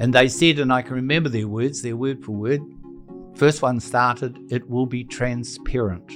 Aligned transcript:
And 0.00 0.14
they 0.14 0.28
said, 0.28 0.60
and 0.60 0.72
I 0.72 0.82
can 0.82 0.94
remember 0.94 1.28
their 1.28 1.48
words, 1.48 1.82
their 1.82 1.96
word 1.96 2.24
for 2.24 2.32
word. 2.32 2.60
First 3.34 3.62
one 3.62 3.80
started, 3.80 4.38
it 4.48 4.68
will 4.70 4.86
be 4.86 5.02
transparent. 5.02 6.12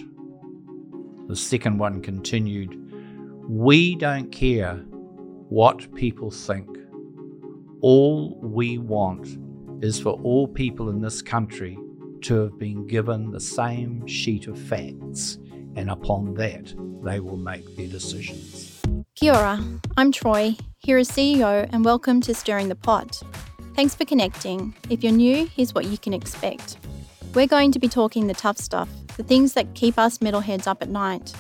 The 1.29 1.35
second 1.35 1.79
one 1.79 2.01
continued, 2.01 2.79
we 3.49 3.97
don't 3.97 4.31
care 4.31 4.77
what 5.49 5.93
people 5.95 6.31
think. 6.31 6.69
All 7.81 8.39
we 8.41 8.79
want 8.79 9.39
is 9.83 9.99
for 9.99 10.13
all 10.23 10.47
people 10.47 10.89
in 10.91 11.01
this 11.01 11.21
country 11.21 11.77
to 12.23 12.35
have 12.37 12.59
been 12.59 12.87
given 12.87 13.33
the 13.33 13.41
same 13.41 14.07
sheet 14.07 14.47
of 14.47 14.57
facts, 14.57 15.39
and 15.75 15.91
upon 15.91 16.35
that, 16.35 16.73
they 17.03 17.19
will 17.19 17.37
make 17.37 17.77
their 17.77 17.89
decisions. 17.89 18.81
Kia 19.17 19.35
ora, 19.35 19.61
I'm 19.97 20.13
Troy, 20.13 20.57
HERA's 20.79 21.11
CEO, 21.11 21.69
and 21.73 21.85
welcome 21.85 22.21
to 22.21 22.35
Stirring 22.35 22.69
the 22.69 22.77
Pot. 22.77 23.23
Thanks 23.75 23.95
for 23.95 24.05
connecting. 24.05 24.75
If 24.91 25.03
you're 25.03 25.13
new, 25.13 25.47
here's 25.47 25.75
what 25.75 25.87
you 25.87 25.97
can 25.97 26.13
expect. 26.13 26.77
We're 27.33 27.47
going 27.47 27.73
to 27.73 27.79
be 27.79 27.89
talking 27.89 28.27
the 28.27 28.35
tough 28.35 28.59
stuff, 28.59 28.89
the 29.17 29.23
things 29.23 29.55
that 29.55 29.73
keep 29.73 29.99
us 29.99 30.19
metalheads 30.19 30.67
up 30.67 30.83
at 30.83 30.91
night. 30.91 31.33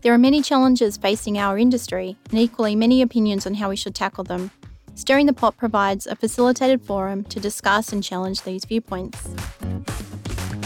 There 0.00 0.14
are 0.14 0.18
many 0.18 0.40
challenges 0.40 0.96
facing 0.96 1.36
our 1.36 1.58
industry, 1.58 2.16
and 2.30 2.38
equally 2.38 2.74
many 2.74 3.02
opinions 3.02 3.46
on 3.46 3.54
how 3.54 3.68
we 3.68 3.76
should 3.76 3.94
tackle 3.94 4.24
them. 4.24 4.50
Stirring 4.94 5.26
the 5.26 5.34
Pot 5.34 5.58
provides 5.58 6.06
a 6.06 6.16
facilitated 6.16 6.80
forum 6.80 7.24
to 7.24 7.38
discuss 7.38 7.92
and 7.92 8.02
challenge 8.02 8.42
these 8.42 8.64
viewpoints. 8.64 9.28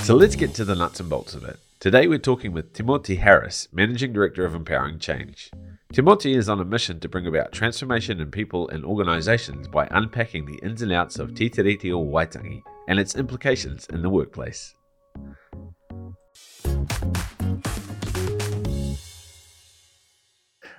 So 0.03 0.15
let's 0.15 0.37
get 0.37 0.55
to 0.55 0.65
the 0.65 0.77
nuts 0.77 1.01
and 1.01 1.11
bolts 1.11 1.35
of 1.35 1.43
it. 1.43 1.59
Today 1.81 2.07
we're 2.07 2.19
talking 2.19 2.53
with 2.53 2.73
Timoti 2.73 3.19
Harris, 3.19 3.67
Managing 3.73 4.13
Director 4.13 4.45
of 4.45 4.55
Empowering 4.55 5.01
Change. 5.01 5.51
Timoti 5.93 6.37
is 6.37 6.49
on 6.49 6.61
a 6.61 6.65
mission 6.65 7.01
to 7.01 7.09
bring 7.09 7.27
about 7.27 7.51
transformation 7.51 8.21
in 8.21 8.31
people 8.31 8.69
and 8.69 8.85
organisations 8.85 9.67
by 9.67 9.89
unpacking 9.91 10.47
the 10.47 10.57
ins 10.63 10.83
and 10.83 10.93
outs 10.93 11.19
of 11.19 11.35
Te 11.35 11.51
Tiriti 11.51 11.91
o 11.91 12.01
Waitangi 12.05 12.63
and 12.87 13.01
its 13.01 13.17
implications 13.17 13.87
in 13.87 14.01
the 14.01 14.09
workplace. 14.09 14.73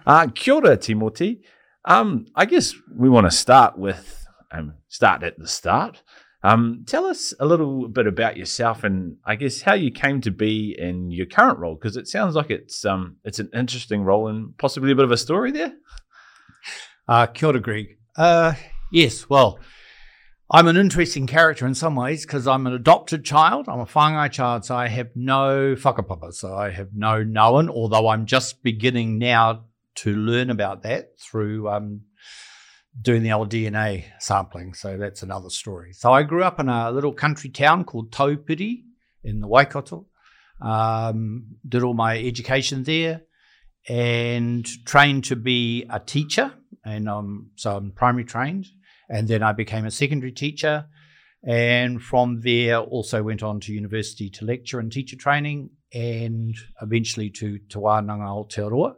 Uh, 0.08 0.28
kia 0.34 0.53
ora, 0.53 0.78
Timoti. 0.78 1.42
Um, 1.84 2.25
I 2.34 2.46
guess 2.46 2.73
we 2.96 3.09
want 3.09 3.28
to 3.28 3.31
start 3.31 3.78
with 3.78 4.25
um, 4.52 4.75
start 4.88 5.23
at 5.23 5.38
the 5.38 5.48
start. 5.48 6.03
Um, 6.44 6.86
tell 6.88 7.06
us 7.06 7.34
a 7.39 7.45
little 7.45 7.88
bit 7.88 8.08
about 8.08 8.36
yourself 8.36 8.84
and 8.84 9.17
I 9.25 9.36
guess 9.36 9.61
how 9.61 9.73
you 9.73 9.92
came 9.92 10.22
to 10.22 10.31
be 10.31 10.75
in 10.78 11.11
your 11.11 11.28
current 11.28 11.59
role 11.59 11.75
because 11.75 11.97
it 11.97 12.08
sounds 12.08 12.36
like 12.36 12.50
it's 12.50 12.84
um, 12.84 13.17
it's 13.23 13.39
an 13.39 13.50
interesting 13.53 14.03
role 14.03 14.28
and 14.28 14.58
possibly 14.58 14.92
a 14.92 14.95
bit 14.95 15.06
of 15.06 15.12
a 15.12 15.17
story 15.17 15.52
there. 15.52 15.73
Uh, 17.08 17.28
kia 17.28 17.50
ora, 17.50 17.59
Greg. 17.59 17.97
Uh, 18.16 18.53
yes, 18.92 19.30
well, 19.30 19.59
I'm 20.50 20.67
an 20.67 20.78
interesting 20.78 21.28
character 21.28 21.66
in 21.66 21.75
some 21.75 21.95
ways 21.95 22.25
because 22.25 22.47
I'm 22.47 22.67
an 22.67 22.73
adopted 22.73 23.23
child. 23.23 23.69
I'm 23.69 23.80
a 23.80 23.86
whāngai 23.86 24.31
child, 24.31 24.66
so 24.66 24.75
I 24.75 24.88
have 24.88 25.09
no 25.16 25.75
whakapapa, 25.75 26.34
so 26.34 26.56
I 26.56 26.72
have 26.72 26.89
no 26.94 27.23
known, 27.23 27.69
although 27.69 28.08
I'm 28.08 28.25
just 28.25 28.64
beginning 28.64 29.17
now 29.17 29.66
to 29.95 30.16
learn 30.16 30.50
about 30.50 30.84
that 30.84 31.19
through 31.19 31.69
um, 31.69 32.02
doing 33.00 33.23
the 33.23 33.31
old 33.31 33.50
DNA 33.50 34.06
sampling. 34.20 34.73
So 34.73 34.97
that's 34.97 35.23
another 35.23 35.50
story. 35.50 35.94
So 35.94 36.11
I 36.11 36.23
grew 36.23 36.44
up 36.44 36.59
in 36.59 36.70
a 36.70 36.92
little 36.92 37.14
country 37.14 37.50
town 37.50 37.84
called 37.84 38.11
Taupiri 38.11 38.84
in 39.23 39.39
the 39.39 39.47
Waikato. 39.47 40.08
Um, 40.61 41.58
did 41.67 41.84
all 41.84 41.94
my 41.94 42.19
education 42.19 42.84
there 42.84 43.22
and 43.88 44.66
trained 44.86 45.23
to 45.25 45.36
be 45.36 45.86
a 45.89 46.00
teacher. 46.00 46.53
And 46.86 47.09
um, 47.09 47.52
so 47.56 47.78
I'm 47.78 47.92
primary 47.92 48.25
trained. 48.25 48.67
And 49.09 49.28
then 49.28 49.44
I 49.44 49.53
became 49.53 49.86
a 49.86 49.92
secondary 49.92 50.31
teacher. 50.31 50.86
And 51.44 52.02
from 52.02 52.42
there, 52.42 52.80
also 52.80 53.23
went 53.23 53.42
on 53.42 53.59
to 53.62 53.73
university 53.73 54.30
to 54.31 54.45
lecture 54.45 54.80
and 54.80 54.92
teacher 54.92 55.16
training 55.16 55.72
and 55.94 56.56
eventually 56.81 57.30
to 57.31 57.57
Te 57.57 57.80
Wānanga 57.80 58.47
Aotearoa 58.47 58.96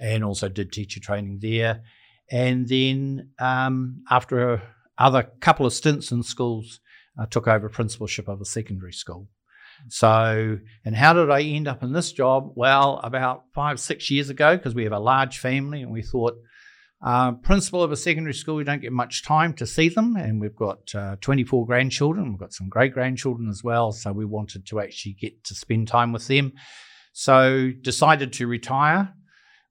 and 0.00 0.24
also 0.24 0.48
did 0.48 0.72
teacher 0.72 1.00
training 1.00 1.38
there. 1.40 1.82
And 2.30 2.66
then 2.68 3.30
um, 3.38 4.02
after 4.10 4.54
a 4.54 4.62
other 4.98 5.24
couple 5.40 5.66
of 5.66 5.72
stints 5.72 6.12
in 6.12 6.22
schools, 6.22 6.80
I 7.18 7.26
took 7.26 7.48
over 7.48 7.68
principalship 7.68 8.28
of 8.28 8.40
a 8.40 8.44
secondary 8.44 8.92
school. 8.92 9.28
So, 9.88 10.58
and 10.84 10.96
how 10.96 11.12
did 11.12 11.30
I 11.30 11.42
end 11.42 11.68
up 11.68 11.82
in 11.82 11.92
this 11.92 12.12
job? 12.12 12.52
Well, 12.54 13.00
about 13.02 13.44
five, 13.54 13.80
six 13.80 14.10
years 14.10 14.30
ago, 14.30 14.56
because 14.56 14.74
we 14.74 14.84
have 14.84 14.92
a 14.92 14.98
large 14.98 15.38
family, 15.38 15.82
and 15.82 15.92
we 15.92 16.02
thought, 16.02 16.34
uh, 17.02 17.32
principal 17.32 17.82
of 17.82 17.92
a 17.92 17.96
secondary 17.96 18.34
school, 18.34 18.56
we 18.56 18.64
don't 18.64 18.80
get 18.80 18.92
much 18.92 19.24
time 19.24 19.52
to 19.54 19.66
see 19.66 19.88
them, 19.88 20.16
and 20.16 20.40
we've 20.40 20.56
got 20.56 20.94
uh, 20.94 21.16
24 21.20 21.66
grandchildren. 21.66 22.30
We've 22.30 22.40
got 22.40 22.54
some 22.54 22.68
great 22.68 22.94
grandchildren 22.94 23.48
as 23.48 23.62
well, 23.62 23.92
so 23.92 24.12
we 24.12 24.24
wanted 24.24 24.66
to 24.66 24.80
actually 24.80 25.14
get 25.14 25.44
to 25.44 25.54
spend 25.54 25.88
time 25.88 26.12
with 26.12 26.26
them. 26.28 26.52
So, 27.12 27.72
decided 27.82 28.32
to 28.34 28.46
retire 28.46 29.12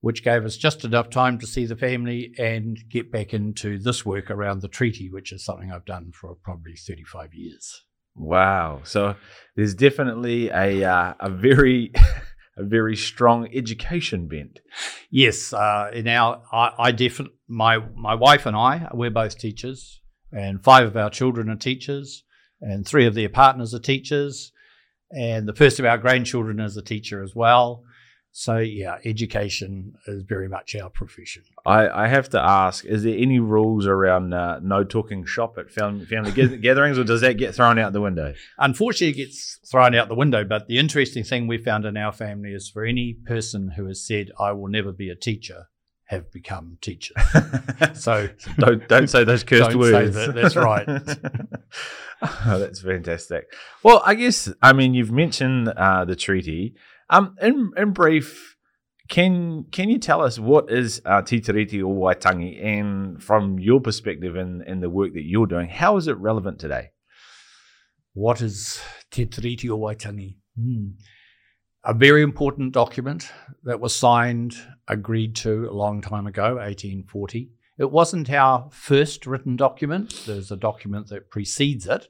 which 0.03 0.22
gave 0.22 0.44
us 0.44 0.58
just 0.58 0.84
enough 0.84 1.09
time 1.09 1.40
to 1.40 1.47
see 1.47 1.66
the 1.66 1.78
family 1.78 2.34
and 2.38 2.78
get 2.90 3.09
back 3.09 3.34
into 3.34 3.80
this 3.80 4.06
work 4.06 4.30
around 4.30 4.62
the 4.62 4.68
treaty, 4.68 5.09
which 5.09 5.31
is 5.31 5.46
something 5.46 5.72
I've 5.72 5.86
done 5.86 6.12
for 6.12 6.36
probably 6.36 6.75
35 6.75 7.34
years. 7.34 7.86
Wow. 8.13 8.81
So 8.84 9.16
there's 9.56 9.74
definitely 9.74 10.50
a, 10.50 10.84
uh, 10.84 11.13
a 11.22 11.30
very. 11.30 11.94
a 12.56 12.63
very 12.63 12.96
strong 12.96 13.50
education 13.52 14.28
bent. 14.28 14.59
Yes, 15.09 15.53
uh, 15.53 15.90
in 15.92 16.08
our, 16.08 16.44
I, 16.52 16.69
I 16.78 16.92
definitely, 16.92 17.34
my 17.47 17.80
my 17.96 18.13
wife 18.13 18.46
and 18.46 18.56
I, 18.56 18.90
we're 18.94 19.09
both 19.09 19.40
teachers, 19.40 20.02
and 20.31 20.63
five 20.63 20.86
of 20.86 20.96
our 20.96 21.09
children 21.09 21.50
are 21.50 21.56
teachers, 21.56 22.24
and 22.62 22.86
three 22.86 23.08
of 23.08 23.16
their 23.16 23.28
partners 23.28 23.74
are 23.74 23.80
teachers, 23.80 24.52
and 25.09 25.47
the 25.47 25.56
first 25.56 25.80
of 25.80 25.86
our 25.88 25.97
grandchildren 25.97 26.59
is 26.59 26.78
a 26.78 26.84
teacher 26.84 27.24
as 27.24 27.34
well. 27.34 27.86
So 28.35 28.57
yeah, 28.57 28.97
education 29.05 29.94
is 30.07 30.23
very 30.23 30.49
much 30.49 30.75
our 30.75 30.89
profession. 30.89 31.44
I, 31.67 31.88
I 31.88 32.07
have 32.07 32.29
to 32.29 32.41
ask: 32.41 32.83
Is 32.83 33.03
there 33.03 33.16
any 33.16 33.38
rules 33.38 33.85
around 33.85 34.33
uh, 34.33 34.59
no 34.59 34.83
talking 34.83 35.23
shop 35.23 35.59
at 35.59 35.69
family, 35.69 36.05
family 36.07 36.31
gatherings, 36.57 36.97
or 36.97 37.03
does 37.03 37.21
that 37.21 37.38
get 37.38 37.53
thrown 37.53 37.77
out 37.77 37.94
the 37.94 38.01
window? 38.01 38.33
Unfortunately, 38.57 39.09
it 39.09 39.25
gets 39.25 39.59
thrown 39.69 39.94
out 39.94 40.07
the 40.07 40.16
window. 40.16 40.44
But 40.44 40.67
the 40.67 40.79
interesting 40.79 41.23
thing 41.23 41.45
we 41.45 41.59
found 41.59 41.85
in 41.85 41.95
our 41.95 42.11
family 42.11 42.53
is 42.53 42.67
for 42.67 42.83
any 42.83 43.13
person 43.13 43.73
who 43.77 43.85
has 43.85 44.03
said, 44.03 44.31
"I 44.39 44.51
will 44.53 44.67
never 44.67 44.91
be 44.91 45.11
a 45.11 45.15
teacher," 45.15 45.67
have 46.05 46.31
become 46.31 46.79
teachers. 46.81 47.15
so 47.94 48.29
don't 48.57 48.88
don't 48.88 49.07
say 49.07 49.23
those 49.23 49.44
cursed 49.44 49.75
words. 49.75 50.15
That. 50.15 50.33
That's 50.33 50.55
right. 50.55 50.88
oh, 52.47 52.57
that's 52.57 52.81
fantastic. 52.81 53.53
Well, 53.83 54.01
I 54.03 54.15
guess 54.15 54.51
I 54.59 54.73
mean 54.73 54.95
you've 54.95 55.11
mentioned 55.11 55.69
uh, 55.69 56.03
the 56.05 56.15
treaty. 56.15 56.73
Um, 57.13 57.35
in 57.40 57.72
in 57.78 57.91
brief, 57.91 58.57
can 59.07 59.66
can 59.72 59.88
you 59.88 60.00
tell 60.00 60.22
us 60.22 60.40
what 60.40 60.72
is 60.72 61.00
uh, 61.06 61.22
Te 61.22 61.40
Tiriti 61.41 61.84
o 61.84 61.88
Waitangi, 61.88 62.66
and 62.66 63.22
from 63.22 63.59
your 63.59 63.79
perspective 63.79 64.35
and 64.35 64.63
in, 64.63 64.79
the 64.79 64.90
work 64.90 65.13
that 65.13 65.22
you're 65.24 65.46
doing, 65.46 65.69
how 65.69 65.97
is 65.97 66.07
it 66.07 66.18
relevant 66.18 66.57
today? 66.57 66.90
What 68.13 68.41
is 68.41 68.81
Te 69.12 69.28
Tiriti 69.28 69.69
o 69.69 69.78
Waitangi? 69.78 70.38
Hmm. 70.59 70.88
A 71.84 71.94
very 71.94 72.24
important 72.24 72.74
document 72.74 73.30
that 73.63 73.80
was 73.80 73.95
signed, 73.95 74.56
agreed 74.88 75.35
to 75.35 75.69
a 75.69 75.74
long 75.74 76.01
time 76.01 76.25
ago, 76.25 76.56
1840. 76.56 77.51
It 77.78 77.91
wasn't 77.91 78.31
our 78.31 78.69
first 78.72 79.28
written 79.28 79.56
document. 79.56 80.24
There's 80.25 80.51
a 80.51 80.57
document 80.57 81.09
that 81.09 81.30
precedes 81.30 81.85
it, 81.85 82.07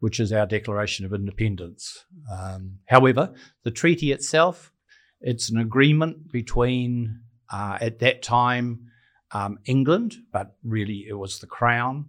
which 0.00 0.18
is 0.18 0.32
our 0.32 0.46
Declaration 0.46 1.06
of 1.06 1.12
Independence. 1.12 2.04
Um, 2.30 2.78
however, 2.86 3.32
the 3.62 3.70
treaty 3.70 4.12
itself, 4.12 4.72
it's 5.20 5.50
an 5.50 5.58
agreement 5.58 6.32
between, 6.32 7.20
uh, 7.52 7.78
at 7.80 7.98
that 8.00 8.22
time, 8.22 8.90
um, 9.32 9.58
England, 9.66 10.16
but 10.32 10.56
really 10.64 11.06
it 11.08 11.14
was 11.14 11.38
the 11.38 11.46
Crown, 11.46 12.06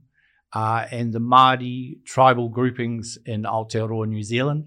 uh, 0.54 0.86
and 0.92 1.14
the 1.14 1.20
Māori 1.20 2.04
tribal 2.06 2.50
groupings 2.50 3.18
in 3.26 3.44
Aotearoa, 3.44 4.08
New 4.08 4.24
Zealand. 4.24 4.66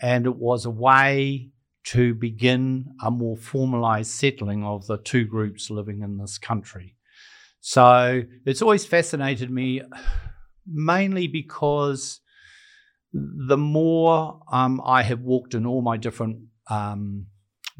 And 0.00 0.26
it 0.26 0.36
was 0.36 0.64
a 0.64 0.70
way 0.70 1.50
to 1.82 2.14
begin 2.14 2.92
a 3.02 3.10
more 3.10 3.36
formalized 3.36 4.10
settling 4.10 4.64
of 4.64 4.86
the 4.86 4.98
two 4.98 5.24
groups 5.24 5.70
living 5.70 6.02
in 6.02 6.18
this 6.18 6.38
country. 6.38 6.96
So 7.60 8.22
it's 8.44 8.62
always 8.62 8.86
fascinated 8.86 9.50
me, 9.50 9.82
mainly 10.66 11.26
because 11.26 12.20
the 13.12 13.56
more 13.56 14.40
um, 14.52 14.80
I 14.84 15.02
have 15.02 15.20
walked 15.20 15.54
in 15.54 15.66
all 15.66 15.82
my 15.82 15.96
different 15.96 16.38
um, 16.68 17.26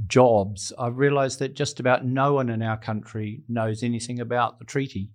jobs, 0.07 0.73
I've 0.79 0.97
realized 0.97 1.39
that 1.39 1.55
just 1.55 1.81
about 1.81 2.05
no 2.05 2.35
one 2.35 2.49
in 2.49 2.63
our 2.63 2.79
country 2.79 3.43
knows 3.49 3.83
anything 3.83 4.21
about 4.21 4.59
the 4.59 4.65
treaty. 4.65 5.11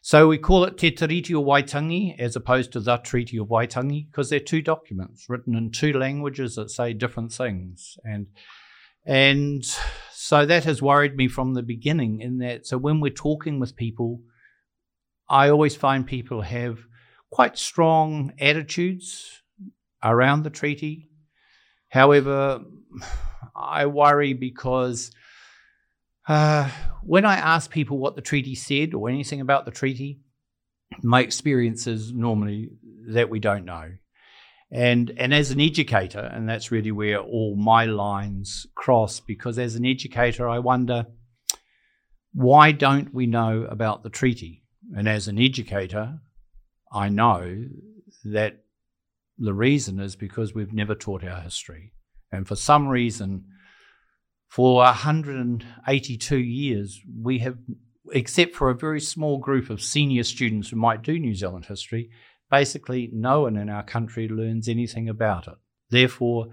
So 0.00 0.28
we 0.28 0.38
call 0.38 0.64
it 0.64 0.78
Te 0.78 0.90
Tiriti 0.90 1.34
o 1.34 1.42
Waitangi 1.42 2.18
as 2.18 2.34
opposed 2.34 2.72
to 2.72 2.80
the 2.80 2.96
Treaty 2.96 3.38
of 3.38 3.48
Waitangi 3.48 4.06
because 4.10 4.30
they're 4.30 4.40
two 4.40 4.62
documents 4.62 5.26
written 5.28 5.54
in 5.54 5.70
two 5.70 5.92
languages 5.92 6.54
that 6.54 6.70
say 6.70 6.92
different 6.92 7.32
things. 7.32 7.98
And 8.04 8.28
and 9.04 9.64
so 10.12 10.46
that 10.46 10.64
has 10.64 10.80
worried 10.80 11.16
me 11.16 11.28
from 11.28 11.54
the 11.54 11.62
beginning 11.62 12.20
in 12.20 12.38
that 12.38 12.66
so 12.66 12.78
when 12.78 13.00
we're 13.00 13.10
talking 13.10 13.58
with 13.58 13.76
people, 13.76 14.20
I 15.28 15.50
always 15.50 15.76
find 15.76 16.06
people 16.06 16.42
have 16.42 16.78
quite 17.30 17.58
strong 17.58 18.32
attitudes 18.40 19.42
around 20.02 20.42
the 20.42 20.50
treaty. 20.50 21.10
However, 21.88 22.60
I 23.54 23.86
worry 23.86 24.32
because 24.32 25.10
uh, 26.28 26.70
when 27.02 27.24
I 27.24 27.36
ask 27.36 27.70
people 27.70 27.98
what 27.98 28.16
the 28.16 28.22
treaty 28.22 28.54
said 28.54 28.94
or 28.94 29.08
anything 29.08 29.40
about 29.40 29.64
the 29.64 29.70
treaty, 29.70 30.20
my 31.02 31.20
experience 31.22 31.86
is 31.86 32.12
normally 32.12 32.70
that 33.08 33.30
we 33.30 33.40
don't 33.40 33.64
know. 33.64 33.92
And 34.70 35.10
and 35.16 35.32
as 35.32 35.50
an 35.50 35.60
educator, 35.60 36.20
and 36.20 36.46
that's 36.46 36.70
really 36.70 36.92
where 36.92 37.18
all 37.18 37.56
my 37.56 37.86
lines 37.86 38.66
cross, 38.74 39.18
because 39.18 39.58
as 39.58 39.76
an 39.76 39.86
educator, 39.86 40.46
I 40.46 40.58
wonder 40.58 41.06
why 42.34 42.72
don't 42.72 43.14
we 43.14 43.26
know 43.26 43.66
about 43.70 44.02
the 44.02 44.10
treaty? 44.10 44.64
And 44.94 45.08
as 45.08 45.26
an 45.26 45.38
educator, 45.38 46.20
I 46.92 47.08
know 47.08 47.64
that 48.24 48.64
the 49.38 49.54
reason 49.54 50.00
is 50.00 50.16
because 50.16 50.54
we've 50.54 50.72
never 50.72 50.94
taught 50.94 51.24
our 51.24 51.40
history. 51.40 51.92
And 52.32 52.46
for 52.46 52.56
some 52.56 52.88
reason, 52.88 53.44
for 54.48 54.76
182 54.76 56.36
years, 56.38 57.00
we 57.20 57.38
have, 57.38 57.56
except 58.12 58.54
for 58.54 58.70
a 58.70 58.74
very 58.74 59.00
small 59.00 59.38
group 59.38 59.70
of 59.70 59.82
senior 59.82 60.24
students 60.24 60.70
who 60.70 60.76
might 60.76 61.02
do 61.02 61.18
New 61.18 61.34
Zealand 61.34 61.66
history, 61.66 62.10
basically 62.50 63.10
no 63.12 63.42
one 63.42 63.56
in 63.56 63.68
our 63.68 63.82
country 63.82 64.28
learns 64.28 64.68
anything 64.68 65.08
about 65.08 65.46
it. 65.46 65.56
Therefore, 65.90 66.48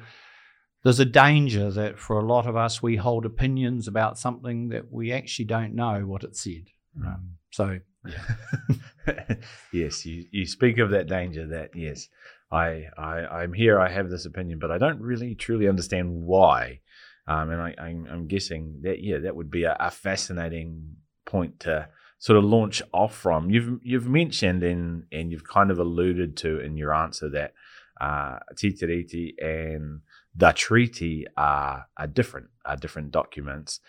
there's 0.84 1.00
a 1.00 1.06
danger 1.06 1.72
that 1.72 1.98
for 1.98 2.20
a 2.20 2.26
lot 2.26 2.46
of 2.46 2.56
us, 2.56 2.82
we 2.82 2.96
hold 2.96 3.26
opinions 3.26 3.88
about 3.88 4.20
something 4.20 4.70
that 4.70 4.92
we 4.92 5.12
actually 5.12 5.46
don't 5.46 5.74
know 5.74 6.02
what 6.06 6.24
it 6.24 6.36
said. 6.36 6.68
Um, 7.04 7.38
so, 7.52 7.80
yeah. 8.08 9.36
yes, 9.72 10.06
you, 10.06 10.26
you 10.32 10.46
speak 10.46 10.78
of 10.78 10.92
that 10.92 11.08
danger 11.08 11.48
that, 11.48 11.72
yes, 11.76 12.08
I, 12.52 12.86
I, 12.98 13.26
I'm 13.26 13.54
here, 13.54 13.80
I 13.80 13.90
have 13.90 14.10
this 14.10 14.26
opinion, 14.26 14.60
but 14.60 14.72
I 14.72 14.78
don't 14.78 15.02
really 15.02 15.36
truly 15.36 15.68
understand 15.68 16.10
why. 16.12 16.82
Um, 17.28 17.50
and 17.50 17.62
I, 17.62 17.76
I'm, 17.80 18.08
I'm, 18.10 18.28
guessing 18.28 18.82
that, 18.84 19.02
yeah, 19.02 19.18
that 19.20 19.36
would 19.36 19.50
be 19.50 19.64
a, 19.64 19.76
a 19.80 19.90
fascinating 19.90 20.98
point 21.26 21.60
to 21.62 21.90
sort 22.20 22.38
of 22.38 22.44
launch 22.44 22.82
off 22.94 23.16
from. 23.16 23.50
You've 23.50 23.80
you've 23.84 24.08
mentioned 24.08 24.64
and 24.64 25.06
and 25.12 25.32
you've 25.32 25.48
kind 25.48 25.72
of 25.72 25.80
alluded 25.80 26.38
to 26.38 26.60
in 26.60 26.78
your 26.78 26.94
answer 26.94 27.30
that 27.30 27.54
uh, 28.00 28.40
Te 28.56 28.72
Tiriti 28.72 29.34
and 29.40 30.02
the 30.36 30.52
treaty 30.52 31.26
are 31.38 31.88
are 31.98 32.08
different, 32.08 32.48
are 32.66 32.78
different 32.78 33.12
documents, 33.12 33.80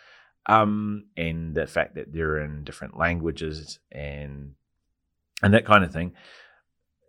um, 0.49 1.05
and 1.17 1.55
the 1.55 1.67
fact 1.67 1.95
that 1.97 2.13
they're 2.13 2.39
in 2.39 2.65
different 2.65 2.97
languages 2.97 3.79
and 3.91 4.55
and 5.43 5.55
that 5.55 5.67
kind 5.67 5.85
of 5.85 5.93
thing. 5.93 6.13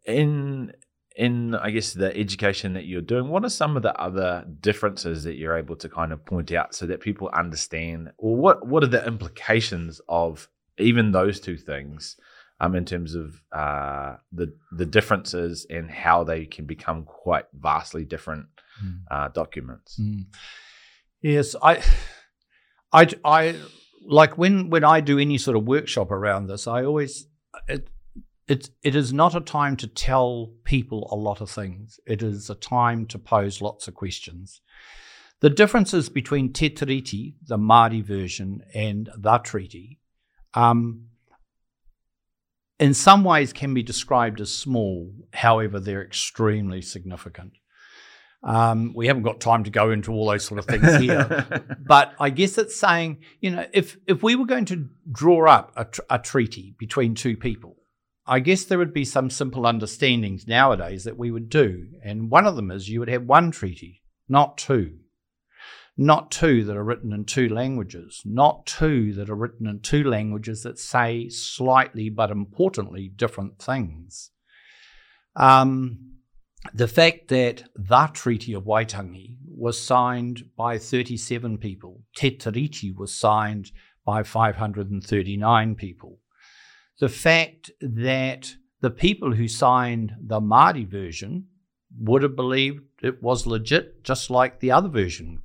In 0.05 0.73
in 1.15 1.55
I 1.55 1.71
guess 1.71 1.93
the 1.93 2.15
education 2.15 2.73
that 2.73 2.85
you're 2.85 3.01
doing, 3.01 3.29
what 3.29 3.43
are 3.43 3.49
some 3.49 3.75
of 3.75 3.83
the 3.83 3.99
other 3.99 4.45
differences 4.61 5.23
that 5.23 5.35
you're 5.35 5.57
able 5.57 5.75
to 5.77 5.89
kind 5.89 6.13
of 6.13 6.25
point 6.25 6.51
out 6.51 6.75
so 6.75 6.85
that 6.85 7.01
people 7.01 7.29
understand, 7.33 8.11
or 8.17 8.35
what 8.35 8.65
what 8.65 8.83
are 8.83 8.87
the 8.87 9.05
implications 9.05 9.99
of 10.07 10.47
even 10.77 11.11
those 11.11 11.39
two 11.39 11.57
things 11.57 12.17
um, 12.59 12.75
in 12.75 12.85
terms 12.85 13.15
of 13.15 13.41
uh, 13.51 14.15
the 14.31 14.53
the 14.71 14.85
differences 14.85 15.65
and 15.69 15.89
how 15.89 16.23
they 16.23 16.45
can 16.45 16.65
become 16.65 17.03
quite 17.03 17.45
vastly 17.53 18.05
different 18.05 18.45
mm. 18.83 18.99
uh, 19.09 19.27
documents. 19.29 19.99
Mm. 19.99 20.25
Yes, 21.21 21.55
I, 21.61 21.81
I, 22.91 23.07
I 23.23 23.55
like 24.05 24.37
when 24.37 24.69
when 24.69 24.83
I 24.83 25.01
do 25.01 25.19
any 25.19 25.37
sort 25.37 25.57
of 25.57 25.65
workshop 25.65 26.11
around 26.11 26.47
this, 26.47 26.67
I 26.67 26.83
always 26.83 27.27
it, 27.67 27.89
it 28.47 28.69
it 28.83 28.95
is 28.95 29.11
not 29.11 29.35
a 29.35 29.41
time 29.41 29.75
to 29.77 29.87
tell 29.87 30.53
people 30.63 31.07
a 31.11 31.15
lot 31.15 31.41
of 31.41 31.49
things. 31.49 31.99
It 32.05 32.23
is 32.23 32.49
a 32.49 32.55
time 32.55 33.05
to 33.07 33.19
pose 33.19 33.61
lots 33.61 33.87
of 33.87 33.93
questions. 33.93 34.61
The 35.39 35.49
differences 35.49 36.09
between 36.09 36.51
Te 36.51 36.69
Tiriti, 36.69 37.35
the 37.45 37.57
Māori 37.57 38.03
version, 38.03 38.63
and 38.73 39.09
the 39.15 39.37
treaty 39.37 39.99
um, 40.53 41.09
in 42.79 42.93
some 42.93 43.23
ways 43.23 43.53
can 43.53 43.73
be 43.73 43.83
described 43.83 44.39
as 44.39 44.53
small, 44.53 45.11
however, 45.33 45.79
they're 45.79 46.03
extremely 46.03 46.81
significant. 46.81 47.53
Um, 48.43 48.93
we 48.95 49.07
haven't 49.07 49.23
got 49.23 49.39
time 49.39 49.63
to 49.63 49.69
go 49.69 49.91
into 49.91 50.11
all 50.11 50.29
those 50.29 50.45
sort 50.45 50.59
of 50.59 50.65
things 50.65 50.95
here, 50.97 51.77
but 51.87 52.13
I 52.19 52.29
guess 52.29 52.57
it's 52.57 52.79
saying, 52.79 53.17
you 53.41 53.51
know, 53.51 53.65
if 53.73 53.97
if 54.07 54.21
we 54.21 54.35
were 54.35 54.45
going 54.45 54.65
to 54.65 54.87
draw 55.11 55.49
up 55.49 55.73
a, 55.75 55.85
tr- 55.85 56.01
a 56.09 56.19
treaty 56.19 56.75
between 56.77 57.15
two 57.15 57.35
people, 57.35 57.77
I 58.25 58.39
guess 58.39 58.63
there 58.63 58.77
would 58.77 58.93
be 58.93 59.05
some 59.05 59.29
simple 59.29 59.65
understandings 59.65 60.47
nowadays 60.47 61.03
that 61.05 61.17
we 61.17 61.31
would 61.31 61.49
do, 61.49 61.87
and 62.03 62.29
one 62.29 62.45
of 62.45 62.55
them 62.55 62.69
is 62.71 62.89
you 62.89 62.99
would 62.99 63.09
have 63.09 63.23
one 63.23 63.51
treaty, 63.51 64.03
not 64.29 64.57
two. 64.57 64.99
Not 65.99 66.29
two 66.29 66.63
that 66.65 66.77
are 66.77 66.83
written 66.83 67.11
in 67.11 67.25
two 67.25 67.49
languages, 67.49 68.21
not 68.23 68.67
two 68.67 69.13
that 69.13 69.31
are 69.31 69.35
written 69.35 69.65
in 69.65 69.79
two 69.79 70.03
languages 70.03 70.61
that 70.61 70.77
say 70.77 71.27
slightly 71.29 72.11
but 72.11 72.29
importantly 72.29 73.09
different 73.09 73.57
things. 73.57 74.29
Um, 75.35 76.16
the 76.73 76.87
fact 76.87 77.27
that 77.29 77.63
the 77.75 78.09
Treaty 78.13 78.53
of 78.53 78.63
Waitangi 78.63 79.35
was 79.47 79.81
signed 79.81 80.49
by 80.55 80.77
37 80.77 81.57
people, 81.57 82.03
Te 82.15 82.37
was 82.95 83.13
signed 83.13 83.71
by 84.05 84.23
539 84.23 85.75
people. 85.75 86.19
The 86.99 87.09
fact 87.09 87.71
that 87.81 88.55
the 88.81 88.91
people 88.91 89.33
who 89.33 89.47
signed 89.47 90.13
the 90.19 90.39
Māori 90.39 90.87
version 90.87 91.47
would 91.99 92.23
have 92.23 92.35
believed 92.35 92.83
it 93.01 93.21
was 93.21 93.47
legit, 93.47 94.03
just 94.03 94.29
like 94.29 94.59
the 94.59 94.71
other 94.71 94.89
version 94.89 95.41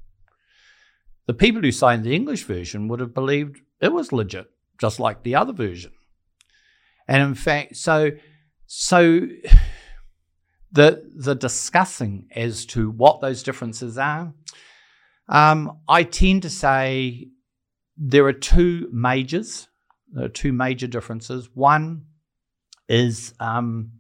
the 1.27 1.35
people 1.35 1.63
who 1.63 1.73
signed 1.73 2.05
the 2.05 2.15
English 2.15 2.45
version 2.45 2.89
would 2.89 3.01
have 3.01 3.15
believed 3.15 3.61
it 3.81 3.93
was 3.93 4.13
legit, 4.13 4.51
just 4.79 4.99
like 4.99 5.23
the 5.23 5.35
other 5.35 5.53
version. 5.53 5.93
And 7.07 7.23
in 7.23 7.35
fact, 7.35 7.77
so 7.77 8.11
so 8.67 9.29
the 10.73 11.11
the 11.15 11.35
discussing 11.35 12.29
as 12.35 12.65
to 12.67 12.91
what 12.91 13.21
those 13.21 13.43
differences 13.43 13.99
are, 13.99 14.33
um, 15.29 15.79
I 15.89 16.03
tend 16.05 16.43
to 16.43 16.51
say 16.51 17.29
there 17.97 18.27
are 18.27 18.33
two 18.33 18.89
majors. 18.93 19.69
There 20.13 20.25
are 20.25 20.29
two 20.29 20.53
major 20.53 20.87
differences. 20.87 21.49
One 21.55 22.07
is 22.89 23.35
um, 23.41 23.93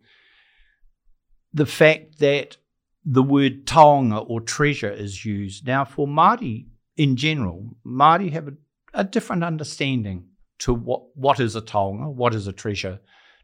the 1.52 1.66
fact 1.66 2.18
that 2.18 2.56
the 3.04 3.22
word 3.22 3.66
taonga 3.66 4.24
or 4.28 4.40
treasure 4.40 4.90
is 4.90 5.24
used. 5.24 5.66
Now, 5.66 5.84
for 5.84 6.06
Māori 6.06 6.66
in 6.96 7.16
general, 7.16 7.76
Māori 7.86 8.30
have 8.32 8.48
a, 8.48 8.52
a 8.94 9.04
different 9.04 9.44
understanding 9.44 10.26
to 10.58 10.74
what, 10.74 11.16
what 11.16 11.40
is 11.40 11.56
a 11.56 11.62
taonga, 11.62 12.12
what 12.12 12.34
is 12.34 12.46
a 12.46 12.52
treasure, 12.52 13.00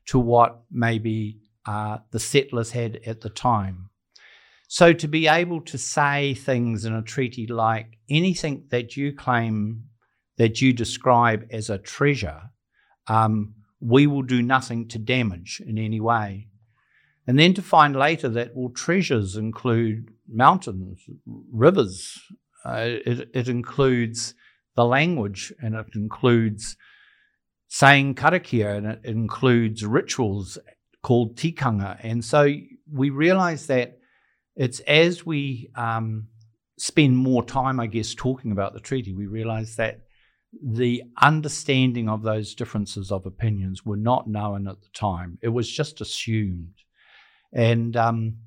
to 0.06 0.18
what 0.18 0.60
maybe 0.70 1.40
uh, 1.68 1.98
the 2.12 2.18
settlers 2.18 2.70
had 2.70 2.98
at 3.04 3.20
the 3.20 3.28
time. 3.28 3.90
So 4.68 4.94
to 4.94 5.06
be 5.06 5.28
able 5.28 5.60
to 5.62 5.76
say 5.76 6.32
things 6.32 6.86
in 6.86 6.94
a 6.94 7.02
treaty 7.02 7.46
like 7.46 7.98
anything 8.08 8.64
that 8.70 8.96
you 8.96 9.12
claim 9.12 9.84
that 10.38 10.62
you 10.62 10.72
describe 10.72 11.46
as 11.50 11.68
a 11.68 11.76
treasure, 11.76 12.40
um, 13.06 13.54
we 13.80 14.06
will 14.06 14.22
do 14.22 14.40
nothing 14.40 14.88
to 14.88 14.98
damage 14.98 15.60
in 15.66 15.76
any 15.76 16.00
way. 16.00 16.48
And 17.26 17.38
then 17.38 17.52
to 17.52 17.60
find 17.60 17.94
later 17.94 18.30
that, 18.30 18.56
well, 18.56 18.70
treasures 18.70 19.36
include 19.36 20.08
mountains, 20.26 21.04
rivers, 21.52 22.18
uh, 22.64 22.96
it, 23.04 23.28
it 23.34 23.48
includes 23.48 24.34
the 24.74 24.86
language 24.86 25.52
and 25.60 25.74
it 25.74 25.88
includes 25.94 26.78
saying 27.66 28.14
karakia 28.14 28.78
and 28.78 28.86
it 28.86 29.00
includes 29.04 29.84
rituals 29.84 30.56
called 31.02 31.36
tikanga. 31.36 31.98
And 32.02 32.24
so 32.24 32.52
we 32.92 33.10
realize 33.10 33.66
that 33.66 33.98
it's 34.56 34.80
as 34.80 35.24
we 35.24 35.70
um, 35.76 36.28
spend 36.78 37.16
more 37.16 37.44
time, 37.44 37.78
I 37.80 37.86
guess, 37.86 38.14
talking 38.14 38.52
about 38.52 38.72
the 38.72 38.80
treaty, 38.80 39.12
we 39.12 39.26
realize 39.26 39.76
that 39.76 40.02
the 40.62 41.02
understanding 41.20 42.08
of 42.08 42.22
those 42.22 42.54
differences 42.54 43.12
of 43.12 43.26
opinions 43.26 43.84
were 43.84 43.96
not 43.96 44.28
known 44.28 44.66
at 44.66 44.80
the 44.80 44.88
time. 44.94 45.38
It 45.42 45.48
was 45.48 45.70
just 45.70 46.00
assumed. 46.00 46.74
And, 47.52 47.96
um, 47.96 48.38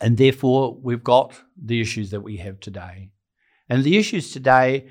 and 0.00 0.16
therefore, 0.16 0.78
we've 0.80 1.04
got 1.04 1.34
the 1.62 1.80
issues 1.80 2.10
that 2.10 2.22
we 2.22 2.36
have 2.38 2.60
today. 2.60 3.10
And 3.68 3.84
the 3.84 3.98
issues 3.98 4.32
today, 4.32 4.88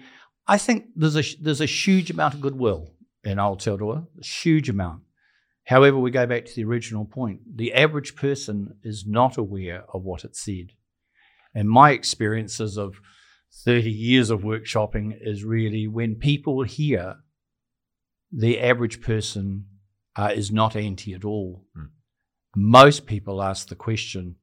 I 0.48 0.58
think 0.58 0.88
there's 0.96 1.16
a, 1.16 1.24
there's 1.42 1.62
a 1.62 1.66
huge 1.66 2.10
amount 2.10 2.34
of 2.34 2.42
goodwill 2.42 2.94
in 3.24 3.38
Aotearoa, 3.38 4.08
a 4.20 4.26
huge 4.26 4.70
amount. 4.70 5.02
However, 5.66 5.98
we 5.98 6.12
go 6.12 6.26
back 6.26 6.46
to 6.46 6.56
the 6.56 6.64
original 6.64 7.06
point. 7.06 7.42
The 7.56 7.74
average 7.74 8.16
person 8.16 8.76
is 8.84 9.06
not 9.06 9.38
aware 9.38 9.84
of 9.94 10.04
what 10.04 10.24
it 10.24 10.36
said. 10.36 10.72
And 11.54 11.70
my 11.70 11.92
experiences 11.92 12.78
of 12.78 13.00
30 13.66 13.90
years 13.90 14.30
of 14.30 14.42
workshopping 14.42 15.18
is 15.20 15.44
really 15.44 15.88
when 15.88 16.16
people 16.16 16.64
hear 16.64 17.18
the 18.32 18.60
average 18.60 19.02
person 19.02 19.66
uh, 20.16 20.32
is 20.34 20.52
not 20.52 20.76
anti 20.76 21.14
at 21.14 21.26
all. 21.26 21.66
Mm. 21.78 21.90
most 22.56 23.06
people 23.06 23.42
ask 23.42 23.68
the 23.68 23.76
question, 23.76 24.36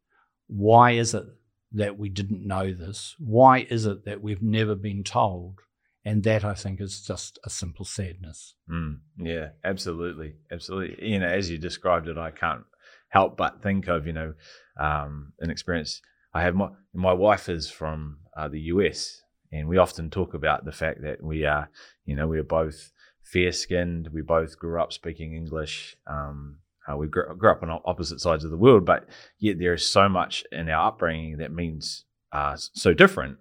why 0.47 0.93
is 0.93 1.15
it 1.15 1.25
that 1.73 1.99
we 1.99 2.09
didn't 2.09 2.47
know 2.47 2.73
this? 2.73 3.15
Why 3.19 3.67
is 3.69 3.85
it 3.87 4.05
that 4.05 4.23
we've 4.23 4.43
never 4.43 4.75
been 4.75 5.05
told? 5.05 5.61
And 6.05 6.23
that 6.25 6.45
I 6.45 6.55
think 6.55 6.81
is 6.81 7.03
just 7.03 7.39
a 7.45 7.51
simple 7.51 7.85
sadness. 7.85 8.55
Mm, 8.71 9.01
yeah, 9.19 9.49
absolutely, 9.65 10.35
absolutely. 10.51 11.07
You 11.07 11.19
know, 11.19 11.29
as 11.29 11.51
you 11.51 11.59
described 11.59 12.09
it, 12.09 12.17
I 12.17 12.31
can't 12.31 12.65
help 13.09 13.37
but 13.37 13.63
think 13.63 13.89
of 13.89 14.07
you 14.07 14.13
know 14.13 14.35
um, 14.79 15.33
an 15.41 15.51
experience 15.51 16.01
I 16.33 16.43
have. 16.43 16.55
My 16.55 16.69
my 16.95 17.13
wife 17.13 17.49
is 17.49 17.71
from 17.71 18.19
uh, 18.37 18.49
the 18.49 18.61
US, 18.61 19.23
and 19.53 19.69
we 19.69 19.79
often 19.79 20.11
talk 20.11 20.35
about 20.35 20.65
the 20.65 20.73
fact 20.73 21.03
that 21.03 21.23
we 21.23 21.45
are, 21.45 21.69
you 22.05 22.15
know, 22.15 22.29
we 22.29 22.39
are 22.39 22.45
both 22.45 22.93
fair 23.23 23.53
skinned. 23.53 24.09
We 24.13 24.23
both 24.23 24.59
grew 24.59 24.81
up 24.81 24.93
speaking 24.93 25.35
English. 25.35 25.97
Um, 26.07 26.59
uh, 26.91 26.97
we 26.97 27.07
grew, 27.07 27.35
grew, 27.37 27.51
up 27.51 27.63
on 27.63 27.71
opposite 27.85 28.21
sides 28.21 28.45
of 28.45 28.51
the 28.51 28.57
world, 28.57 28.85
but 28.87 29.07
yet 29.39 29.59
there 29.59 29.75
is 29.75 29.87
so 29.87 30.09
much 30.09 30.45
in 30.53 30.71
our 30.71 30.89
upbringing 30.89 31.39
that 31.39 31.53
means 31.53 32.05
uh, 32.33 32.57
so 32.57 32.95
different. 32.95 33.39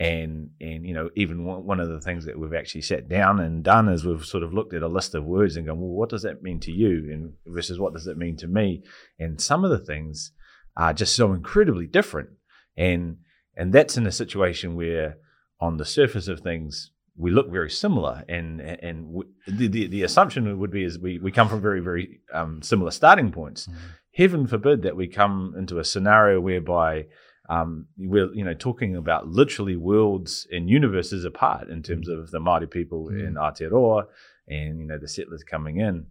And 0.00 0.52
and 0.62 0.86
you 0.86 0.94
know 0.94 1.10
even 1.14 1.44
one 1.44 1.78
of 1.78 1.90
the 1.90 2.00
things 2.00 2.24
that 2.24 2.38
we've 2.38 2.54
actually 2.54 2.80
sat 2.80 3.06
down 3.06 3.38
and 3.38 3.62
done 3.62 3.86
is 3.90 4.02
we've 4.02 4.24
sort 4.24 4.42
of 4.42 4.54
looked 4.54 4.72
at 4.72 4.82
a 4.82 4.88
list 4.88 5.14
of 5.14 5.24
words 5.26 5.56
and 5.56 5.66
gone, 5.66 5.78
well, 5.78 5.90
what 5.90 6.08
does 6.08 6.22
that 6.22 6.42
mean 6.42 6.58
to 6.60 6.72
you, 6.72 7.10
and 7.12 7.34
versus 7.46 7.78
what 7.78 7.92
does 7.92 8.06
it 8.06 8.16
mean 8.16 8.34
to 8.38 8.48
me? 8.48 8.82
And 9.18 9.38
some 9.38 9.62
of 9.62 9.70
the 9.70 9.78
things 9.78 10.32
are 10.74 10.94
just 10.94 11.14
so 11.14 11.34
incredibly 11.34 11.86
different. 11.86 12.30
And 12.78 13.18
and 13.54 13.74
that's 13.74 13.98
in 13.98 14.06
a 14.06 14.12
situation 14.12 14.74
where, 14.74 15.18
on 15.60 15.76
the 15.76 15.84
surface 15.84 16.28
of 16.28 16.40
things, 16.40 16.92
we 17.14 17.30
look 17.30 17.50
very 17.50 17.68
similar, 17.68 18.24
and 18.26 18.62
and 18.62 19.06
we, 19.06 19.24
the, 19.46 19.68
the, 19.68 19.86
the 19.86 20.02
assumption 20.02 20.58
would 20.58 20.70
be 20.70 20.82
is 20.82 20.98
we 20.98 21.18
we 21.18 21.30
come 21.30 21.48
from 21.50 21.60
very 21.60 21.80
very 21.80 22.20
um, 22.32 22.62
similar 22.62 22.90
starting 22.90 23.32
points. 23.32 23.66
Mm. 23.66 23.74
Heaven 24.16 24.46
forbid 24.46 24.80
that 24.82 24.96
we 24.96 25.08
come 25.08 25.54
into 25.58 25.78
a 25.78 25.84
scenario 25.84 26.40
whereby 26.40 27.04
um, 27.50 27.86
we're 27.98 28.32
you 28.32 28.44
know 28.44 28.54
talking 28.54 28.96
about 28.96 29.26
literally 29.26 29.74
worlds 29.74 30.46
and 30.52 30.70
universes 30.70 31.24
apart 31.24 31.68
in 31.68 31.82
terms 31.82 32.08
mm. 32.08 32.16
of 32.16 32.30
the 32.30 32.38
Maori 32.38 32.68
people 32.68 33.10
mm. 33.10 33.26
in 33.26 33.34
Aotearoa 33.34 34.04
and 34.48 34.78
you 34.78 34.86
know 34.86 34.98
the 34.98 35.08
settlers 35.08 35.42
coming 35.42 35.78
in. 35.78 36.06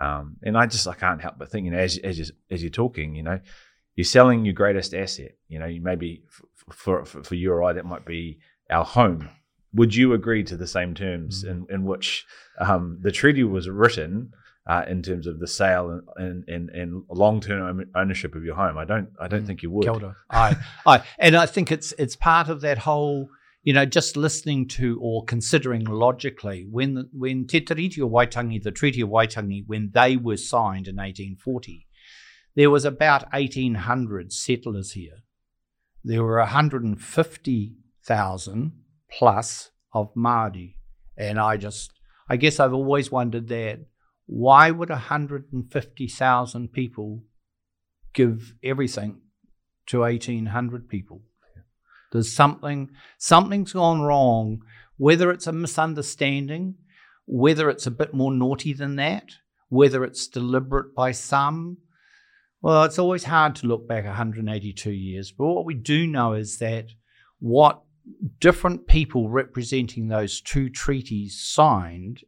Um, 0.00 0.36
and 0.42 0.56
I 0.56 0.66
just 0.66 0.86
I 0.86 0.94
can't 0.94 1.20
help 1.20 1.36
but 1.36 1.50
think 1.50 1.64
you 1.64 1.72
know 1.72 1.78
as 1.78 1.98
as 1.98 2.18
you, 2.20 2.26
as 2.50 2.62
you're 2.62 2.70
talking 2.70 3.16
you 3.16 3.24
know 3.24 3.40
you're 3.96 4.04
selling 4.04 4.44
your 4.44 4.54
greatest 4.54 4.94
asset. 4.94 5.32
You 5.48 5.58
know 5.58 5.66
you 5.66 5.80
maybe 5.80 6.22
for 6.70 7.04
for, 7.04 7.24
for 7.24 7.34
you 7.34 7.52
or 7.52 7.64
I 7.64 7.72
that 7.72 7.84
might 7.84 8.06
be 8.06 8.38
our 8.70 8.84
home 8.84 9.28
would 9.74 9.96
you 9.96 10.12
agree 10.12 10.44
to 10.44 10.56
the 10.56 10.68
same 10.68 10.94
terms 10.94 11.42
mm-hmm. 11.42 11.64
in, 11.64 11.74
in 11.74 11.84
which 11.84 12.24
um, 12.60 12.98
the 13.02 13.10
treaty 13.10 13.42
was 13.42 13.68
written 13.68 14.32
uh, 14.66 14.84
in 14.88 15.02
terms 15.02 15.26
of 15.26 15.40
the 15.40 15.46
sale 15.46 16.00
and, 16.16 16.48
and, 16.48 16.70
and 16.70 17.02
long 17.08 17.40
term 17.40 17.84
ownership 17.94 18.34
of 18.34 18.44
your 18.44 18.56
home? 18.56 18.78
I 18.78 18.84
don't 18.84 19.10
I 19.20 19.28
don't 19.28 19.44
mm. 19.44 19.46
think 19.46 19.62
you 19.62 19.70
would. 19.70 19.86
I, 20.30 20.56
I 20.86 21.02
and 21.18 21.36
I 21.36 21.46
think 21.46 21.72
it's 21.72 21.92
it's 21.98 22.16
part 22.16 22.48
of 22.48 22.62
that 22.62 22.78
whole 22.78 23.28
you 23.64 23.72
know, 23.72 23.86
just 23.86 24.16
listening 24.16 24.68
to 24.68 24.98
or 25.00 25.24
considering 25.24 25.84
logically 25.84 26.66
when 26.70 27.08
when 27.12 27.46
Te 27.46 27.62
Tiriti 27.62 28.00
o 28.00 28.08
Waitangi, 28.08 28.62
the 28.62 28.70
Treaty 28.70 29.00
of 29.00 29.08
Waitangi, 29.08 29.64
when 29.66 29.90
they 29.94 30.18
were 30.18 30.36
signed 30.36 30.86
in 30.86 30.96
1840, 30.96 31.86
there 32.54 32.70
was 32.70 32.84
about 32.84 33.32
1,800 33.32 34.32
settlers 34.32 34.92
here. 34.92 35.24
There 36.04 36.22
were 36.22 36.38
150,000 36.38 38.72
plus 39.10 39.70
of 39.92 40.14
Māori. 40.14 40.76
And 41.16 41.40
I 41.40 41.56
just, 41.56 41.90
I 42.28 42.36
guess 42.36 42.60
I've 42.60 42.74
always 42.74 43.10
wondered 43.10 43.48
that 43.48 43.80
why 44.26 44.70
would 44.70 44.90
150,000 44.90 46.72
people 46.72 47.22
give 48.12 48.54
everything 48.62 49.20
to 49.86 50.00
1,800 50.00 50.88
people? 50.88 51.22
There's 52.12 52.32
something, 52.32 52.90
something's 53.18 53.72
gone 53.72 54.02
wrong, 54.02 54.62
whether 54.96 55.30
it's 55.30 55.48
a 55.48 55.52
misunderstanding, 55.52 56.76
whether 57.26 57.68
it's 57.68 57.86
a 57.86 57.90
bit 57.90 58.14
more 58.14 58.32
naughty 58.32 58.72
than 58.72 58.96
that, 58.96 59.30
whether 59.68 60.04
it's 60.04 60.28
deliberate 60.28 60.94
by 60.94 61.10
some. 61.10 61.78
Well, 62.62 62.84
it's 62.84 62.98
always 62.98 63.24
hard 63.24 63.56
to 63.56 63.66
look 63.66 63.88
back 63.88 64.04
182 64.04 64.90
years, 64.90 65.32
but 65.32 65.46
what 65.46 65.66
we 65.66 65.74
do 65.74 66.06
know 66.06 66.34
is 66.34 66.58
that 66.58 66.86
what 67.40 67.82
different 68.40 68.86
people 68.86 69.28
representing 69.28 70.08
those 70.08 70.40
two 70.40 70.70
treaties 70.70 71.40
signed, 71.42 72.20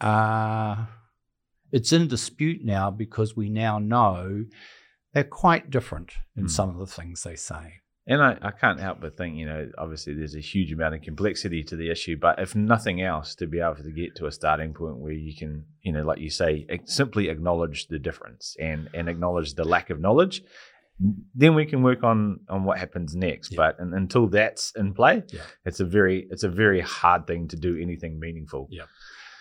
uh, 0.00 0.86
it's 1.72 1.92
in 1.92 2.08
dispute 2.08 2.64
now 2.64 2.90
because 2.90 3.36
we 3.36 3.48
now 3.48 3.78
know 3.78 4.44
they're 5.12 5.24
quite 5.24 5.70
different 5.70 6.12
in 6.36 6.44
mm. 6.44 6.50
some 6.50 6.68
of 6.68 6.78
the 6.78 6.86
things 6.86 7.22
they 7.22 7.36
say. 7.36 7.74
And 8.06 8.22
I, 8.22 8.36
I, 8.42 8.50
can't 8.50 8.80
help 8.80 9.00
but 9.00 9.16
think, 9.16 9.36
you 9.36 9.46
know, 9.46 9.70
obviously 9.78 10.14
there's 10.14 10.34
a 10.34 10.40
huge 10.40 10.72
amount 10.72 10.94
of 10.94 11.02
complexity 11.02 11.62
to 11.64 11.76
the 11.76 11.90
issue, 11.90 12.16
but 12.16 12.40
if 12.40 12.56
nothing 12.56 13.02
else, 13.02 13.34
to 13.36 13.46
be 13.46 13.60
able 13.60 13.76
to 13.76 13.92
get 13.92 14.16
to 14.16 14.26
a 14.26 14.32
starting 14.32 14.72
point 14.72 14.96
where 14.96 15.12
you 15.12 15.36
can, 15.36 15.64
you 15.82 15.92
know, 15.92 16.02
like 16.02 16.18
you 16.18 16.30
say, 16.30 16.66
simply 16.86 17.28
acknowledge 17.28 17.86
the 17.86 17.98
difference 17.98 18.56
and, 18.58 18.88
and 18.94 19.08
acknowledge 19.08 19.54
the 19.54 19.64
lack 19.64 19.90
of 19.90 20.00
knowledge 20.00 20.42
then 21.34 21.54
we 21.54 21.64
can 21.64 21.82
work 21.82 22.02
on 22.04 22.40
on 22.48 22.64
what 22.64 22.78
happens 22.78 23.14
next. 23.14 23.52
Yeah. 23.52 23.56
But 23.56 23.80
and, 23.80 23.94
until 23.94 24.28
that's 24.28 24.72
in 24.76 24.92
play, 24.92 25.22
yeah. 25.28 25.40
it's 25.64 25.80
a 25.80 25.84
very 25.84 26.26
it's 26.30 26.42
a 26.42 26.48
very 26.48 26.80
hard 26.80 27.26
thing 27.26 27.48
to 27.48 27.56
do 27.56 27.78
anything 27.80 28.20
meaningful. 28.20 28.68
Yeah, 28.70 28.84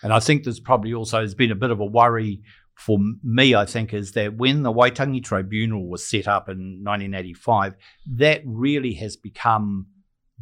and 0.04 0.14
I 0.14 0.20
think 0.20 0.44
there's 0.44 0.60
probably 0.60 0.94
also 0.94 1.18
there's 1.20 1.36
been 1.36 1.52
a 1.52 1.56
bit 1.56 1.72
of 1.72 1.80
a 1.80 1.86
worry 1.86 2.42
for 2.76 2.98
me. 3.24 3.56
I 3.56 3.66
think 3.66 3.94
is 3.94 4.14
that 4.14 4.38
when 4.38 4.64
the 4.64 4.74
Waitangi 4.74 5.24
Tribunal 5.24 5.88
was 5.88 6.08
set 6.08 6.28
up 6.28 6.50
in 6.50 6.84
1985, 6.84 7.76
that 8.18 8.42
really 8.46 8.94
has 8.96 9.18
become 9.18 9.88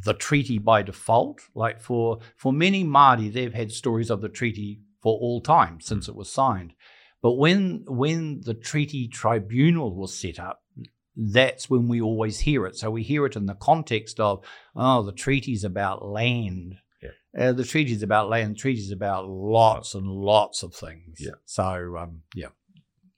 the 0.04 0.14
treaty 0.14 0.58
by 0.60 0.82
default. 0.84 1.42
Like 1.56 1.82
for 1.82 2.20
for 2.36 2.54
many 2.54 2.84
Māori, 2.84 3.32
they've 3.32 3.54
had 3.54 3.72
stories 3.72 4.10
of 4.10 4.22
the 4.22 4.30
treaty 4.30 4.82
for 5.02 5.18
all 5.18 5.42
time 5.42 5.80
since 5.82 6.06
mm. 6.06 6.10
it 6.10 6.16
was 6.16 6.32
signed. 6.32 6.74
But 7.22 7.34
when 7.34 7.84
when 7.88 8.42
the 8.42 8.54
treaty 8.54 9.08
tribunal 9.08 9.96
was 9.96 10.18
set 10.18 10.40
up, 10.40 10.62
that's 11.16 11.70
when 11.70 11.88
we 11.88 12.00
always 12.00 12.40
hear 12.40 12.66
it. 12.66 12.76
So 12.76 12.92
we 12.92 13.04
hear 13.04 13.26
it 13.26 13.36
in 13.36 13.48
the 13.48 13.56
context 13.56 14.20
of, 14.20 14.44
oh, 14.76 15.02
the 15.02 15.12
treaty's 15.12 15.64
about 15.64 16.06
land. 16.06 16.78
Yeah. 17.38 17.50
Uh, 17.50 17.54
the 17.54 17.64
treaties 17.64 18.04
about 18.04 18.30
land. 18.30 18.56
The 18.56 18.60
treaty's 18.60 18.92
about 18.92 19.28
lots 19.28 19.96
and 19.96 20.08
lots 20.08 20.64
of 20.64 20.74
things. 20.74 21.18
Yeah. 21.20 21.32
So, 21.46 21.98
um, 21.98 22.22
yeah. 22.36 22.48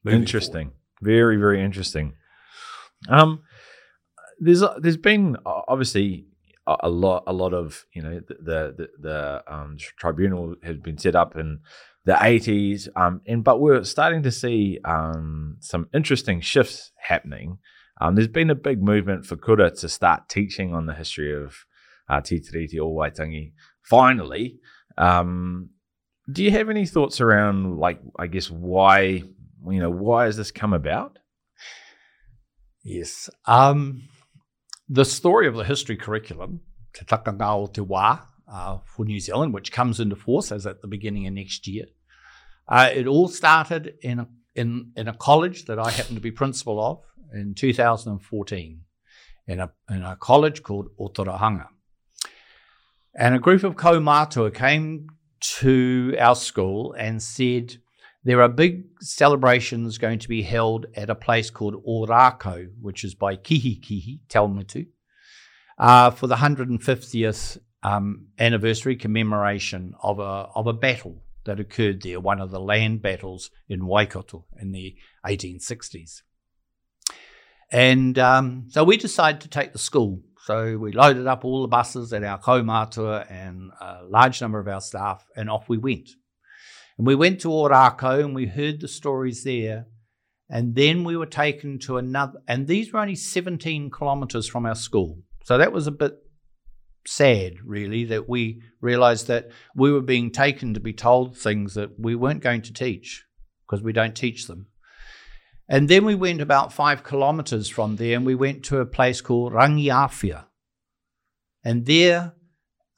Interesting. 0.05 0.67
Forward. 0.67 0.75
Very, 1.01 1.37
very 1.37 1.63
interesting. 1.63 2.13
Um, 3.07 3.43
there's 4.39 4.63
there's 4.79 4.97
been 4.97 5.37
obviously 5.45 6.25
a 6.65 6.89
lot 6.89 7.23
a 7.27 7.33
lot 7.33 7.53
of 7.53 7.85
you 7.93 8.01
know 8.01 8.21
the 8.27 8.75
the 8.75 8.89
the 8.99 9.43
um, 9.47 9.77
tribunal 9.97 10.55
has 10.63 10.77
been 10.77 10.97
set 10.97 11.15
up 11.15 11.35
in 11.35 11.59
the 12.05 12.13
80s 12.13 12.87
um, 12.95 13.21
and 13.25 13.43
but 13.43 13.59
we're 13.59 13.83
starting 13.83 14.23
to 14.23 14.31
see 14.31 14.79
um, 14.85 15.57
some 15.59 15.89
interesting 15.93 16.41
shifts 16.41 16.91
happening 16.97 17.57
um, 17.99 18.15
there's 18.15 18.27
been 18.27 18.49
a 18.49 18.55
big 18.55 18.81
movement 18.81 19.25
for 19.25 19.35
kura 19.35 19.71
to 19.71 19.89
start 19.89 20.29
teaching 20.29 20.73
on 20.73 20.85
the 20.85 20.93
history 20.93 21.33
of 21.33 21.65
uh, 22.09 22.21
Te 22.21 22.39
Tiriti 22.39 22.79
o 22.79 22.89
Waitangi. 22.93 23.53
Finally, 23.89 24.59
um, 24.97 25.69
do 26.31 26.43
you 26.43 26.51
have 26.51 26.69
any 26.69 26.85
thoughts 26.85 27.19
around, 27.21 27.79
like, 27.79 27.99
I 28.19 28.27
guess, 28.27 28.51
why, 28.51 28.99
you 29.67 29.79
know, 29.79 29.89
why 29.89 30.25
has 30.25 30.37
this 30.37 30.51
come 30.51 30.73
about? 30.73 31.17
Yes. 32.83 33.29
Um, 33.45 34.03
the 34.87 35.05
story 35.05 35.47
of 35.47 35.55
the 35.55 35.63
history 35.63 35.97
curriculum, 35.97 36.61
Te 36.93 37.05
Takanga 37.05 37.55
o 37.55 37.65
Te 37.65 37.81
Wā, 37.81 38.21
uh, 38.51 38.77
for 38.85 39.05
New 39.05 39.19
Zealand, 39.19 39.53
which 39.53 39.71
comes 39.71 39.99
into 39.99 40.15
force 40.15 40.51
as 40.51 40.67
at 40.67 40.81
the 40.81 40.87
beginning 40.87 41.25
of 41.25 41.33
next 41.33 41.67
year. 41.67 41.85
Uh, 42.67 42.89
it 42.93 43.07
all 43.07 43.27
started 43.27 43.95
in 44.03 44.19
a, 44.19 44.27
in, 44.55 44.91
in 44.95 45.07
a 45.07 45.13
college 45.15 45.65
that 45.65 45.79
I 45.79 45.89
happen 45.89 46.13
to 46.13 46.21
be 46.21 46.31
principal 46.31 46.79
of 46.79 47.01
in 47.33 47.55
2014 47.55 48.81
in 49.47 49.59
a, 49.59 49.71
in 49.89 50.03
a 50.03 50.15
college 50.15 50.61
called 50.61 50.89
Otorohanga. 50.99 51.67
And 53.15 53.35
a 53.35 53.39
group 53.39 53.63
of 53.63 53.75
kaumātua 53.75 54.53
came 54.53 55.09
to 55.39 56.15
our 56.19 56.35
school 56.35 56.93
and 56.93 57.21
said, 57.21 57.77
there 58.23 58.41
are 58.41 58.49
big 58.49 58.83
celebrations 59.01 59.97
going 59.97 60.19
to 60.19 60.29
be 60.29 60.41
held 60.41 60.85
at 60.95 61.09
a 61.09 61.15
place 61.15 61.49
called 61.49 61.83
Ōrākau, 61.85 62.69
which 62.81 63.03
is 63.03 63.15
by 63.15 63.35
Kihikihi, 63.35 64.19
Te 64.27 64.37
Awamutu, 64.37 64.87
uh, 65.77 66.11
for 66.11 66.27
the 66.27 66.35
150th 66.35 67.57
um, 67.81 68.27
anniversary 68.37 68.95
commemoration 68.97 69.93
of 70.03 70.19
a, 70.19 70.49
of 70.53 70.67
a 70.67 70.73
battle 70.73 71.23
that 71.45 71.59
occurred 71.59 72.01
there, 72.01 72.19
one 72.19 72.41
of 72.41 72.51
the 72.51 72.59
land 72.59 73.01
battles 73.01 73.49
in 73.69 73.87
Waikato 73.87 74.45
in 74.59 74.73
the 74.73 74.95
1860s. 75.25 76.21
And 77.71 78.19
um, 78.19 78.65
so 78.69 78.83
we 78.83 78.97
decided 78.97 79.41
to 79.41 79.47
take 79.47 79.73
the 79.73 79.79
school. 79.79 80.21
So 80.49 80.79
we 80.79 80.93
loaded 80.93 81.27
up 81.27 81.45
all 81.45 81.61
the 81.61 81.67
buses 81.67 82.11
at 82.11 82.23
our 82.23 82.39
kaumātua 82.39 83.29
and 83.29 83.69
a 83.79 83.99
large 84.03 84.41
number 84.41 84.57
of 84.57 84.67
our 84.67 84.81
staff, 84.81 85.23
and 85.35 85.47
off 85.47 85.69
we 85.69 85.77
went. 85.77 86.09
And 86.97 87.05
we 87.05 87.13
went 87.13 87.41
to 87.41 87.49
Ōrākau 87.49 88.21
and 88.21 88.33
we 88.33 88.47
heard 88.47 88.81
the 88.81 88.87
stories 88.87 89.43
there. 89.43 89.85
And 90.49 90.73
then 90.73 91.03
we 91.03 91.15
were 91.15 91.27
taken 91.27 91.77
to 91.81 91.97
another, 91.97 92.39
and 92.47 92.65
these 92.65 92.91
were 92.91 92.99
only 92.99 93.13
17 93.13 93.91
kilometers 93.91 94.47
from 94.47 94.65
our 94.65 94.73
school. 94.73 95.19
So 95.43 95.59
that 95.59 95.71
was 95.71 95.85
a 95.85 95.91
bit 95.91 96.15
sad, 97.05 97.53
really, 97.63 98.05
that 98.05 98.27
we 98.27 98.63
realized 98.81 99.27
that 99.27 99.51
we 99.75 99.91
were 99.91 100.01
being 100.01 100.31
taken 100.31 100.73
to 100.73 100.79
be 100.79 100.93
told 100.93 101.37
things 101.37 101.75
that 101.75 101.91
we 101.99 102.15
weren't 102.15 102.41
going 102.41 102.63
to 102.63 102.73
teach 102.73 103.23
because 103.67 103.83
we 103.83 103.93
don't 103.93 104.15
teach 104.15 104.47
them. 104.47 104.65
And 105.71 105.87
then 105.87 106.03
we 106.03 106.15
went 106.15 106.41
about 106.41 106.73
five 106.73 107.03
kilometers 107.03 107.69
from 107.69 107.97
there 107.97 108.17
and 108.17 108.25
we 108.25 108.33
went 108.33 108.63
to 108.65 108.79
a 108.79 108.87
place 108.87 109.21
called 109.21 109.53
Rangiaowhia. 109.53 110.45
And 111.63 111.85
there 111.85 112.33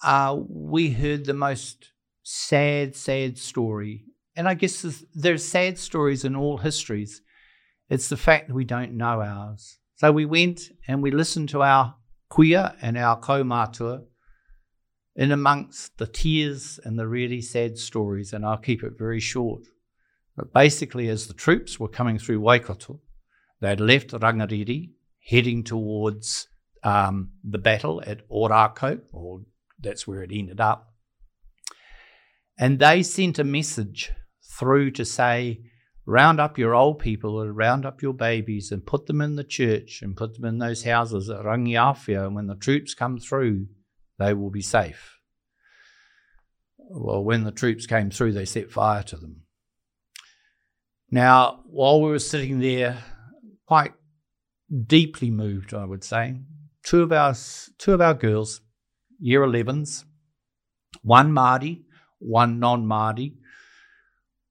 uh, 0.01 0.37
we 0.47 0.91
heard 0.91 1.25
the 1.25 1.33
most 1.33 1.91
sad, 2.23 2.95
sad 2.95 3.37
story. 3.37 4.05
And 4.37 4.47
I 4.47 4.53
guess 4.53 5.03
there's, 5.13 5.45
sad 5.45 5.77
stories 5.77 6.23
in 6.23 6.33
all 6.35 6.57
histories. 6.57 7.21
It's 7.89 8.07
the 8.07 8.15
fact 8.15 8.47
that 8.47 8.53
we 8.53 8.63
don't 8.63 8.93
know 8.93 9.21
ours. 9.21 9.77
So 9.97 10.13
we 10.13 10.25
went 10.25 10.61
and 10.87 11.03
we 11.03 11.11
listened 11.11 11.49
to 11.49 11.61
our 11.63 11.95
kuia 12.31 12.77
and 12.81 12.97
our 12.97 13.19
kaumatua 13.19 14.03
in 15.13 15.33
amongst 15.33 15.97
the 15.97 16.07
tears 16.07 16.79
and 16.85 16.97
the 16.97 17.07
really 17.07 17.41
sad 17.41 17.77
stories, 17.77 18.31
and 18.31 18.45
I'll 18.45 18.57
keep 18.57 18.81
it 18.81 18.93
very 18.97 19.19
short. 19.19 19.63
But 20.35 20.53
basically, 20.53 21.09
as 21.09 21.27
the 21.27 21.33
troops 21.33 21.79
were 21.79 21.89
coming 21.89 22.17
through 22.17 22.39
Waikato, 22.39 23.01
they'd 23.59 23.79
left 23.79 24.11
Rangiriri, 24.11 24.91
heading 25.19 25.63
towards 25.63 26.47
um, 26.83 27.31
the 27.43 27.57
battle 27.57 28.01
at 28.05 28.27
Ōrākau, 28.29 29.01
or 29.11 29.41
that's 29.79 30.07
where 30.07 30.23
it 30.23 30.31
ended 30.33 30.59
up. 30.59 30.93
And 32.57 32.79
they 32.79 33.03
sent 33.03 33.39
a 33.39 33.43
message 33.43 34.11
through 34.57 34.91
to 34.91 35.05
say, 35.05 35.61
round 36.05 36.39
up 36.39 36.57
your 36.57 36.73
old 36.73 36.99
people 36.99 37.41
and 37.41 37.55
round 37.55 37.85
up 37.85 38.01
your 38.01 38.13
babies 38.13 38.71
and 38.71 38.85
put 38.85 39.05
them 39.05 39.21
in 39.21 39.35
the 39.35 39.43
church 39.43 40.01
and 40.01 40.17
put 40.17 40.35
them 40.35 40.45
in 40.45 40.57
those 40.57 40.83
houses 40.83 41.29
at 41.29 41.43
Rangiaowhia. 41.43 42.25
And 42.25 42.35
when 42.35 42.47
the 42.47 42.55
troops 42.55 42.93
come 42.93 43.19
through, 43.19 43.67
they 44.17 44.33
will 44.33 44.49
be 44.49 44.61
safe. 44.61 45.17
Well, 46.77 47.23
when 47.23 47.43
the 47.43 47.51
troops 47.51 47.85
came 47.85 48.09
through, 48.09 48.33
they 48.33 48.45
set 48.45 48.71
fire 48.71 49.03
to 49.03 49.17
them. 49.17 49.40
Now, 51.13 51.59
while 51.65 52.01
we 52.01 52.09
were 52.09 52.19
sitting 52.19 52.59
there, 52.59 53.03
quite 53.67 53.91
deeply 54.87 55.29
moved, 55.29 55.73
I 55.73 55.83
would 55.83 56.05
say, 56.05 56.37
two 56.83 57.03
of 57.03 57.11
our 57.11 57.35
two 57.77 57.93
of 57.93 57.99
our 57.99 58.13
girls, 58.13 58.61
year 59.19 59.41
11s, 59.41 60.05
one 61.01 61.33
Māori, 61.33 61.83
one 62.19 62.59
non-Māori, 62.59 63.35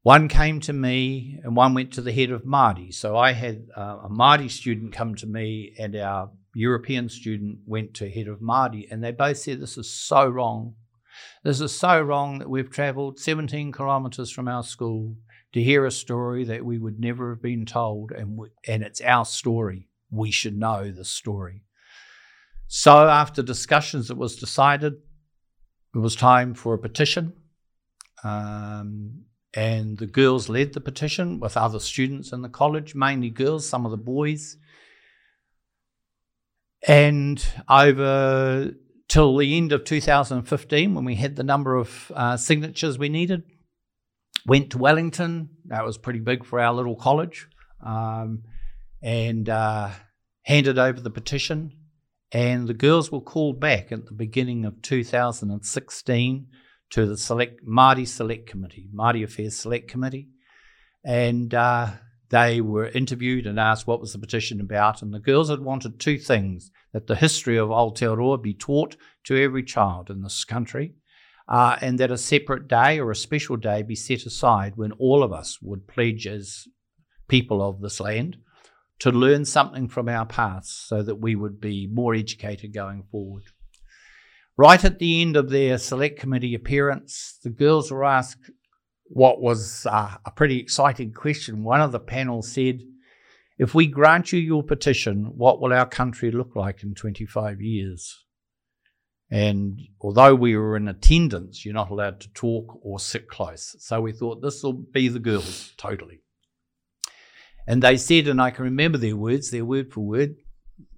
one 0.03 0.29
came 0.29 0.61
to 0.61 0.75
me 0.75 1.39
and 1.43 1.57
one 1.57 1.73
went 1.73 1.95
to 1.95 2.03
the 2.03 2.13
head 2.13 2.31
of 2.31 2.43
Māori. 2.43 2.93
So 2.93 3.17
I 3.17 3.33
had 3.33 3.69
uh, 3.75 4.01
a 4.05 4.09
Māori 4.11 4.51
student 4.51 4.93
come 4.93 5.15
to 5.15 5.27
me 5.27 5.75
and 5.79 5.97
our 5.97 6.31
European 6.55 7.09
student 7.09 7.61
went 7.65 7.95
to 7.95 8.11
head 8.11 8.29
of 8.29 8.41
Māori, 8.41 8.87
and 8.91 9.03
they 9.03 9.13
both 9.13 9.39
said 9.39 9.61
this 9.61 9.79
is 9.79 9.91
so 9.91 10.29
wrong. 10.29 10.75
This 11.43 11.61
is 11.63 11.75
so 11.75 12.03
wrong 12.03 12.39
that 12.39 12.51
we've 12.51 12.71
travelled 12.71 13.19
17 13.19 13.73
kilometres 13.73 14.31
from 14.31 14.47
our 14.47 14.63
school 14.63 15.17
to 15.53 15.63
hear 15.63 15.85
a 15.85 15.91
story 15.91 16.45
that 16.45 16.65
we 16.65 16.79
would 16.79 17.01
never 17.01 17.31
have 17.31 17.43
been 17.43 17.67
told, 17.67 18.13
and 18.13 18.37
we, 18.37 18.49
and 18.67 18.83
it's 18.83 19.01
our 19.01 19.25
story. 19.25 19.89
We 20.11 20.31
should 20.31 20.59
know 20.59 20.91
the 20.91 21.05
story. 21.05 21.65
So 22.69 23.09
after 23.09 23.43
discussions, 23.43 24.11
it 24.11 24.17
was 24.17 24.37
decided 24.37 24.95
it 25.95 25.99
was 25.99 26.15
time 26.15 26.55
for 26.55 26.75
a 26.75 26.79
petition. 26.79 27.33
Um, 28.23 29.25
and 29.53 29.99
the 29.99 30.07
girls 30.07 30.49
led 30.49 30.73
the 30.73 30.81
petition 30.81 31.41
with 31.41 31.57
other 31.57 31.81
students 31.81 32.33
in 32.33 32.43
the 32.43 32.49
college, 32.49 32.95
mainly 32.95 33.31
girls, 33.31 33.69
some 33.69 33.85
of 33.85 33.91
the 33.91 33.97
boys. 33.97 34.57
And 36.87 37.45
over 37.69 38.73
till 39.09 39.37
the 39.37 39.57
end 39.57 39.73
of 39.73 39.85
2015, 39.85 40.95
when 40.95 41.05
we 41.05 41.17
had 41.17 41.35
the 41.35 41.43
number 41.43 41.75
of 41.75 42.13
uh, 42.15 42.37
signatures 42.37 42.99
we 42.99 43.09
needed, 43.09 43.43
went 44.47 44.71
to 44.71 44.79
Wellington. 44.79 45.51
That 45.67 45.85
was 45.85 45.99
pretty 45.99 46.21
big 46.21 46.45
for 46.45 46.61
our 46.61 46.73
little 46.73 46.97
college, 46.97 47.49
um, 47.85 48.43
and 49.03 49.49
uh, 49.49 49.91
handed 50.43 50.79
over 50.79 51.01
the 51.01 51.11
petition. 51.11 51.73
And 52.33 52.69
the 52.69 52.75
girls 52.75 53.11
were 53.11 53.21
called 53.21 53.59
back 53.61 53.91
at 53.91 54.07
the 54.07 54.13
beginning 54.13 54.65
of 54.65 54.83
2016 54.83 56.47
to 56.91 57.07
the 57.07 57.17
select 57.17 57.65
Māori 57.67 58.07
Select 58.07 58.49
Committee, 58.49 58.89
Māori 58.95 59.25
Affairs 59.25 59.57
Select 59.57 59.89
Committee, 59.89 60.29
and 61.05 61.53
uh, 61.55 61.91
they 62.31 62.61
were 62.61 62.87
interviewed 62.89 63.47
and 63.47 63.59
asked 63.59 63.87
what 63.87 64.01
was 64.01 64.13
the 64.13 64.19
petition 64.19 64.61
about. 64.61 65.03
And 65.03 65.13
the 65.13 65.19
girls 65.19 65.51
had 65.51 65.61
wanted 65.61 65.99
two 65.99 66.19
things: 66.19 66.71
that 66.93 67.07
the 67.07 67.17
history 67.17 67.57
of 67.57 67.69
Aotearoa 67.69 68.43
be 68.43 68.55
taught 68.55 68.97
to 69.25 69.37
every 69.37 69.65
child 69.65 70.11
in 70.11 70.23
this 70.23 70.45
country, 70.45 70.95
uh, 71.49 71.77
and 71.81 71.99
that 71.99 72.11
a 72.11 72.19
separate 72.19 72.69
day 72.69 72.99
or 72.99 73.11
a 73.11 73.17
special 73.17 73.57
day 73.57 73.83
be 73.83 73.95
set 73.95 74.25
aside 74.25 74.75
when 74.77 74.93
all 74.93 75.23
of 75.23 75.33
us 75.33 75.59
would 75.61 75.89
pledge 75.89 76.27
as 76.27 76.67
people 77.29 77.63
of 77.63 77.81
this 77.81 78.01
land 78.01 78.37
to 79.01 79.11
learn 79.11 79.45
something 79.45 79.89
from 79.89 80.09
our 80.09 80.27
past 80.27 80.87
so 80.87 81.03
that 81.03 81.17
we 81.17 81.35
would 81.35 81.61
be 81.61 81.89
more 81.91 82.15
educated 82.15 82.73
going 82.75 83.03
forward. 83.11 83.45
Right 84.57 84.85
at 84.85 84.99
the 84.99 85.23
end 85.23 85.37
of 85.37 85.49
their 85.49 85.79
select 85.79 86.21
committee 86.21 86.55
appearance, 86.55 87.39
the 87.43 87.49
girls 87.49 87.91
were 87.91 88.05
asked 88.05 88.51
what 89.05 89.41
was 89.41 89.87
uh, 89.87 90.17
a 90.25 90.31
pretty 90.31 90.59
exciting 90.59 91.13
question. 91.13 91.65
One 91.65 91.81
of 91.81 91.93
the 91.93 91.99
panel 91.99 92.43
said, 92.43 92.81
If 93.59 93.75
we 93.75 93.87
grant 93.87 94.33
you 94.33 94.39
your 94.39 94.63
petition, 94.63 95.33
what 95.37 95.61
will 95.61 95.73
our 95.73 95.87
country 95.87 96.31
look 96.31 96.55
like 96.55 96.83
in 96.83 96.95
25 96.95 97.61
years? 97.61 98.25
And 99.31 99.81
although 100.01 100.35
we 100.35 100.57
were 100.57 100.77
in 100.77 100.89
attendance, 100.89 101.65
you're 101.65 101.75
not 101.75 101.91
allowed 101.91 102.21
to 102.21 102.33
talk 102.33 102.79
or 102.83 102.99
sit 102.99 103.29
close. 103.29 103.77
So 103.79 104.01
we 104.01 104.13
thought 104.13 104.43
this 104.43 104.63
will 104.63 104.73
be 104.73 105.09
the 105.09 105.21
girls 105.21 105.73
totally. 105.77 106.21
And 107.67 107.83
they 107.83 107.97
said, 107.97 108.27
and 108.27 108.43
I 108.43 108.51
can 108.51 108.65
remember 108.65 108.99
their 108.99 109.17
words, 109.17 109.51
their 109.51 109.65
word 109.65 109.93
for 109.93 110.01
word. 110.01 110.37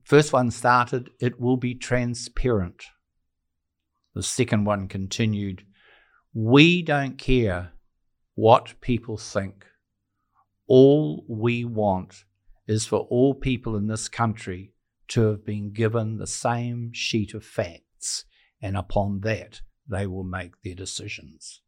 First 0.05 0.33
one 0.33 0.51
started, 0.51 1.11
it 1.21 1.39
will 1.39 1.59
be 1.59 1.75
transparent. 1.75 2.85
The 4.15 4.23
second 4.23 4.65
one 4.65 4.89
continued, 4.89 5.65
We 6.33 6.83
don't 6.83 7.19
care 7.19 7.73
what 8.35 8.81
people 8.81 9.19
think. 9.19 9.67
All 10.67 11.25
we 11.29 11.65
want 11.65 12.25
is 12.67 12.87
for 12.87 13.01
all 13.11 13.35
people 13.35 13.77
in 13.77 13.89
this 13.89 14.09
country 14.09 14.73
to 15.09 15.23
have 15.29 15.45
been 15.45 15.73
given 15.73 16.17
the 16.17 16.27
same 16.27 16.93
sheet 16.95 17.35
of 17.35 17.45
facts, 18.03 18.25
and 18.61 18.77
upon 18.77 19.21
that, 19.21 19.61
they 19.89 20.07
will 20.07 20.25
make 20.25 20.53
their 20.63 20.75
decisions. 20.75 21.61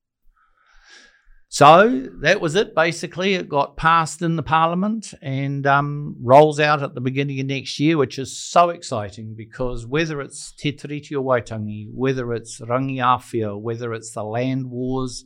So 1.49 2.09
that 2.23 2.41
was 2.41 2.57
it. 2.57 2.75
Basically, 2.75 3.35
it 3.35 3.49
got 3.49 3.77
passed 3.77 4.23
in 4.23 4.35
the 4.35 4.43
parliament 4.43 5.15
and 5.23 5.65
um, 5.69 6.17
rolls 6.21 6.59
out 6.59 6.83
at 6.83 6.95
the 6.95 7.01
beginning 7.01 7.39
of 7.39 7.47
next 7.47 7.79
year, 7.79 7.97
which 7.97 8.19
is 8.19 8.45
so 8.45 8.71
exciting 8.71 9.35
because 9.37 9.87
whether 9.87 10.21
it's 10.21 10.53
Te 10.53 10.73
Tiriti 10.73 11.15
o 11.15 11.23
Waitangi, 11.23 11.87
whether 11.95 12.33
it's 12.33 12.61
Rangiaowhia, 12.61 13.61
whether 13.61 13.93
it's 13.93 14.13
the 14.13 14.25
land 14.25 14.69
wars, 14.69 15.25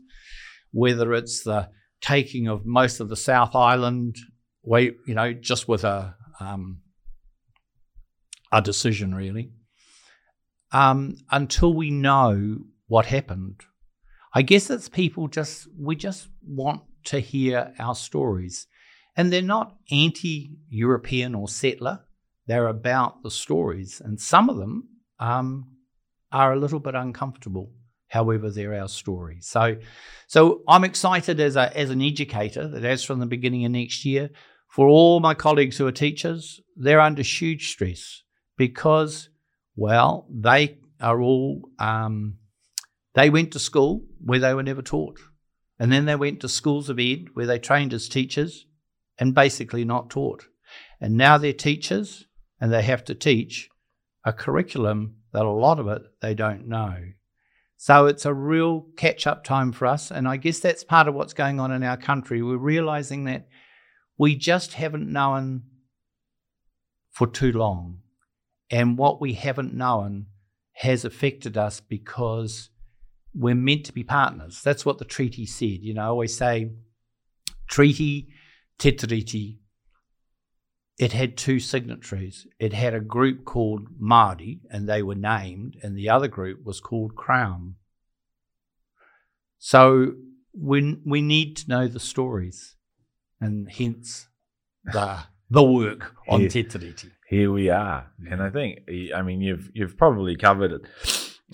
whether 0.71 1.15
it's 1.15 1.45
the 1.45 1.71
taking 2.03 2.47
of 2.47 2.67
most 2.67 3.01
of 3.01 3.09
the 3.09 3.17
South 3.17 3.55
Island, 3.55 4.17
you 4.67 5.15
know, 5.15 5.33
just 5.33 5.67
with 5.67 5.85
a 5.85 6.15
um, 6.41 6.83
a 8.53 8.61
decision 8.61 9.15
really. 9.15 9.51
Um, 10.73 11.17
until 11.31 11.73
we 11.73 11.91
know 11.91 12.59
what 12.87 13.07
happened, 13.07 13.63
I 14.35 14.43
guess 14.43 14.71
it's 14.71 14.89
people 14.89 15.29
just, 15.29 15.67
we 15.79 15.97
just 15.97 16.29
want 16.47 16.83
to 17.05 17.21
hear 17.21 17.73
our 17.79 17.95
stories. 17.95 18.67
And 19.17 19.33
they're 19.33 19.43
not 19.43 19.77
anti 19.91 20.59
European 20.69 21.35
or 21.35 21.49
settler, 21.49 22.01
they're 22.47 22.69
about 22.69 23.23
the 23.23 23.31
stories. 23.31 24.01
And 24.05 24.21
some 24.21 24.49
of 24.49 24.57
them 24.57 24.89
um, 25.19 25.77
are 26.31 26.53
a 26.53 26.59
little 26.59 26.81
bit 26.81 26.95
uncomfortable. 26.95 27.73
However, 28.09 28.51
they're 28.51 28.81
our 28.81 28.89
stories. 28.89 29.47
So, 29.47 29.77
so 30.29 30.63
I'm 30.67 30.85
excited 30.85 31.41
as, 31.41 31.57
a, 31.57 31.77
as 31.77 31.91
an 31.91 32.01
educator 32.01 32.67
that 32.67 32.85
as 32.85 33.05
from 33.05 33.19
the 33.21 33.27
beginning 33.27 33.67
of 33.67 33.73
next 33.73 34.05
year, 34.05 34.31
for 34.69 34.87
all 34.87 35.21
my 35.21 35.35
colleagues 35.35 35.77
who 35.77 35.87
are 35.87 35.93
teachers, 35.93 36.61
they're 36.77 37.01
under 37.01 37.23
huge 37.23 37.71
stress 37.71 38.23
because, 38.57 39.29
well, 39.79 40.27
they 40.29 40.79
are 41.01 41.21
all 41.21 41.63
um, 41.79 42.39
they 43.15 43.31
went 43.31 43.53
to 43.53 43.61
school 43.61 44.05
where 44.21 44.41
they 44.41 44.53
were 44.53 44.65
never 44.65 44.83
taught. 44.83 45.21
And 45.79 45.93
then 45.93 46.05
they 46.05 46.17
went 46.17 46.41
to 46.41 46.49
schools 46.49 46.91
of 46.91 46.99
ed 46.99 47.27
where 47.35 47.47
they 47.47 47.61
trained 47.61 47.95
as 47.95 48.09
teachers 48.09 48.67
and 49.19 49.37
basically 49.37 49.85
not 49.85 50.11
taught. 50.11 50.47
And 51.01 51.17
now 51.17 51.39
they're 51.39 51.53
teachers 51.53 52.27
and 52.61 52.73
they 52.73 52.83
have 52.83 53.05
to 53.05 53.15
teach 53.15 53.69
a 54.25 54.33
curriculum 54.33 55.15
that 55.33 55.45
a 55.45 55.51
lot 55.51 55.79
of 55.79 55.87
it 55.87 56.03
they 56.21 56.35
don't 56.35 56.67
know. 56.67 56.97
So 57.77 58.07
it's 58.07 58.27
a 58.27 58.35
real 58.35 58.87
catch 58.97 59.29
up 59.29 59.45
time 59.45 59.71
for 59.71 59.87
us. 59.87 60.11
And 60.11 60.27
I 60.27 60.39
guess 60.39 60.59
that's 60.59 60.83
part 60.83 61.07
of 61.07 61.15
what's 61.15 61.35
going 61.35 61.61
on 61.61 61.71
in 61.71 61.85
our 61.85 61.97
country. 61.97 62.43
We're 62.43 62.57
realizing 62.57 63.25
that 63.25 63.47
we 64.19 64.35
just 64.35 64.73
haven't 64.73 65.13
known 65.13 65.63
for 67.13 67.29
too 67.29 67.53
long. 67.53 67.99
And 68.71 68.99
what 68.99 69.21
we 69.21 69.35
haven't 69.35 69.75
known 69.75 70.27
has 70.73 71.05
affected 71.05 71.57
us 71.57 71.81
because 71.81 72.71
we're 73.35 73.55
meant 73.55 73.85
to 73.87 73.93
be 73.93 74.05
partners. 74.05 74.63
That's 74.63 74.85
what 74.85 74.99
the 74.99 75.05
treaty 75.05 75.47
said. 75.47 75.83
You 75.83 75.95
know, 75.95 76.03
I 76.03 76.07
always 76.07 76.37
say 76.37 76.71
treaty, 77.69 78.29
te 78.79 78.93
tiriti, 78.93 79.59
it 80.99 81.13
had 81.13 81.37
two 81.37 81.61
signatories. 81.61 82.47
It 82.59 82.73
had 82.73 82.93
a 82.93 83.01
group 83.01 83.45
called 83.45 84.01
Māori, 84.01 84.61
and 84.69 84.89
they 84.89 85.03
were 85.03 85.15
named, 85.15 85.77
and 85.83 85.97
the 85.97 86.11
other 86.11 86.27
group 86.27 86.65
was 86.65 86.81
called 86.81 87.15
Crown. 87.15 87.77
So 89.59 90.15
we, 90.53 90.99
we 91.07 91.23
need 91.23 91.57
to 91.59 91.69
know 91.69 91.87
the 91.87 92.01
stories, 92.01 92.75
and 93.41 93.71
hence 93.71 94.27
the, 94.85 95.21
the 95.49 95.63
work 95.63 96.17
on 96.29 96.43
Yeah. 96.43 96.49
Te 96.49 96.65
Tiriti. 96.65 97.13
Here 97.29 97.53
we 97.53 97.69
are. 97.69 98.11
And 98.31 98.43
I 98.43 98.51
think, 98.51 98.89
I 99.15 99.23
mean, 99.23 99.41
you've 99.41 99.71
you've 99.75 99.97
probably 99.97 100.37
covered. 100.37 100.89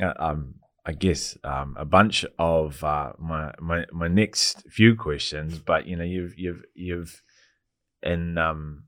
Uh, 0.01 0.13
um, 0.19 0.55
I 0.87 0.93
guess 0.93 1.39
um, 1.45 1.77
a 1.79 1.85
bunch 1.87 2.27
of 2.39 2.85
uh, 2.85 3.13
my, 3.19 3.53
my 3.59 3.87
my 3.91 4.09
next 4.09 4.71
few 4.71 4.95
questions, 4.97 5.59
but 5.59 5.87
you 5.87 5.97
know, 5.97 6.05
you've 6.05 6.39
you've 6.39 6.63
you've 6.75 7.23
in 8.03 8.37
um 8.37 8.85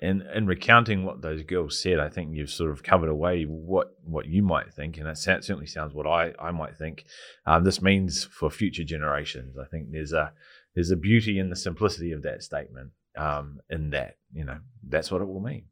in 0.00 0.22
in 0.34 0.46
recounting 0.46 1.04
what 1.04 1.22
those 1.22 1.42
girls 1.42 1.80
said, 1.80 1.98
I 1.98 2.08
think 2.08 2.34
you've 2.34 2.50
sort 2.50 2.70
of 2.70 2.82
covered 2.82 3.08
away 3.08 3.44
what 3.44 3.88
what 4.04 4.26
you 4.26 4.42
might 4.42 4.72
think, 4.72 4.98
and 4.98 5.08
it 5.08 5.16
sa- 5.16 5.40
certainly 5.40 5.66
sounds 5.66 5.94
what 5.94 6.06
I 6.06 6.32
I 6.38 6.50
might 6.50 6.76
think. 6.76 7.04
Um, 7.46 7.64
this 7.64 7.80
means 7.80 8.24
for 8.24 8.50
future 8.50 8.84
generations. 8.84 9.56
I 9.58 9.66
think 9.70 9.90
there's 9.90 10.12
a 10.12 10.32
there's 10.74 10.90
a 10.90 10.96
beauty 10.96 11.38
in 11.38 11.50
the 11.50 11.56
simplicity 11.56 12.12
of 12.12 12.22
that 12.22 12.42
statement. 12.42 12.90
Um, 13.16 13.60
in 13.68 13.90
that, 13.90 14.16
you 14.32 14.44
know, 14.44 14.58
that's 14.88 15.10
what 15.10 15.20
it 15.20 15.28
will 15.28 15.40
mean. 15.40 15.64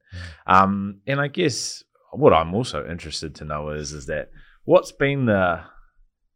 Um, 0.47 1.01
and 1.07 1.21
I 1.21 1.29
guess 1.29 1.85
what 2.13 2.33
I'm 2.33 2.55
also 2.55 2.87
interested 2.89 3.35
to 3.37 3.45
know 3.45 3.71
is 3.71 3.93
is 3.93 4.07
that 4.07 4.31
what's 4.65 4.93
been 4.93 5.27
the 5.27 5.61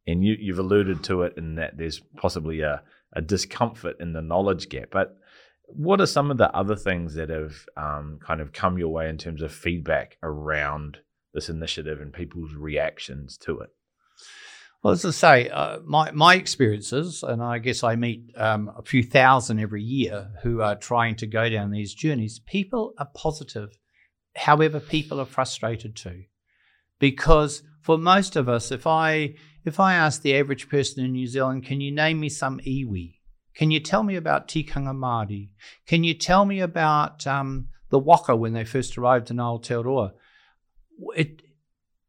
and 0.07 0.25
you 0.25 0.37
you've 0.39 0.59
alluded 0.59 1.03
to 1.05 1.23
it 1.23 1.35
in 1.37 1.57
that 1.57 1.77
there's 1.77 2.01
possibly 2.17 2.61
a, 2.61 2.83
a 3.15 3.21
discomfort 3.21 3.97
in 4.01 4.13
the 4.13 4.23
knowledge 4.23 4.69
gap, 4.69 4.89
but 4.91 5.17
what 5.67 6.01
are 6.01 6.07
some 6.07 6.31
of 6.31 6.39
the 6.39 6.55
other 6.55 6.77
things 6.77 7.15
that 7.15 7.31
have 7.31 7.55
um, 7.77 8.19
kind 8.25 8.41
of 8.41 8.53
come 8.53 8.79
your 8.79 8.89
way 8.89 9.09
in 9.09 9.17
terms 9.17 9.43
of 9.43 9.53
feedback 9.53 10.19
around 10.23 10.99
this 11.33 11.49
initiative 11.49 12.01
and 12.01 12.13
people's 12.13 12.55
reactions 12.55 13.39
to 13.39 13.61
it? 13.61 13.71
Well, 14.83 14.95
as 14.95 15.05
I 15.05 15.11
say, 15.11 15.49
uh, 15.49 15.79
my 15.85 16.11
my 16.11 16.35
experiences, 16.35 17.23
and 17.23 17.41
I 17.41 17.59
guess 17.59 17.85
I 17.85 17.95
meet 17.95 18.33
um, 18.37 18.73
a 18.77 18.83
few 18.83 19.05
thousand 19.05 19.61
every 19.61 19.83
year 19.83 20.33
who 20.43 20.61
are 20.61 20.75
trying 20.75 21.15
to 21.17 21.27
go 21.27 21.49
down 21.49 21.71
these 21.71 21.95
journeys. 21.95 22.41
People 22.41 22.93
are 22.99 23.09
positive, 23.15 23.79
however, 24.35 24.81
people 24.81 25.21
are 25.21 25.25
frustrated 25.25 25.95
too, 25.95 26.25
because 26.99 27.63
for 27.81 27.97
most 27.97 28.35
of 28.35 28.49
us, 28.49 28.73
if 28.73 28.85
I 28.85 29.35
if 29.65 29.79
I 29.79 29.95
ask 29.95 30.23
the 30.23 30.37
average 30.37 30.69
person 30.69 31.05
in 31.05 31.13
New 31.13 31.29
Zealand, 31.29 31.65
can 31.65 31.81
you 31.81 31.93
name 31.93 32.19
me 32.19 32.29
some 32.29 32.59
iwi? 32.59 33.19
Can 33.55 33.71
you 33.71 33.79
tell 33.79 34.03
me 34.03 34.17
about 34.17 34.49
tikanga 34.49 34.97
Māori? 34.97 35.51
Can 35.87 36.03
you 36.03 36.15
tell 36.15 36.45
me 36.45 36.59
about 36.59 37.25
um, 37.27 37.69
the 37.91 37.99
waka 38.01 38.35
when 38.35 38.53
they 38.53 38.65
first 38.65 38.99
arrived 38.99 39.31
in 39.31 39.37
Aotearoa? 39.37 40.13
It, 41.17 41.43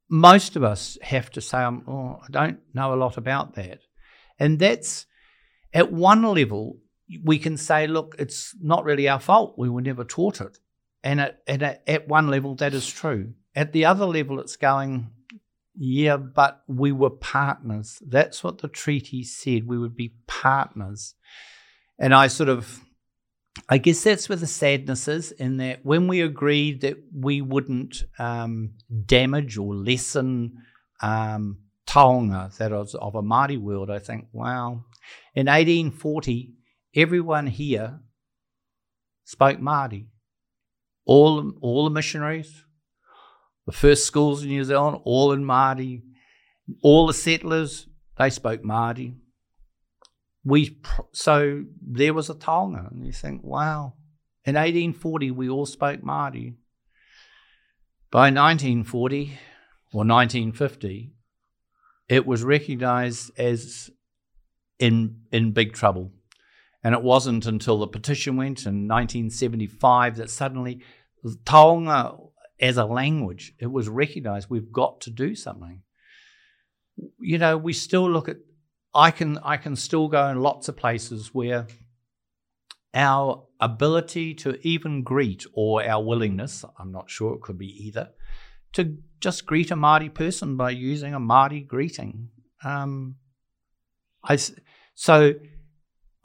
most 0.10 0.56
of 0.56 0.64
us 0.64 0.98
have 1.02 1.30
to 1.32 1.42
say, 1.42 1.58
oh, 1.58 2.20
I 2.22 2.32
don't 2.32 2.60
know 2.74 2.94
a 2.94 2.96
lot 2.96 3.18
about 3.18 3.56
that. 3.56 3.80
And 4.40 4.60
that's 4.60 5.06
at 5.74 5.92
one 5.92 6.24
level, 6.24 6.78
we 7.24 7.40
can 7.40 7.58
say, 7.58 7.88
look, 7.88 8.16
it's 8.20 8.56
not 8.62 8.86
really 8.86 9.08
our 9.08 9.20
fault. 9.20 9.56
We 9.58 9.70
were 9.70 9.82
never 9.82 10.04
taught 10.04 10.42
it. 10.42 10.58
And 11.04 11.20
at, 11.20 11.42
at, 11.48 11.84
at 11.88 12.08
one 12.08 12.28
level, 12.28 12.56
that 12.56 12.74
is 12.74 12.88
true. 12.88 13.34
At 13.56 13.74
the 13.74 13.86
other 13.86 14.06
level, 14.06 14.40
it's 14.40 14.56
going, 14.56 15.10
yeah, 15.76 16.18
but 16.18 16.64
we 16.68 16.92
were 16.92 17.10
partners. 17.10 18.02
That's 18.06 18.44
what 18.44 18.60
the 18.60 18.68
treaty 18.68 19.24
said. 19.24 19.68
We 19.68 19.78
would 19.78 19.96
be 19.96 20.16
partners. 20.28 21.16
And 22.00 22.14
I 22.14 22.28
sort 22.28 22.50
of, 22.50 22.82
I 23.70 23.78
guess 23.78 24.04
that's 24.04 24.28
where 24.28 24.36
the 24.36 24.48
sadness 24.48 25.08
is 25.08 25.32
in 25.32 25.58
that 25.58 25.86
when 25.86 26.08
we 26.08 26.22
agreed 26.22 26.82
that 26.82 26.98
we 27.14 27.42
wouldn't 27.42 28.04
um, 28.18 28.72
damage 29.06 29.58
or 29.58 29.76
lessen 29.76 30.58
um, 31.02 31.60
taonga 31.88 32.56
that 32.58 32.72
was 32.72 32.96
of 32.96 33.16
a 33.16 33.22
Māori 33.22 33.60
world, 33.60 33.90
I 33.90 34.00
think, 34.00 34.28
wow. 34.32 34.84
In 35.36 35.48
1840, 35.48 36.54
everyone 36.96 37.48
here 37.48 38.00
spoke 39.24 39.60
Māori. 39.60 40.08
All, 41.06 41.54
all 41.62 41.84
the 41.84 41.90
missionaries, 41.90 42.64
the 43.66 43.72
first 43.72 44.06
schools 44.06 44.44
in 44.44 44.50
New 44.50 44.64
Zealand, 44.64 45.02
all 45.04 45.34
in 45.34 45.44
Māori. 45.44 46.02
All 46.82 47.08
the 47.08 47.14
settlers, 47.14 47.88
they 48.18 48.30
spoke 48.30 48.64
Māori. 48.64 49.16
We 50.46 50.78
so 51.14 51.64
there 51.82 52.14
was 52.14 52.30
a 52.30 52.36
taonga, 52.36 52.92
and 52.92 53.06
you 53.06 53.14
think, 53.14 53.44
wow. 53.44 53.94
In 54.46 54.56
1840, 54.56 55.32
we 55.32 55.50
all 55.50 55.66
spoke 55.66 56.02
Māori. 56.02 56.56
By 58.12 58.30
1940 58.30 59.38
or 59.94 60.06
1950, 60.06 61.14
it 62.10 62.26
was 62.26 62.44
recognised 62.44 63.32
as 63.40 63.90
in 64.80 65.22
in 65.32 65.54
big 65.54 65.74
trouble, 65.74 66.12
and 66.84 66.94
it 66.94 67.02
wasn't 67.02 67.46
until 67.46 67.80
the 67.80 67.88
petition 67.88 68.36
went 68.36 68.66
in 68.66 68.88
1975 68.88 70.18
that 70.18 70.30
suddenly 70.30 70.82
taonga 71.46 72.30
as 72.60 72.78
a 72.78 72.86
language 72.86 73.54
it 73.60 73.72
was 73.72 73.90
recognised. 73.90 74.50
We've 74.50 74.72
got 74.72 75.02
to 75.02 75.10
do 75.10 75.36
something. 75.36 75.82
You 77.20 77.38
know, 77.38 77.58
we 77.58 77.74
still 77.74 78.10
look 78.10 78.30
at 78.30 78.38
I 78.96 79.12
can 79.12 79.40
I 79.40 79.58
can 79.58 79.76
still 79.76 80.08
go 80.08 80.28
in 80.28 80.40
lots 80.42 80.68
of 80.68 80.78
places 80.78 81.34
where 81.34 81.68
our 82.94 83.48
ability 83.60 84.36
to 84.36 84.60
even 84.68 85.04
greet 85.04 85.46
or 85.54 85.84
our 85.84 86.04
willingness, 86.04 86.64
I'm 86.78 86.92
not 86.92 87.10
sure 87.10 87.34
it 87.34 87.42
could 87.42 87.58
be 87.58 87.88
either, 87.88 88.10
to 88.74 88.98
just 89.20 89.46
greet 89.46 89.72
a 89.72 89.76
Māori 89.76 90.14
person 90.14 90.58
by 90.58 90.72
using 90.72 91.14
a 91.14 91.20
Māori 91.20 91.66
greeting. 91.66 92.30
Um, 92.64 93.16
I, 94.24 94.38
so 94.96 95.34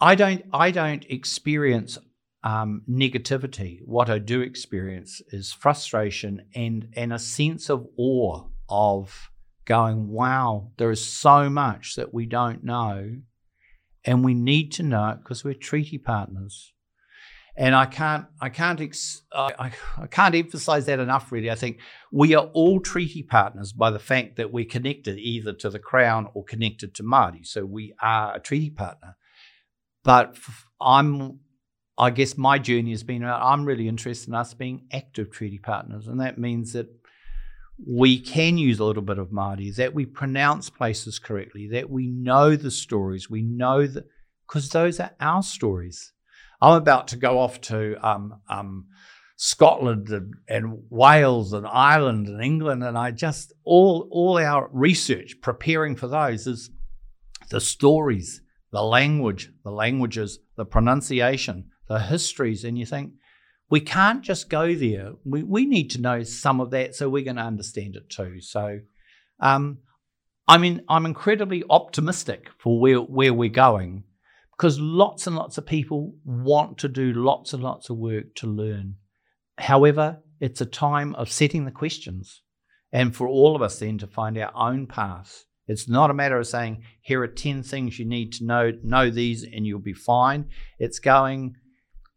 I 0.00 0.14
don't 0.14 0.44
I 0.52 0.70
don't 0.70 1.04
experience 1.09 1.98
um, 2.44 2.83
negativity. 2.88 3.81
What 3.85 4.11
I 4.11 4.18
do 4.18 4.40
experience 4.40 5.22
is 5.28 5.52
frustration 5.52 6.46
and 6.54 6.88
and 6.94 7.12
a 7.12 7.18
sense 7.18 7.70
of 7.70 7.87
awe 7.96 8.44
of 8.68 9.31
going, 9.68 10.09
wow, 10.09 10.70
there 10.78 10.90
is 10.90 11.07
so 11.07 11.50
much 11.50 11.94
that 11.96 12.12
we 12.14 12.24
don't 12.24 12.64
know, 12.64 13.18
and 14.02 14.24
we 14.24 14.33
need 14.33 14.72
to 14.72 14.83
know 14.83 15.11
it 15.11 15.18
because 15.18 15.44
we're 15.44 15.52
treaty 15.52 15.98
partners. 15.98 16.72
And 17.54 17.74
I 17.74 17.85
can't, 17.87 18.24
I 18.40 18.48
can't, 18.48 18.81
ex- 18.81 19.22
I, 19.33 19.72
I, 19.98 20.07
can't 20.07 20.35
emphasize 20.35 20.87
that 20.87 21.00
enough. 21.00 21.31
Really, 21.31 21.50
I 21.50 21.54
think 21.57 21.81
we 22.11 22.35
are 22.35 22.46
all 22.54 22.81
treaty 22.81 23.22
partners 23.22 23.72
by 23.72 23.90
the 23.90 23.98
fact 23.98 24.37
that 24.37 24.52
we're 24.52 24.64
connected 24.64 25.18
either 25.18 25.52
to 25.54 25.68
the 25.68 25.81
Crown 25.81 26.28
or 26.35 26.44
connected 26.44 26.94
to 26.94 27.02
Māori. 27.02 27.44
So 27.44 27.66
we 27.66 27.94
are 28.00 28.37
a 28.37 28.40
treaty 28.40 28.70
partner. 28.70 29.16
But 30.04 30.38
I'm, 30.81 31.40
I 31.98 32.11
guess 32.11 32.38
my 32.38 32.59
journey 32.59 32.92
has 32.92 33.02
been. 33.02 33.24
I'm 33.24 33.64
really 33.64 33.88
interested 33.88 34.28
in 34.28 34.35
us 34.35 34.54
being 34.54 34.87
active 34.92 35.33
treaty 35.33 35.59
partners, 35.59 36.07
and 36.07 36.20
that 36.20 36.38
means 36.38 36.72
that 36.74 36.88
we 37.86 38.18
can 38.18 38.58
use 38.58 38.80
a 38.80 38.84
little 38.84 39.02
bit 39.02 39.18
of 39.18 39.28
Māori, 39.28 39.74
that 39.76 39.94
we 39.94 40.04
pronounce 40.04 40.68
places 40.68 41.18
correctly, 41.18 41.68
that 41.68 41.88
we 41.88 42.08
know 42.08 42.56
the 42.56 42.70
stories, 42.70 43.30
we 43.30 43.42
know 43.42 43.86
that, 43.86 44.04
because 44.46 44.68
those 44.70 44.98
are 44.98 45.12
our 45.20 45.42
stories. 45.42 46.12
I'm 46.60 46.74
about 46.74 47.08
to 47.08 47.16
go 47.16 47.38
off 47.38 47.60
to 47.62 47.96
um, 48.06 48.40
um, 48.48 48.86
Scotland 49.36 50.08
and, 50.08 50.34
and 50.48 50.82
Wales 50.90 51.52
and 51.52 51.66
Ireland 51.66 52.26
and 52.26 52.42
England, 52.42 52.82
and 52.82 52.98
I 52.98 53.12
just, 53.12 53.52
all, 53.64 54.08
all 54.10 54.38
our 54.38 54.68
research 54.72 55.36
preparing 55.40 55.94
for 55.94 56.08
those 56.08 56.48
is 56.48 56.70
the 57.50 57.60
stories, 57.60 58.42
the 58.72 58.82
language, 58.82 59.50
the 59.62 59.70
languages, 59.70 60.40
the 60.56 60.64
pronunciation, 60.64 61.70
the 61.88 62.00
histories, 62.00 62.64
and 62.64 62.76
you 62.76 62.86
think, 62.86 63.12
we 63.70 63.81
can't 63.81 64.22
just 64.22 64.48
go 64.48 64.74
there. 64.74 65.12
We, 65.24 65.42
we 65.42 65.66
need 65.66 65.90
to 65.90 66.00
know 66.00 66.22
some 66.22 66.61
of 66.61 66.70
that 66.70 66.94
so 66.94 67.09
we're 67.09 67.24
going 67.24 67.37
to 67.37 67.42
understand 67.42 67.96
it 67.96 68.09
too. 68.09 68.40
So, 68.40 68.81
um, 69.40 69.78
I 70.46 70.57
mean, 70.57 70.83
I'm 70.88 71.04
incredibly 71.04 71.62
optimistic 71.68 72.48
for 72.59 72.81
where, 72.81 72.98
where 72.98 73.35
we're 73.35 73.50
going 73.50 74.04
because 74.57 74.81
lots 74.81 75.26
and 75.26 75.37
lots 75.37 75.59
of 75.59 75.66
people 75.66 76.14
want 76.24 76.78
to 76.78 76.88
do 76.88 77.12
lots 77.12 77.52
and 77.52 77.62
lots 77.62 77.90
of 77.90 77.98
work 77.98 78.35
to 78.37 78.46
learn. 78.46 78.96
However, 79.59 80.20
it's 80.40 80.61
a 80.61 80.66
time 80.66 81.14
of 81.16 81.31
setting 81.31 81.64
the 81.64 81.70
questions 81.70 82.42
and 82.92 83.14
for 83.14 83.28
all 83.28 83.54
of 83.54 83.62
us 83.62 83.78
then 83.78 83.98
to 83.98 84.07
find 84.07 84.38
our 84.38 84.50
own 84.57 84.87
path. 84.87 85.44
It's 85.66 85.88
not 85.88 86.11
a 86.11 86.14
matter 86.14 86.38
of 86.38 86.46
saying, 86.46 86.83
here 87.02 87.22
are 87.22 87.28
10 87.28 87.62
things 87.62 87.98
you 87.98 88.07
need 88.07 88.33
to 88.35 88.44
know, 88.44 88.72
know 88.83 89.11
these 89.11 89.44
and 89.44 89.66
you'll 89.66 89.81
be 89.81 89.92
fine. 89.92 90.46
It's 90.78 90.98
going, 90.98 91.57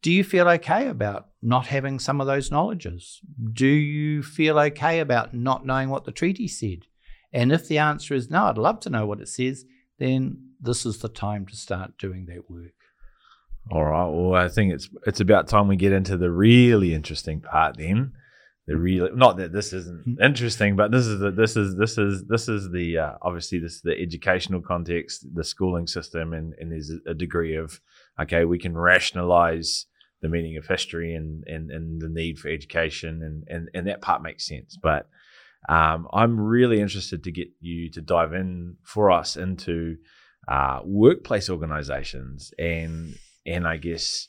do 0.02 0.10
you 0.10 0.24
feel 0.24 0.48
okay 0.48 0.88
about 0.88 1.31
not 1.42 1.68
having 1.68 2.00
some 2.00 2.22
of 2.22 2.28
those 2.28 2.52
knowledges? 2.52 3.20
Do 3.54 3.68
you 3.68 4.22
feel 4.24 4.60
okay 4.60 5.00
about 5.00 5.34
not 5.34 5.66
knowing 5.66 5.90
what 5.90 6.06
the 6.06 6.12
treaty 6.12 6.48
said? 6.48 6.86
And 7.34 7.52
if 7.52 7.68
the 7.68 7.78
answer 7.78 8.14
is 8.14 8.30
no, 8.30 8.44
I'd 8.46 8.58
love 8.58 8.80
to 8.82 8.90
know 8.90 9.06
what 9.06 9.22
it 9.22 9.28
says, 9.30 9.66
then 10.00 10.50
this 10.60 10.86
is 10.86 11.00
the 11.00 11.10
time 11.10 11.46
to 11.48 11.56
start 11.56 11.98
doing 11.98 12.26
that 12.28 12.50
work. 12.50 12.74
All 13.72 13.86
right. 13.86 14.08
Well, 14.08 14.36
I 14.36 14.48
think 14.50 14.74
it's 14.74 14.90
it's 15.06 15.20
about 15.20 15.48
time 15.48 15.68
we 15.68 15.76
get 15.76 15.92
into 15.92 16.18
the 16.18 16.32
really 16.32 16.94
interesting 16.94 17.42
part 17.42 17.78
then. 17.78 18.14
The 18.68 18.76
real 18.76 19.10
not 19.16 19.38
that 19.38 19.54
this 19.54 19.72
isn't 19.74 20.04
Hmm. 20.04 20.22
interesting, 20.22 20.76
but 20.76 20.92
this 20.92 21.06
is 21.06 21.20
the 21.20 21.32
this 21.32 21.56
is 21.58 21.76
this 21.78 21.98
is 21.98 22.24
this 22.26 22.48
is 22.50 22.70
the 22.72 22.98
uh, 22.98 23.14
obviously 23.22 23.60
this 23.60 23.76
is 23.76 23.82
the 23.82 24.00
educational 24.00 24.62
context, 24.62 25.26
the 25.34 25.44
schooling 25.44 25.88
system, 25.88 26.34
and 26.34 26.54
and 26.60 26.72
there's 26.72 26.92
a 27.08 27.14
degree 27.14 27.56
of 27.56 27.80
okay, 28.20 28.46
we 28.46 28.60
can 28.60 28.76
rationalize 28.78 29.86
the 30.22 30.30
meaning 30.30 30.58
of 30.58 30.68
history 30.68 31.16
and 31.16 31.44
and, 31.48 31.72
and 31.72 32.02
the 32.02 32.10
need 32.10 32.40
for 32.40 32.50
education, 32.50 33.22
and 33.24 33.44
and 33.48 33.70
and 33.74 33.88
that 33.88 34.02
part 34.02 34.22
makes 34.22 34.48
sense. 34.48 34.78
But 34.82 35.08
um, 35.70 36.08
I'm 36.12 36.40
really 36.40 36.82
interested 36.82 37.24
to 37.24 37.32
get 37.32 37.50
you 37.60 37.92
to 37.92 38.02
dive 38.02 38.34
in 38.34 38.78
for 38.84 39.12
us 39.12 39.38
into 39.38 39.98
uh, 40.48 40.80
workplace 40.84 41.50
organizations 41.50 42.52
and 42.58 43.16
and 43.46 43.68
I 43.68 43.78
guess 43.78 44.28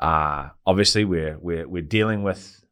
uh, 0.00 0.48
obviously 0.66 1.04
we're 1.04 1.38
we're 1.38 1.68
we're 1.68 1.82
dealing 1.82 2.22
with 2.22 2.62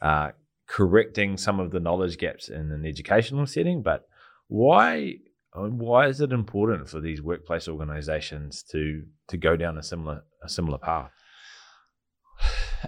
uh, 0.00 0.30
correcting 0.66 1.36
some 1.36 1.60
of 1.60 1.70
the 1.70 1.80
knowledge 1.80 2.18
gaps 2.18 2.48
in 2.48 2.70
an 2.72 2.84
educational 2.86 3.46
setting, 3.46 3.82
but 3.82 4.04
why 4.46 5.14
why 5.54 6.06
is 6.06 6.20
it 6.20 6.32
important 6.32 6.88
for 6.88 7.00
these 7.00 7.22
workplace 7.22 7.68
organizations 7.68 8.62
to 8.70 9.02
to 9.28 9.36
go 9.36 9.56
down 9.56 9.78
a 9.78 9.82
similar 9.82 10.22
a 10.42 10.48
similar 10.48 10.78
path? 10.78 11.10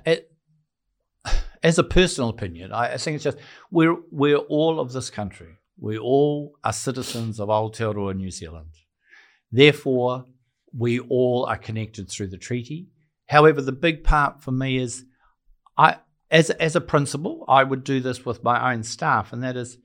It, 0.04 0.30
as 1.62 1.78
a 1.78 1.84
personal 1.84 2.30
opinion, 2.30 2.72
I, 2.72 2.94
I 2.94 2.96
think 2.96 3.16
it's 3.16 3.24
just 3.24 3.38
we're 3.70 3.96
we're 4.10 4.36
all 4.36 4.80
of 4.80 4.92
this 4.92 5.10
country. 5.10 5.58
We 5.78 5.98
all 5.98 6.56
are 6.62 6.72
citizens 6.72 7.40
of 7.40 7.48
Aotearoa, 7.48 8.14
New 8.16 8.30
Zealand. 8.30 8.70
Therefore, 9.50 10.26
we 10.76 11.00
all 11.00 11.46
are 11.46 11.56
connected 11.56 12.10
through 12.10 12.28
the 12.28 12.38
treaty. 12.38 12.88
However, 13.26 13.62
the 13.62 13.72
big 13.72 14.04
part 14.04 14.42
for 14.42 14.52
me 14.52 14.78
is 14.78 15.04
I 15.76 15.96
as 16.30 16.50
as 16.50 16.76
a 16.76 16.80
principal, 16.80 17.44
I 17.48 17.64
would 17.64 17.84
do 17.84 18.00
this 18.00 18.24
with 18.24 18.44
my 18.44 18.72
own 18.72 18.82
staff, 18.82 19.32
and 19.32 19.42
that 19.42 19.56
is 19.56 19.78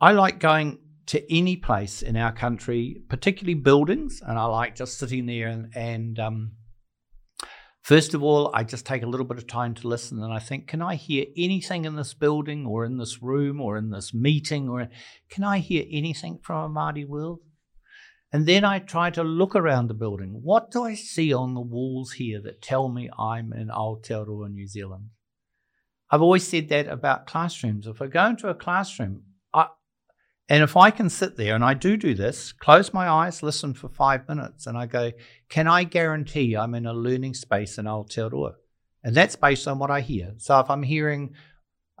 I 0.00 0.12
like 0.12 0.38
going 0.38 0.78
to 1.06 1.34
any 1.34 1.56
place 1.56 2.02
in 2.02 2.16
our 2.16 2.32
country, 2.32 3.02
particularly 3.08 3.54
buildings, 3.54 4.22
and 4.26 4.38
I 4.38 4.44
like 4.46 4.74
just 4.74 4.98
sitting 4.98 5.26
there 5.26 5.48
and, 5.48 5.70
and 5.74 6.18
um, 6.18 6.52
First 7.84 8.14
of 8.14 8.22
all, 8.22 8.50
I 8.54 8.64
just 8.64 8.86
take 8.86 9.02
a 9.02 9.06
little 9.06 9.26
bit 9.26 9.36
of 9.36 9.46
time 9.46 9.74
to 9.74 9.88
listen 9.88 10.22
and 10.22 10.32
I 10.32 10.38
think, 10.38 10.66
can 10.66 10.80
I 10.80 10.94
hear 10.94 11.26
anything 11.36 11.84
in 11.84 11.96
this 11.96 12.14
building 12.14 12.64
or 12.64 12.86
in 12.86 12.96
this 12.96 13.22
room 13.22 13.60
or 13.60 13.76
in 13.76 13.90
this 13.90 14.14
meeting 14.14 14.70
or 14.70 14.88
can 15.28 15.44
I 15.44 15.58
hear 15.58 15.84
anything 15.90 16.38
from 16.42 16.74
a 16.74 16.74
Māori 16.74 17.06
world? 17.06 17.40
And 18.32 18.46
then 18.46 18.64
I 18.64 18.78
try 18.78 19.10
to 19.10 19.22
look 19.22 19.54
around 19.54 19.88
the 19.88 19.94
building. 19.94 20.40
What 20.42 20.70
do 20.70 20.82
I 20.82 20.94
see 20.94 21.34
on 21.34 21.52
the 21.52 21.60
walls 21.60 22.12
here 22.12 22.40
that 22.40 22.62
tell 22.62 22.88
me 22.88 23.10
I'm 23.18 23.52
in 23.52 23.68
Aotearoa, 23.68 24.50
New 24.50 24.66
Zealand? 24.66 25.10
I've 26.10 26.22
always 26.22 26.48
said 26.48 26.70
that 26.70 26.88
about 26.88 27.26
classrooms. 27.26 27.86
If 27.86 28.00
I 28.00 28.06
go 28.06 28.24
into 28.24 28.48
a 28.48 28.54
classroom, 28.54 29.24
I, 29.52 29.66
and 30.48 30.62
if 30.62 30.76
I 30.76 30.90
can 30.90 31.08
sit 31.08 31.36
there, 31.36 31.54
and 31.54 31.64
I 31.64 31.74
do 31.74 31.96
do 31.96 32.14
this, 32.14 32.52
close 32.52 32.92
my 32.92 33.08
eyes, 33.08 33.42
listen 33.42 33.72
for 33.72 33.88
five 33.88 34.28
minutes, 34.28 34.66
and 34.66 34.76
I 34.76 34.86
go, 34.86 35.12
can 35.48 35.66
I 35.66 35.84
guarantee 35.84 36.54
I'm 36.54 36.74
in 36.74 36.86
a 36.86 36.92
learning 36.92 37.34
space 37.34 37.78
in 37.78 37.86
Aotearoa? 37.86 38.54
And 39.02 39.14
that's 39.14 39.36
based 39.36 39.66
on 39.66 39.78
what 39.78 39.90
I 39.90 40.00
hear. 40.00 40.34
So 40.38 40.58
if 40.60 40.68
I'm 40.68 40.82
hearing 40.82 41.34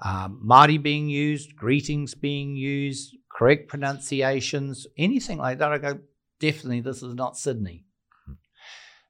um, 0.02 0.42
Māori 0.44 0.82
being 0.82 1.08
used, 1.08 1.56
greetings 1.56 2.14
being 2.14 2.54
used, 2.54 3.16
correct 3.30 3.68
pronunciations, 3.68 4.86
anything 4.98 5.38
like 5.38 5.58
that, 5.58 5.72
I 5.72 5.78
go, 5.78 5.98
definitely 6.38 6.80
this 6.80 7.02
is 7.02 7.14
not 7.14 7.38
Sydney. 7.38 7.84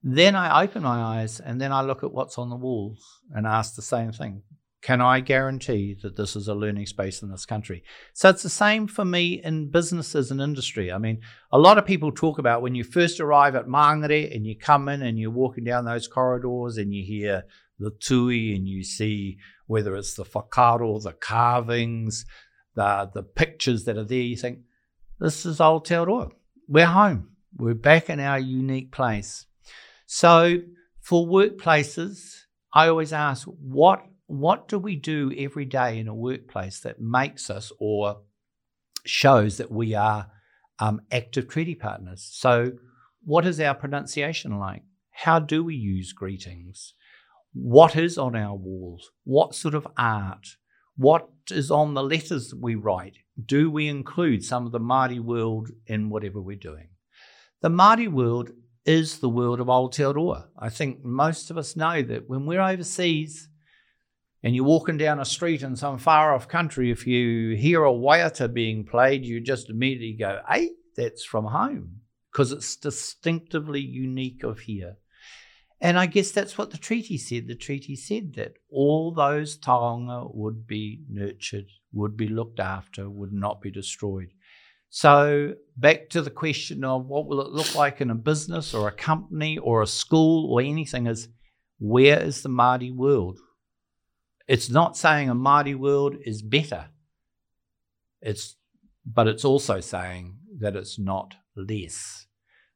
Then 0.03 0.37
I 0.37 0.62
open 0.62 0.83
my 0.83 1.01
eyes 1.01 1.40
and 1.40 1.61
then 1.61 1.73
I 1.73 1.81
look 1.81 2.05
at 2.05 2.12
what's 2.12 2.37
on 2.37 2.51
the 2.51 2.57
walls 2.57 3.20
and 3.33 3.47
ask 3.47 3.75
the 3.75 3.83
same 3.83 4.12
thing. 4.12 4.42
Can 4.85 5.01
I 5.01 5.20
guarantee 5.20 5.97
that 6.03 6.14
this 6.14 6.37
is 6.37 6.47
a 6.47 6.55
learning 6.55 6.85
space 6.85 7.23
in 7.23 7.31
this 7.31 7.47
country? 7.47 7.83
So 8.12 8.29
it's 8.29 8.42
the 8.42 8.51
same 8.51 8.87
for 8.87 9.03
me 9.03 9.40
in 9.42 9.70
businesses 9.70 10.31
and 10.31 10.42
industry. 10.42 10.92
I 10.92 10.99
mean, 10.99 11.23
a 11.51 11.59
lot 11.59 11.79
of 11.79 11.87
people 11.87 12.12
talk 12.12 12.38
about 12.38 12.61
when 12.61 12.75
you 12.75 12.85
first 12.85 13.18
arrive 13.18 13.55
at 13.55 13.66
Mangere 13.66 14.31
and 14.37 14.44
you 14.44 14.55
come 14.59 14.90
in 14.90 15.01
and 15.01 15.18
you're 15.18 15.31
walking 15.31 15.64
down 15.64 15.87
those 15.87 16.07
corridors 16.07 16.77
and 16.77 16.92
you 16.92 17.03
hear 17.03 17.44
the 17.79 17.92
tui 17.99 18.55
and 18.55 18.68
you 18.68 18.85
see 18.85 19.38
whether 19.66 19.97
it's 19.97 20.16
the 20.16 20.25
whakairo, 20.25 21.03
the 21.03 21.14
carvings, 21.14 22.27
the, 22.75 23.11
the 23.14 23.23
pictures 23.23 23.85
that 23.85 23.97
are 23.97 24.05
there, 24.05 24.18
you 24.18 24.37
think, 24.37 24.59
this 25.18 25.47
is 25.47 25.62
old 25.62 25.87
Aotearoa. 25.87 26.31
We're 26.68 26.85
home. 26.85 27.31
We're 27.57 27.73
back 27.73 28.11
in 28.11 28.20
our 28.20 28.38
unique 28.38 28.92
place. 28.92 29.47
So 30.05 30.59
for 31.01 31.27
workplaces, 31.27 32.35
I 32.75 32.88
always 32.88 33.14
ask, 33.14 33.47
what 33.47 34.05
what 34.27 34.69
do 34.69 34.79
we 34.79 34.97
do 34.97 35.33
every 35.37 35.65
day 35.65 35.99
in 35.99 36.09
a 36.09 36.15
workplace 36.15 36.81
that 36.81 37.01
makes 37.01 37.51
us 37.51 37.71
or 37.79 38.23
shows 39.05 39.59
that 39.59 39.71
we 39.71 39.95
are 39.95 40.29
um, 40.79 41.01
active 41.11 41.49
treaty 41.49 41.75
partners? 41.75 42.29
So, 42.33 42.73
what 43.25 43.47
is 43.47 43.61
our 43.61 43.75
pronunciation 43.75 44.59
like? 44.59 44.83
How 45.11 45.39
do 45.39 45.65
we 45.65 45.75
use 45.75 46.13
greetings? 46.13 46.95
What 47.53 47.97
is 47.97 48.19
on 48.19 48.35
our 48.35 48.55
walls? 48.55 49.11
What 49.25 49.55
sort 49.55 49.75
of 49.75 49.87
art? 49.97 50.57
What 50.97 51.29
is 51.51 51.71
on 51.71 51.95
the 51.95 52.03
letters 52.03 52.55
we 52.55 52.75
write? 52.75 53.19
Do 53.45 53.71
we 53.71 53.89
include 53.89 54.45
some 54.45 54.67
of 54.67 54.73
the 54.73 54.81
Māori 54.81 55.21
world 55.21 55.71
in 55.87 56.11
whatever 56.11 56.41
we're 56.41 56.57
doing? 56.57 56.89
The 57.63 57.69
Māori 57.69 58.11
world 58.11 58.51
is 58.85 59.19
the 59.19 59.29
world 59.29 59.61
of 59.61 59.69
Aotearoa. 59.69 60.47
I 60.59 60.69
think 60.69 61.05
most 61.05 61.51
of 61.51 61.57
us 61.57 61.77
know 61.77 62.03
that 62.03 62.29
when 62.29 62.47
we're 62.47 62.61
overseas, 62.61 63.49
and 64.44 64.54
you're 64.54 64.66
walking 64.66 64.98
down 64.98 65.20
a 65.20 65.24
street 65.24 65.62
in 65.62 65.74
some 65.74 65.96
far 65.96 66.35
off 66.35 66.46
country, 66.46 66.90
if 66.90 67.07
you 67.07 67.57
hear 67.57 67.83
a 67.83 67.90
waiata 67.90 68.52
being 68.52 68.85
played, 68.85 69.24
you 69.24 69.40
just 69.40 69.70
immediately 69.70 70.12
go, 70.12 70.40
hey, 70.46 70.72
that's 70.94 71.24
from 71.24 71.46
home, 71.46 72.02
because 72.30 72.52
it's 72.52 72.76
distinctively 72.76 73.80
unique 73.80 74.44
of 74.44 74.61
here. 74.61 74.98
And 75.80 75.98
I 75.98 76.04
guess 76.04 76.30
that's 76.30 76.59
what 76.59 76.70
the 76.70 76.76
treaty 76.76 77.16
said. 77.16 77.48
The 77.48 77.54
treaty 77.54 77.96
said 77.96 78.35
that 78.35 78.52
all 78.70 79.14
those 79.14 79.59
taonga 79.59 80.35
would 80.35 80.66
be 80.66 81.00
nurtured, 81.09 81.66
would 81.94 82.14
be 82.14 82.28
looked 82.28 82.61
after, 82.61 83.09
would 83.09 83.33
not 83.33 83.62
be 83.62 83.70
destroyed. 83.70 84.28
So, 84.90 85.54
back 85.74 86.11
to 86.11 86.20
the 86.20 86.30
question 86.30 86.85
of 86.85 87.07
what 87.07 87.26
will 87.26 87.40
it 87.40 87.50
look 87.50 87.74
like 87.74 88.02
in 88.02 88.11
a 88.11 88.14
business 88.14 88.74
or 88.74 88.88
a 88.88 88.92
company 88.92 89.57
or 89.57 89.80
a 89.80 89.87
school 89.87 90.52
or 90.52 90.61
anything 90.61 91.07
is 91.07 91.28
where 91.78 92.22
is 92.22 92.42
the 92.42 92.50
Māori 92.50 92.94
world? 92.94 93.38
It's 94.46 94.68
not 94.70 94.96
saying 94.96 95.30
a 95.30 95.35
Māori 95.35 95.74
world 95.74 96.16
is 96.24 96.42
better. 96.42 96.87
It's, 98.20 98.57
but 99.07 99.26
it's 99.26 99.44
also 99.44 99.80
saying 99.80 100.37
that 100.61 100.76
it's 100.76 100.98
not 100.98 101.35
less. 101.57 102.26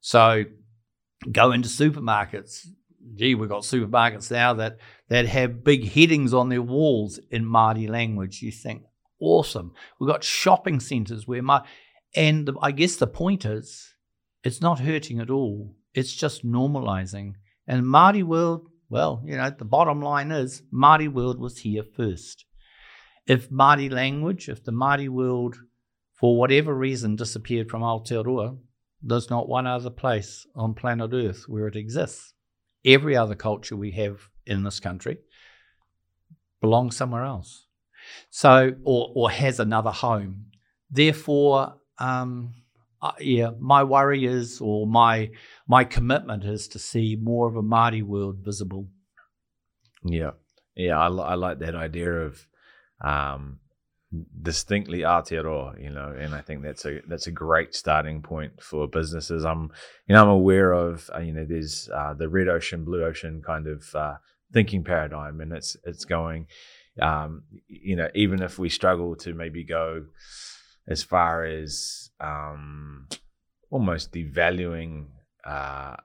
So 0.00 0.44
go 1.30 1.52
into 1.52 1.68
supermarkets. 1.68 2.66
Gee, 3.14 3.34
we've 3.34 3.48
got 3.48 3.62
supermarkets 3.62 4.30
now 4.30 4.54
that, 4.54 4.78
that 5.08 5.26
have 5.26 5.64
big 5.64 5.90
headings 5.90 6.34
on 6.34 6.48
their 6.48 6.62
walls 6.62 7.18
in 7.30 7.44
Māori 7.44 7.88
language. 7.88 8.42
You 8.42 8.52
think, 8.52 8.82
awesome. 9.20 9.72
We've 9.98 10.10
got 10.10 10.24
shopping 10.24 10.80
centres 10.80 11.26
where 11.26 11.42
my, 11.42 11.62
and 12.14 12.46
the, 12.46 12.54
I 12.60 12.72
guess 12.72 12.96
the 12.96 13.06
point 13.06 13.44
is, 13.44 13.94
it's 14.44 14.60
not 14.60 14.80
hurting 14.80 15.20
at 15.20 15.30
all. 15.30 15.74
It's 15.94 16.14
just 16.14 16.46
normalising. 16.46 17.34
And 17.66 17.84
Māori 17.84 18.22
world, 18.22 18.68
well, 18.88 19.22
you 19.24 19.36
know, 19.36 19.50
the 19.50 19.64
bottom 19.64 20.00
line 20.00 20.30
is 20.30 20.62
Māori 20.72 21.12
world 21.12 21.38
was 21.38 21.58
here 21.58 21.82
first. 21.82 22.44
If 23.26 23.50
Māori 23.50 23.90
language, 23.90 24.48
if 24.48 24.64
the 24.64 24.72
Māori 24.72 25.08
world, 25.08 25.56
for 26.14 26.36
whatever 26.36 26.74
reason, 26.74 27.16
disappeared 27.16 27.70
from 27.70 27.82
Aotearoa, 27.82 28.58
there's 29.02 29.30
not 29.30 29.48
one 29.48 29.66
other 29.66 29.90
place 29.90 30.46
on 30.56 30.74
planet 30.74 31.10
Earth 31.12 31.44
where 31.46 31.68
it 31.68 31.76
exists. 31.76 32.32
Every 32.84 33.16
other 33.16 33.34
culture 33.34 33.76
we 33.76 33.92
have 33.92 34.28
in 34.46 34.64
this 34.64 34.80
country 34.80 35.18
belongs 36.60 36.96
somewhere 36.96 37.24
else. 37.24 37.66
So, 38.30 38.72
or, 38.84 39.12
or 39.14 39.30
has 39.30 39.60
another 39.60 39.90
home. 39.90 40.46
Therefore, 40.90 41.74
um, 41.98 42.54
uh, 43.00 43.12
yeah, 43.20 43.50
my 43.58 43.84
worry 43.84 44.24
is, 44.24 44.60
or 44.60 44.86
my 44.86 45.30
my 45.66 45.84
commitment 45.84 46.44
is 46.44 46.68
to 46.68 46.78
see 46.78 47.16
more 47.20 47.48
of 47.48 47.56
a 47.56 47.62
Māori 47.62 48.02
world 48.02 48.38
visible. 48.44 48.88
Yeah, 50.04 50.32
yeah, 50.74 50.98
I, 50.98 51.08
I 51.08 51.34
like 51.34 51.58
that 51.60 51.74
idea 51.74 52.12
of 52.12 52.46
um, 53.00 53.60
distinctly 54.42 55.00
Aotearoa, 55.00 55.82
you 55.82 55.90
know, 55.90 56.14
and 56.18 56.34
I 56.34 56.40
think 56.40 56.62
that's 56.62 56.84
a 56.84 57.00
that's 57.06 57.26
a 57.26 57.32
great 57.32 57.74
starting 57.74 58.22
point 58.22 58.62
for 58.62 58.88
businesses. 58.88 59.44
I'm, 59.44 59.70
you 60.06 60.14
know, 60.14 60.22
I'm 60.22 60.30
aware 60.30 60.72
of, 60.72 61.10
uh, 61.14 61.20
you 61.20 61.32
know, 61.32 61.44
there's 61.44 61.88
uh, 61.94 62.14
the 62.14 62.28
red 62.28 62.48
ocean, 62.48 62.84
blue 62.84 63.04
ocean 63.04 63.42
kind 63.46 63.66
of 63.66 63.94
uh, 63.94 64.14
thinking 64.52 64.84
paradigm, 64.84 65.40
and 65.40 65.52
it's 65.52 65.76
it's 65.84 66.04
going. 66.04 66.46
Um, 67.00 67.44
you 67.68 67.94
know, 67.94 68.08
even 68.16 68.42
if 68.42 68.58
we 68.58 68.68
struggle 68.68 69.14
to 69.16 69.32
maybe 69.32 69.62
go 69.62 70.06
as 70.88 71.04
far 71.04 71.44
as 71.44 72.07
um, 72.20 73.08
almost 73.70 74.12
devaluing 74.12 75.06
uh, 75.44 75.96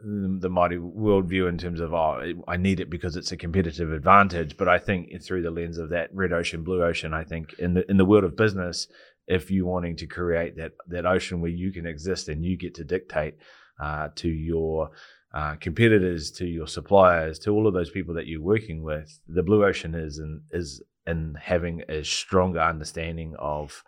the 0.00 0.50
Māori 0.50 0.78
worldview 0.78 1.48
in 1.48 1.56
terms 1.56 1.80
of 1.80 1.94
oh 1.94 2.20
I 2.46 2.56
need 2.56 2.80
it 2.80 2.90
because 2.90 3.16
it's 3.16 3.32
a 3.32 3.36
competitive 3.36 3.92
advantage. 3.92 4.56
But 4.56 4.68
I 4.68 4.78
think 4.78 5.22
through 5.22 5.42
the 5.42 5.50
lens 5.50 5.78
of 5.78 5.90
that 5.90 6.10
red 6.12 6.32
ocean, 6.32 6.62
blue 6.62 6.82
ocean, 6.82 7.14
I 7.14 7.24
think 7.24 7.54
in 7.58 7.74
the 7.74 7.90
in 7.90 7.96
the 7.96 8.04
world 8.04 8.24
of 8.24 8.36
business, 8.36 8.86
if 9.26 9.50
you're 9.50 9.66
wanting 9.66 9.96
to 9.96 10.06
create 10.06 10.56
that 10.56 10.72
that 10.88 11.06
ocean 11.06 11.40
where 11.40 11.50
you 11.50 11.72
can 11.72 11.86
exist 11.86 12.28
and 12.28 12.44
you 12.44 12.56
get 12.56 12.74
to 12.74 12.84
dictate 12.84 13.36
uh, 13.80 14.08
to 14.16 14.28
your 14.28 14.90
uh, 15.34 15.56
competitors, 15.56 16.30
to 16.30 16.46
your 16.46 16.66
suppliers, 16.66 17.38
to 17.40 17.50
all 17.50 17.66
of 17.66 17.74
those 17.74 17.90
people 17.90 18.14
that 18.14 18.26
you're 18.26 18.42
working 18.42 18.82
with, 18.82 19.18
the 19.26 19.42
blue 19.42 19.64
ocean 19.64 19.94
is 19.94 20.18
in, 20.18 20.40
is 20.52 20.82
in 21.06 21.36
having 21.40 21.82
a 21.88 22.04
stronger 22.04 22.60
understanding 22.60 23.34
of 23.38 23.82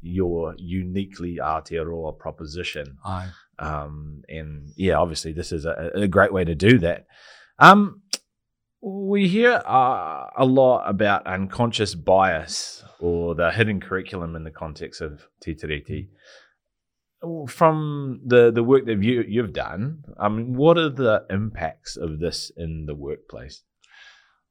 your 0.00 0.54
uniquely 0.58 1.38
Aotearoa 1.42 2.18
proposition. 2.18 2.98
Aye. 3.04 3.28
Um, 3.58 4.22
and 4.28 4.72
yeah, 4.76 4.94
obviously, 4.94 5.32
this 5.32 5.52
is 5.52 5.64
a, 5.64 5.90
a 5.94 6.08
great 6.08 6.32
way 6.32 6.44
to 6.44 6.54
do 6.54 6.78
that. 6.78 7.06
Um, 7.58 8.02
we 8.80 9.28
hear 9.28 9.62
uh, 9.66 10.26
a 10.36 10.44
lot 10.44 10.88
about 10.88 11.26
unconscious 11.26 11.94
bias 11.94 12.84
or 13.00 13.34
the 13.34 13.50
hidden 13.50 13.80
curriculum 13.80 14.36
in 14.36 14.44
the 14.44 14.50
context 14.50 15.00
of 15.00 15.26
Te 15.40 15.54
Tiriti. 15.54 16.08
From 17.48 18.20
the, 18.26 18.50
the 18.50 18.62
work 18.62 18.84
that 18.84 19.02
you, 19.02 19.24
you've 19.26 19.54
done, 19.54 20.04
I 20.20 20.28
mean, 20.28 20.54
what 20.54 20.76
are 20.76 20.90
the 20.90 21.24
impacts 21.30 21.96
of 21.96 22.18
this 22.18 22.52
in 22.54 22.84
the 22.84 22.94
workplace? 22.94 23.62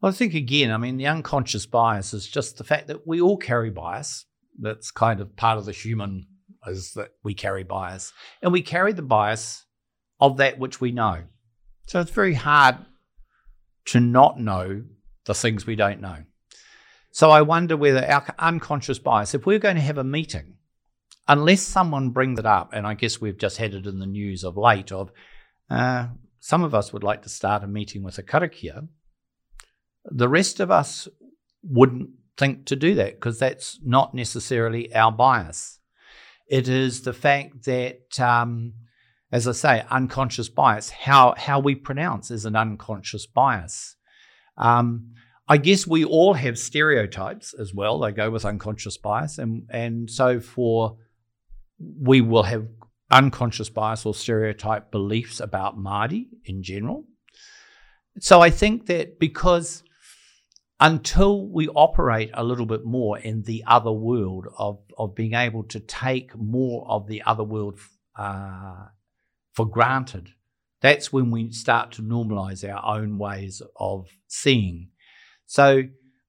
Well, 0.01 0.11
I 0.11 0.15
think 0.15 0.33
again, 0.33 0.71
I 0.71 0.77
mean, 0.77 0.97
the 0.97 1.05
unconscious 1.05 1.67
bias 1.67 2.15
is 2.15 2.27
just 2.27 2.57
the 2.57 2.63
fact 2.63 2.87
that 2.87 3.05
we 3.05 3.21
all 3.21 3.37
carry 3.37 3.69
bias. 3.69 4.25
That's 4.59 4.91
kind 4.91 5.19
of 5.19 5.35
part 5.35 5.57
of 5.57 5.65
the 5.65 5.71
human 5.71 6.27
is 6.67 6.93
that 6.93 7.11
we 7.23 7.33
carry 7.33 7.63
bias. 7.63 8.13
And 8.41 8.51
we 8.51 8.61
carry 8.61 8.93
the 8.93 9.01
bias 9.01 9.65
of 10.19 10.37
that 10.37 10.59
which 10.59 10.79
we 10.79 10.91
know. 10.91 11.23
So 11.87 11.99
it's 11.99 12.11
very 12.11 12.33
hard 12.33 12.77
to 13.85 13.99
not 13.99 14.39
know 14.39 14.83
the 15.25 15.33
things 15.33 15.65
we 15.65 15.75
don't 15.75 16.01
know. 16.01 16.23
So 17.11 17.29
I 17.29 17.41
wonder 17.41 17.77
whether 17.77 18.05
our 18.05 18.25
unconscious 18.39 18.99
bias, 18.99 19.35
if 19.35 19.45
we're 19.45 19.59
going 19.59 19.75
to 19.75 19.81
have 19.81 19.97
a 19.97 20.03
meeting, 20.03 20.55
unless 21.27 21.61
someone 21.61 22.09
brings 22.09 22.39
it 22.39 22.45
up, 22.45 22.71
and 22.73 22.87
I 22.87 22.93
guess 22.95 23.21
we've 23.21 23.37
just 23.37 23.57
had 23.57 23.73
it 23.73 23.85
in 23.85 23.99
the 23.99 24.05
news 24.05 24.43
of 24.43 24.57
late, 24.57 24.91
of 24.91 25.11
uh, 25.69 26.07
some 26.39 26.63
of 26.63 26.73
us 26.73 26.91
would 26.91 27.03
like 27.03 27.21
to 27.23 27.29
start 27.29 27.63
a 27.63 27.67
meeting 27.67 28.03
with 28.03 28.17
a 28.17 28.23
karakia, 28.23 28.87
the 30.05 30.27
rest 30.27 30.59
of 30.59 30.71
us 30.71 31.07
wouldn't 31.61 32.09
think 32.37 32.65
to 32.65 32.75
do 32.75 32.95
that 32.95 33.15
because 33.15 33.39
that's 33.39 33.79
not 33.83 34.13
necessarily 34.13 34.93
our 34.93 35.11
bias. 35.11 35.79
It 36.47 36.67
is 36.67 37.01
the 37.01 37.13
fact 37.13 37.65
that, 37.65 38.19
um, 38.19 38.73
as 39.31 39.47
I 39.47 39.51
say, 39.53 39.85
unconscious 39.89 40.49
bias, 40.49 40.89
how, 40.89 41.35
how 41.37 41.59
we 41.59 41.75
pronounce 41.75 42.31
is 42.31 42.45
an 42.45 42.55
unconscious 42.55 43.25
bias. 43.25 43.95
Um, 44.57 45.13
I 45.47 45.57
guess 45.57 45.85
we 45.87 46.05
all 46.05 46.33
have 46.33 46.57
stereotypes 46.57 47.53
as 47.53 47.73
well. 47.73 47.99
They 47.99 48.11
go 48.11 48.29
with 48.29 48.45
unconscious 48.45 48.97
bias. 48.97 49.37
And, 49.37 49.63
and 49.69 50.09
so 50.09 50.39
for 50.39 50.97
we 51.79 52.21
will 52.21 52.43
have 52.43 52.67
unconscious 53.11 53.69
bias 53.69 54.05
or 54.05 54.13
stereotype 54.13 54.91
beliefs 54.91 55.39
about 55.39 55.77
Māori 55.77 56.27
in 56.45 56.63
general. 56.63 57.05
So 58.19 58.41
I 58.41 58.49
think 58.49 58.85
that 58.87 59.19
because 59.19 59.83
until 60.83 61.47
we 61.47 61.69
operate 61.69 62.29
a 62.33 62.43
little 62.43 62.65
bit 62.65 62.83
more 62.83 63.17
in 63.17 63.41
the 63.43 63.63
other 63.65 63.91
world 63.91 64.47
of, 64.57 64.79
of 64.97 65.15
being 65.15 65.33
able 65.33 65.63
to 65.63 65.79
take 65.79 66.35
more 66.35 66.85
of 66.89 67.07
the 67.07 67.23
other 67.25 67.43
world 67.43 67.79
uh, 68.19 68.87
for 69.53 69.65
granted, 69.65 70.27
that's 70.81 71.13
when 71.13 71.31
we 71.31 71.53
start 71.53 71.93
to 71.93 72.01
normalize 72.01 72.69
our 72.69 72.97
own 72.97 73.17
ways 73.17 73.61
of 73.79 74.09
seeing. 74.27 74.89
So, 75.45 75.83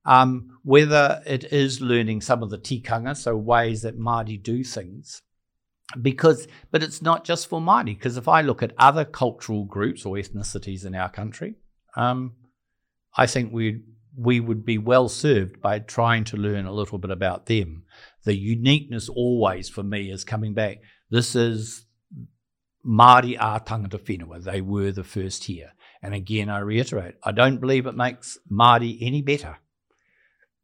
um, 0.07 0.51
whether 0.63 1.21
it 1.27 1.53
is 1.53 1.81
learning 1.81 2.21
some 2.21 2.41
of 2.41 2.51
the 2.51 2.59
tikanga, 2.59 3.17
so 3.17 3.37
ways 3.37 3.83
that 3.83 3.99
Māori 3.99 4.41
do 4.41 4.63
things, 4.63 5.21
because, 6.01 6.47
but 6.71 6.85
it's 6.85 7.03
not 7.03 7.25
just 7.25 7.49
for 7.49 7.61
Māori, 7.61 7.97
because 7.99 8.17
if 8.17 8.29
I 8.29 8.43
look 8.43 8.63
at 8.63 8.73
other 8.79 9.05
cultural 9.05 9.65
groups 9.65 10.07
or 10.07 10.15
ethnicities 10.15 10.87
in 10.87 10.95
our 10.95 11.09
country, 11.09 11.57
um, 11.97 12.35
I 13.17 13.27
think 13.27 13.53
we'd 13.53 13.83
we 14.17 14.41
would 14.41 14.65
be 14.65 14.79
well 14.79 15.09
served 15.09 15.61
by 15.61 15.79
trying 15.79 16.25
to 16.25 16.37
learn 16.37 16.67
a 16.67 16.73
little 16.73 16.99
bit 16.99 17.11
about 17.11 17.47
them. 17.47 17.85
The 18.25 18.37
uniqueness 18.37 19.09
always 19.09 19.69
for 19.69 19.83
me 19.83 20.11
is 20.11 20.25
coming 20.25 20.55
back. 20.55 20.79
This 21.11 21.35
is 21.35 21.85
Māori 22.87 23.35
a 23.35 23.61
tangata 23.61 23.99
whenua. 23.99 24.43
They 24.43 24.61
were 24.61 24.93
the 24.93 25.05
first 25.05 25.45
here. 25.45 25.73
And 26.03 26.15
again, 26.15 26.49
I 26.49 26.59
reiterate, 26.59 27.15
I 27.23 27.33
don't 27.33 27.61
believe 27.61 27.87
it 27.87 27.97
makes 27.97 28.39
Māori 28.51 28.99
any 29.01 29.23
better. 29.23 29.57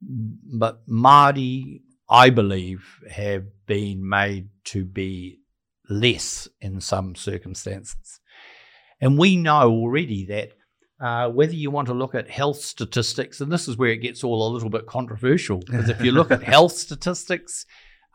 But 0.02 0.86
Māori, 0.86 1.80
I 2.08 2.30
believe, 2.30 2.84
have 3.10 3.44
been 3.66 4.06
made 4.06 4.48
to 4.66 4.84
be 4.84 5.40
less 5.88 6.48
in 6.60 6.80
some 6.80 7.14
circumstances. 7.14 8.20
And 9.00 9.18
we 9.18 9.36
know 9.36 9.70
already 9.70 10.26
that 10.26 10.52
uh, 11.00 11.28
whether 11.28 11.54
you 11.54 11.70
want 11.70 11.88
to 11.88 11.94
look 11.94 12.14
at 12.14 12.28
health 12.28 12.60
statistics, 12.60 13.40
and 13.40 13.50
this 13.50 13.68
is 13.68 13.76
where 13.76 13.90
it 13.90 13.98
gets 13.98 14.22
all 14.22 14.46
a 14.46 14.52
little 14.52 14.68
bit 14.68 14.86
controversial, 14.86 15.58
because 15.58 15.88
if 15.88 16.02
you 16.02 16.12
look 16.12 16.30
at 16.30 16.42
health 16.54 16.72
statistics, 16.72 17.64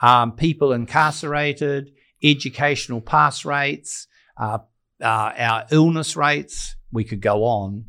um, 0.02 0.34
people 0.34 0.72
incarcerated, 0.72 1.92
educational 2.24 3.02
pass 3.02 3.44
rates, 3.44 4.08
uh, 4.38 4.60
uh, 5.02 5.32
our 5.38 5.66
illness 5.72 6.16
rates, 6.16 6.76
we 6.92 7.04
could 7.04 7.22
go 7.22 7.44
on. 7.44 7.86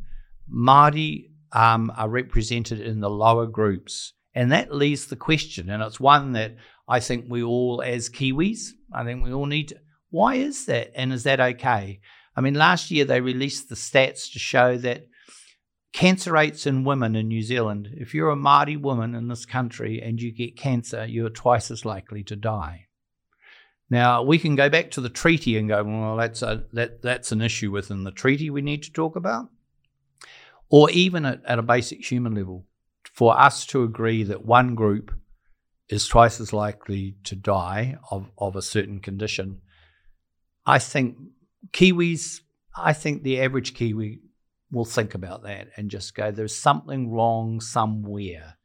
Māori 0.51 1.29
um, 1.51 1.91
are 1.95 2.09
represented 2.09 2.79
in 2.79 2.99
the 2.99 3.09
lower 3.09 3.45
groups. 3.45 4.13
And 4.33 4.51
that 4.51 4.73
leaves 4.73 5.07
the 5.07 5.15
question, 5.15 5.69
and 5.69 5.81
it's 5.81 5.99
one 5.99 6.33
that 6.33 6.55
I 6.87 6.99
think 6.99 7.25
we 7.27 7.41
all, 7.41 7.81
as 7.83 8.07
Kiwis, 8.07 8.69
I 8.93 9.03
think 9.03 9.23
we 9.23 9.33
all 9.33 9.47
need 9.47 9.69
to. 9.69 9.77
Why 10.11 10.35
is 10.35 10.65
that? 10.67 10.91
And 10.95 11.11
is 11.11 11.23
that 11.23 11.39
okay? 11.39 11.99
I 12.37 12.41
mean, 12.41 12.53
last 12.53 12.91
year 12.91 13.03
they 13.03 13.19
released 13.19 13.67
the 13.67 13.75
stats 13.75 14.31
to 14.33 14.39
show 14.39 14.77
that 14.77 15.07
cancer 15.91 16.33
rates 16.33 16.67
in 16.67 16.83
women 16.83 17.15
in 17.15 17.27
New 17.27 17.41
Zealand, 17.41 17.89
if 17.93 18.13
you're 18.13 18.29
a 18.29 18.35
Māori 18.35 18.79
woman 18.79 19.15
in 19.15 19.27
this 19.27 19.47
country 19.47 19.99
and 19.99 20.21
you 20.21 20.31
get 20.31 20.55
cancer, 20.55 21.03
you're 21.07 21.31
twice 21.31 21.71
as 21.71 21.83
likely 21.83 22.23
to 22.25 22.35
die. 22.35 22.85
Now, 23.89 24.21
we 24.21 24.37
can 24.37 24.55
go 24.55 24.69
back 24.69 24.91
to 24.91 25.01
the 25.01 25.09
treaty 25.09 25.57
and 25.57 25.67
go, 25.67 25.83
well, 25.83 26.17
that's, 26.17 26.43
a, 26.43 26.65
that, 26.73 27.01
that's 27.01 27.31
an 27.31 27.41
issue 27.41 27.71
within 27.71 28.03
the 28.03 28.11
treaty 28.11 28.51
we 28.51 28.61
need 28.61 28.83
to 28.83 28.93
talk 28.93 29.15
about. 29.15 29.49
Or 30.69 30.91
even 30.91 31.25
at, 31.25 31.43
at 31.45 31.57
a 31.57 31.63
basic 31.63 32.05
human 32.05 32.35
level, 32.35 32.65
for 33.13 33.39
us 33.39 33.65
to 33.67 33.81
agree 33.81 34.21
that 34.23 34.45
one 34.45 34.75
group 34.75 35.11
is 35.89 36.07
twice 36.07 36.39
as 36.39 36.53
likely 36.53 37.15
to 37.23 37.35
die 37.35 37.97
of, 38.11 38.29
of 38.37 38.55
a 38.55 38.61
certain 38.61 38.99
condition, 38.99 39.61
I 40.65 40.77
think 40.77 41.17
Kiwis, 41.71 42.41
I 42.75 42.93
think 42.93 43.23
the 43.23 43.41
average 43.41 43.73
Kiwi 43.73 44.19
will 44.71 44.85
think 44.85 45.15
about 45.15 45.43
that 45.43 45.69
and 45.77 45.89
just 45.89 46.15
go, 46.15 46.31
there's 46.31 46.55
something 46.55 47.11
wrong 47.11 47.61
somewhere. 47.61 48.57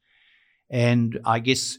And 0.70 1.20
I 1.24 1.38
guess 1.38 1.78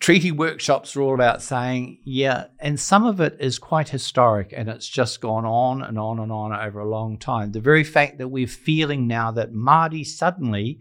treaty 0.00 0.32
workshops 0.32 0.96
are 0.96 1.02
all 1.02 1.14
about 1.14 1.42
saying, 1.42 2.00
yeah, 2.04 2.46
and 2.58 2.78
some 2.78 3.06
of 3.06 3.20
it 3.20 3.36
is 3.40 3.58
quite 3.58 3.88
historic 3.88 4.52
and 4.54 4.68
it's 4.68 4.88
just 4.88 5.20
gone 5.20 5.44
on 5.44 5.82
and 5.82 5.98
on 5.98 6.18
and 6.18 6.32
on 6.32 6.52
over 6.52 6.80
a 6.80 6.88
long 6.88 7.18
time. 7.18 7.52
The 7.52 7.60
very 7.60 7.84
fact 7.84 8.18
that 8.18 8.28
we're 8.28 8.46
feeling 8.46 9.06
now 9.06 9.30
that 9.32 9.52
Māori 9.52 10.04
suddenly 10.04 10.80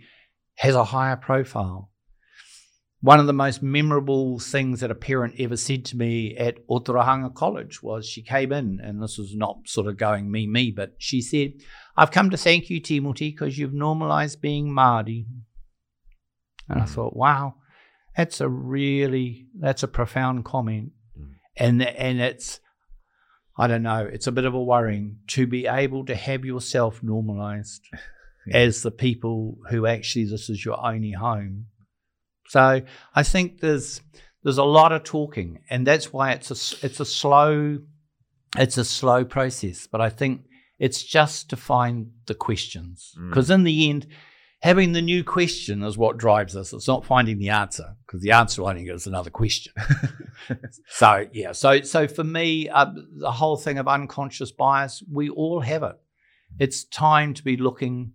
has 0.56 0.76
a 0.76 0.86
higher 0.86 1.16
profile 1.16 1.91
one 3.02 3.20
of 3.20 3.26
the 3.26 3.34
most 3.34 3.64
memorable 3.64 4.38
things 4.38 4.80
that 4.80 4.91
a 4.91 4.95
parent 4.95 5.34
ever 5.39 5.58
said 5.58 5.84
to 5.86 5.97
me 5.97 6.38
at 6.38 6.66
Otorohanga 6.68 7.34
College 7.34 7.82
was 7.82 8.08
she 8.08 8.22
came 8.22 8.52
in, 8.52 8.80
and 8.80 9.02
this 9.02 9.18
was 9.18 9.36
not 9.36 9.68
sort 9.68 9.88
of 9.88 9.97
going 9.97 10.32
me, 10.32 10.45
me, 10.45 10.72
but 10.72 10.93
she 10.99 11.20
said, 11.20 11.54
I've 11.97 12.12
come 12.12 12.30
to 12.30 12.38
thank 12.38 12.70
you, 12.70 12.80
Timothy, 12.80 13.32
because 13.32 13.58
you've 13.58 13.74
normalized 13.74 14.39
being 14.39 14.70
Māori. 14.70 15.26
And 16.70 16.80
mm. 16.80 16.84
I 16.84 16.86
thought, 16.86 17.16
wow, 17.16 17.56
that's 18.16 18.39
a 18.39 18.47
really, 18.47 19.47
that's 19.60 19.82
a 19.82 19.88
profound 19.88 20.45
comment. 20.45 20.91
Mm. 21.20 21.32
And, 21.58 21.82
and 21.82 22.22
it's, 22.22 22.60
I 23.58 23.66
don't 23.66 23.84
know, 23.84 24.06
it's 24.06 24.28
a 24.28 24.32
bit 24.32 24.45
of 24.45 24.54
a 24.54 24.64
worrying 24.64 25.18
to 25.30 25.47
be 25.47 25.66
able 25.66 26.06
to 26.06 26.16
have 26.16 26.45
yourself 26.45 27.02
normalized 27.02 27.82
yeah. 28.45 28.58
as 28.58 28.84
the 28.84 28.91
people 28.91 29.58
who 29.72 29.88
actually 29.88 30.26
this 30.26 30.52
is 30.52 30.64
your 30.64 30.80
only 30.86 31.14
home 31.14 31.66
so 32.52 32.82
I 33.16 33.24
think 33.24 33.62
there's 33.62 34.02
there's 34.43 34.58
a 34.58 34.64
lot 34.66 34.91
of 34.91 35.06
talking, 35.06 35.60
and 35.70 35.88
that's 35.88 36.12
why 36.12 36.34
it's 36.34 36.52
a 36.52 36.86
it's 36.86 36.99
a 36.99 37.06
slow 37.06 37.80
it's 38.58 38.78
a 38.78 38.84
slow 38.84 39.24
process. 39.24 39.88
But 39.88 40.02
I 40.02 40.10
think 40.10 40.41
It's 40.78 41.02
just 41.02 41.49
to 41.52 41.56
find 41.56 42.12
the 42.26 42.34
questions. 42.34 43.16
Mm. 43.18 43.30
Because 43.30 43.49
in 43.49 43.64
the 43.64 43.89
end, 43.89 44.08
having 44.60 44.91
the 44.91 45.02
new 45.02 45.24
question 45.24 45.82
is 45.82 45.97
what 45.97 46.18
drives 46.18 46.56
us. 46.58 46.74
It's 46.74 46.89
not 46.89 47.06
finding 47.06 47.39
the 47.39 47.52
answer, 47.52 47.95
because 48.06 48.22
the 48.22 48.32
answer 48.32 48.66
I 48.66 48.74
think 48.74 48.89
is 48.89 49.08
another 49.08 49.30
question. 49.30 49.72
so 50.88 51.28
yeah, 51.32 51.54
so 51.54 51.82
so 51.84 52.06
for 52.06 52.26
me, 52.26 52.68
uh, 52.68 52.88
the 53.16 53.32
whole 53.32 53.56
thing 53.56 53.78
of 53.78 53.88
unconscious 53.88 54.52
bias, 54.52 55.02
we 55.10 55.30
all 55.30 55.62
have 55.62 55.84
it. 55.84 55.97
It's 56.60 56.84
time 56.84 57.34
to 57.36 57.43
be 57.43 57.56
looking 57.56 58.12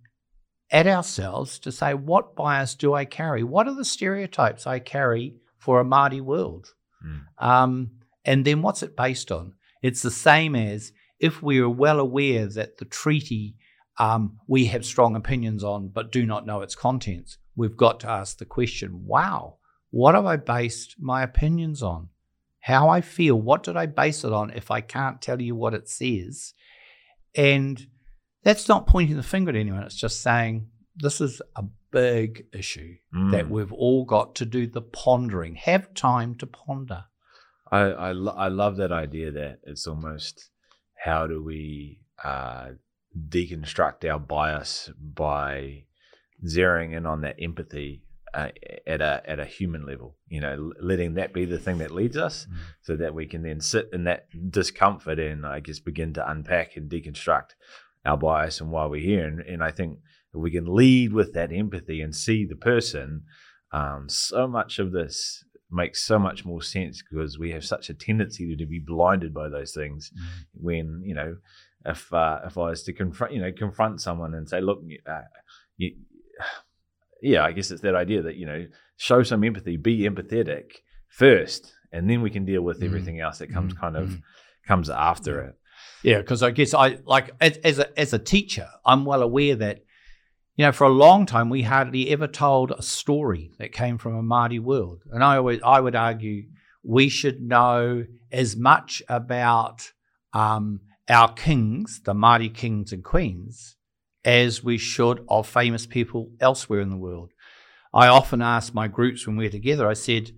at 0.70 0.86
ourselves 0.86 1.58
to 1.60 1.72
say, 1.72 1.94
what 1.94 2.34
bias 2.34 2.74
do 2.74 2.94
I 2.94 3.04
carry? 3.04 3.42
What 3.42 3.68
are 3.68 3.74
the 3.74 3.84
stereotypes 3.84 4.66
I 4.66 4.78
carry 4.78 5.36
for 5.58 5.80
a 5.80 5.84
Māori 5.84 6.20
world? 6.20 6.74
Mm. 7.04 7.22
Um, 7.38 7.90
and 8.24 8.44
then 8.44 8.62
what's 8.62 8.82
it 8.82 8.96
based 8.96 9.30
on? 9.30 9.54
It's 9.82 10.02
the 10.02 10.10
same 10.10 10.56
as 10.56 10.92
if 11.20 11.42
we 11.42 11.60
are 11.60 11.70
well 11.70 12.00
aware 12.00 12.46
that 12.46 12.78
the 12.78 12.84
treaty 12.84 13.56
um, 13.98 14.38
we 14.46 14.66
have 14.66 14.84
strong 14.84 15.16
opinions 15.16 15.64
on 15.64 15.88
but 15.88 16.12
do 16.12 16.26
not 16.26 16.46
know 16.46 16.60
its 16.60 16.74
contents. 16.74 17.38
We've 17.54 17.76
got 17.76 18.00
to 18.00 18.10
ask 18.10 18.38
the 18.38 18.44
question 18.44 19.06
wow, 19.06 19.56
what 19.90 20.14
have 20.14 20.26
I 20.26 20.36
based 20.36 20.96
my 20.98 21.22
opinions 21.22 21.82
on? 21.82 22.08
How 22.60 22.88
I 22.88 23.00
feel, 23.00 23.40
what 23.40 23.62
did 23.62 23.76
I 23.76 23.86
base 23.86 24.24
it 24.24 24.32
on 24.32 24.50
if 24.50 24.70
I 24.70 24.80
can't 24.80 25.22
tell 25.22 25.40
you 25.40 25.54
what 25.54 25.72
it 25.72 25.88
says? 25.88 26.52
And 27.34 27.86
that's 28.46 28.68
not 28.68 28.86
pointing 28.86 29.16
the 29.16 29.22
finger 29.34 29.50
at 29.50 29.56
anyone, 29.56 29.82
it's 29.82 29.96
just 30.06 30.22
saying 30.22 30.68
this 31.06 31.20
is 31.20 31.42
a 31.56 31.64
big 31.90 32.46
issue 32.52 32.92
Mm. 33.14 33.30
that 33.32 33.46
we've 33.50 33.72
all 33.72 34.04
got 34.04 34.34
to 34.36 34.44
do 34.56 34.66
the 34.66 34.82
pondering, 34.82 35.54
have 35.56 35.92
time 35.94 36.34
to 36.36 36.46
ponder. 36.46 37.04
I 37.72 37.80
I, 38.08 38.12
lo- 38.12 38.38
I 38.46 38.48
love 38.48 38.76
that 38.76 38.92
idea 38.92 39.30
that 39.32 39.54
it's 39.70 39.86
almost 39.86 40.50
how 41.06 41.26
do 41.26 41.42
we 41.42 42.00
uh, 42.22 42.68
deconstruct 43.28 44.08
our 44.10 44.18
bias 44.34 44.90
by 45.24 45.84
zeroing 46.44 46.96
in 46.96 47.06
on 47.06 47.22
that 47.22 47.36
empathy 47.40 48.02
uh, 48.34 48.50
at 48.86 49.00
a 49.00 49.22
at 49.32 49.40
a 49.40 49.44
human 49.46 49.86
level. 49.86 50.16
You 50.28 50.40
know, 50.40 50.72
letting 50.80 51.14
that 51.14 51.32
be 51.32 51.44
the 51.46 51.58
thing 51.58 51.78
that 51.78 51.90
leads 51.90 52.16
us, 52.16 52.46
Mm. 52.46 52.56
so 52.82 52.96
that 52.96 53.14
we 53.14 53.26
can 53.26 53.42
then 53.42 53.60
sit 53.60 53.88
in 53.92 54.04
that 54.04 54.26
discomfort 54.50 55.18
and 55.18 55.46
I 55.46 55.60
guess 55.60 55.78
begin 55.80 56.12
to 56.14 56.30
unpack 56.30 56.76
and 56.76 56.90
deconstruct 56.90 57.50
our 58.06 58.16
bias 58.16 58.60
and 58.60 58.70
why 58.70 58.86
we're 58.86 59.00
here. 59.12 59.26
And, 59.26 59.40
and 59.40 59.62
I 59.62 59.70
think 59.70 59.98
if 60.34 60.40
we 60.40 60.50
can 60.50 60.66
lead 60.74 61.12
with 61.12 61.34
that 61.34 61.52
empathy 61.52 62.00
and 62.00 62.14
see 62.14 62.46
the 62.46 62.56
person, 62.56 63.22
um, 63.72 64.08
so 64.08 64.46
much 64.46 64.78
of 64.78 64.92
this 64.92 65.44
makes 65.70 66.00
so 66.06 66.18
much 66.18 66.44
more 66.44 66.62
sense 66.62 67.02
because 67.02 67.38
we 67.38 67.50
have 67.50 67.64
such 67.64 67.90
a 67.90 67.94
tendency 67.94 68.56
to 68.56 68.66
be 68.66 68.78
blinded 68.78 69.34
by 69.34 69.48
those 69.48 69.72
things 69.72 70.12
when 70.54 71.02
you 71.04 71.12
know 71.14 71.36
if 71.84 72.12
uh, 72.12 72.38
if 72.46 72.56
I 72.56 72.70
was 72.70 72.84
to 72.84 72.92
confront 72.92 73.32
you 73.34 73.40
know 73.40 73.50
confront 73.50 74.00
someone 74.00 74.32
and 74.34 74.48
say 74.48 74.60
look 74.60 74.78
uh, 75.08 75.20
you, 75.76 75.96
yeah 77.22 77.44
I 77.44 77.50
guess 77.52 77.70
it's 77.72 77.82
that 77.82 77.96
idea 77.96 78.22
that 78.22 78.36
you 78.36 78.46
know 78.46 78.66
show 78.96 79.22
some 79.24 79.42
empathy 79.42 79.76
be 79.76 80.00
empathetic 80.02 80.66
first 81.08 81.72
and 81.92 82.08
then 82.08 82.22
we 82.22 82.30
can 82.30 82.44
deal 82.44 82.62
with 82.62 82.80
Mm. 82.80 82.84
everything 82.86 83.20
else 83.20 83.38
that 83.38 83.52
comes 83.52 83.74
Mm, 83.74 83.80
kind 83.80 83.96
of 83.96 84.08
mm. 84.10 84.22
comes 84.66 84.88
after 84.90 85.40
it 85.40 85.54
Yeah, 86.06 86.18
because 86.18 86.44
I 86.44 86.52
guess 86.52 86.72
I 86.72 86.98
like 87.04 87.32
as, 87.40 87.56
as 87.64 87.80
a 87.80 87.98
as 87.98 88.12
a 88.12 88.18
teacher, 88.20 88.68
I'm 88.84 89.04
well 89.04 89.22
aware 89.22 89.56
that 89.56 89.80
you 90.54 90.64
know 90.64 90.70
for 90.70 90.84
a 90.84 90.88
long 90.88 91.26
time 91.26 91.50
we 91.50 91.62
hardly 91.62 92.10
ever 92.10 92.28
told 92.28 92.70
a 92.70 92.80
story 92.80 93.50
that 93.58 93.72
came 93.72 93.98
from 93.98 94.14
a 94.14 94.22
Māori 94.22 94.60
world, 94.60 95.02
and 95.10 95.24
I 95.24 95.36
always 95.36 95.58
I 95.64 95.80
would 95.80 95.96
argue 95.96 96.44
we 96.84 97.08
should 97.08 97.42
know 97.42 98.06
as 98.30 98.54
much 98.56 99.02
about 99.08 99.90
um, 100.32 100.82
our 101.08 101.32
kings, 101.32 102.00
the 102.04 102.14
Māori 102.14 102.54
kings 102.54 102.92
and 102.92 103.02
queens, 103.02 103.74
as 104.24 104.62
we 104.62 104.78
should 104.78 105.24
of 105.28 105.48
famous 105.48 105.86
people 105.86 106.30
elsewhere 106.38 106.82
in 106.82 106.90
the 106.90 106.96
world. 106.96 107.32
I 107.92 108.06
often 108.06 108.42
ask 108.42 108.72
my 108.72 108.86
groups 108.86 109.26
when 109.26 109.36
we're 109.36 109.50
together. 109.50 109.88
I 109.88 109.94
said, 109.94 110.30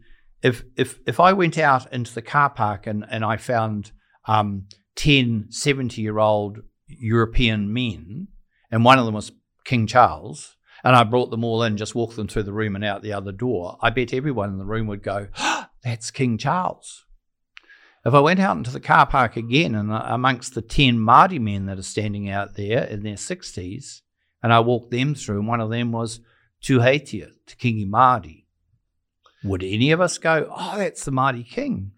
if 0.42 0.64
if 0.78 0.98
if 1.06 1.20
I 1.20 1.34
went 1.34 1.58
out 1.58 1.92
into 1.92 2.14
the 2.14 2.22
car 2.22 2.48
park 2.48 2.86
and 2.86 3.04
and 3.10 3.22
I 3.22 3.36
found 3.36 3.92
um, 4.24 4.64
10 4.98 5.46
70 5.50 6.02
year 6.02 6.18
old 6.18 6.58
European 6.88 7.72
men, 7.72 8.28
and 8.70 8.84
one 8.84 8.98
of 8.98 9.06
them 9.06 9.14
was 9.14 9.32
King 9.64 9.86
Charles, 9.86 10.56
and 10.82 10.96
I 10.96 11.04
brought 11.04 11.30
them 11.30 11.44
all 11.44 11.62
in, 11.62 11.76
just 11.76 11.94
walked 11.94 12.16
them 12.16 12.26
through 12.26 12.42
the 12.42 12.52
room 12.52 12.74
and 12.74 12.84
out 12.84 13.02
the 13.02 13.12
other 13.12 13.30
door, 13.30 13.78
I 13.80 13.90
bet 13.90 14.12
everyone 14.12 14.50
in 14.50 14.58
the 14.58 14.66
room 14.66 14.88
would 14.88 15.02
go, 15.02 15.28
That's 15.84 16.10
King 16.10 16.36
Charles. 16.36 17.04
If 18.04 18.12
I 18.12 18.20
went 18.20 18.40
out 18.40 18.56
into 18.56 18.70
the 18.70 18.80
car 18.80 19.06
park 19.06 19.36
again 19.36 19.74
and 19.74 19.92
uh, 19.92 20.02
amongst 20.06 20.54
the 20.54 20.62
10 20.62 20.96
Māori 20.96 21.40
men 21.40 21.66
that 21.66 21.78
are 21.78 21.82
standing 21.82 22.28
out 22.28 22.56
there 22.56 22.84
in 22.84 23.02
their 23.02 23.14
60s, 23.14 24.00
and 24.42 24.52
I 24.52 24.60
walked 24.60 24.90
them 24.90 25.14
through, 25.14 25.38
and 25.38 25.48
one 25.48 25.60
of 25.60 25.70
them 25.70 25.92
was 25.92 26.20
Tuheitia, 26.62 27.28
Te 27.46 27.56
Kingi 27.56 27.88
Māori, 27.88 28.46
would 29.44 29.62
any 29.62 29.92
of 29.92 30.00
us 30.00 30.18
go, 30.18 30.50
Oh, 30.50 30.78
that's 30.78 31.04
the 31.04 31.12
Māori 31.12 31.48
king? 31.48 31.92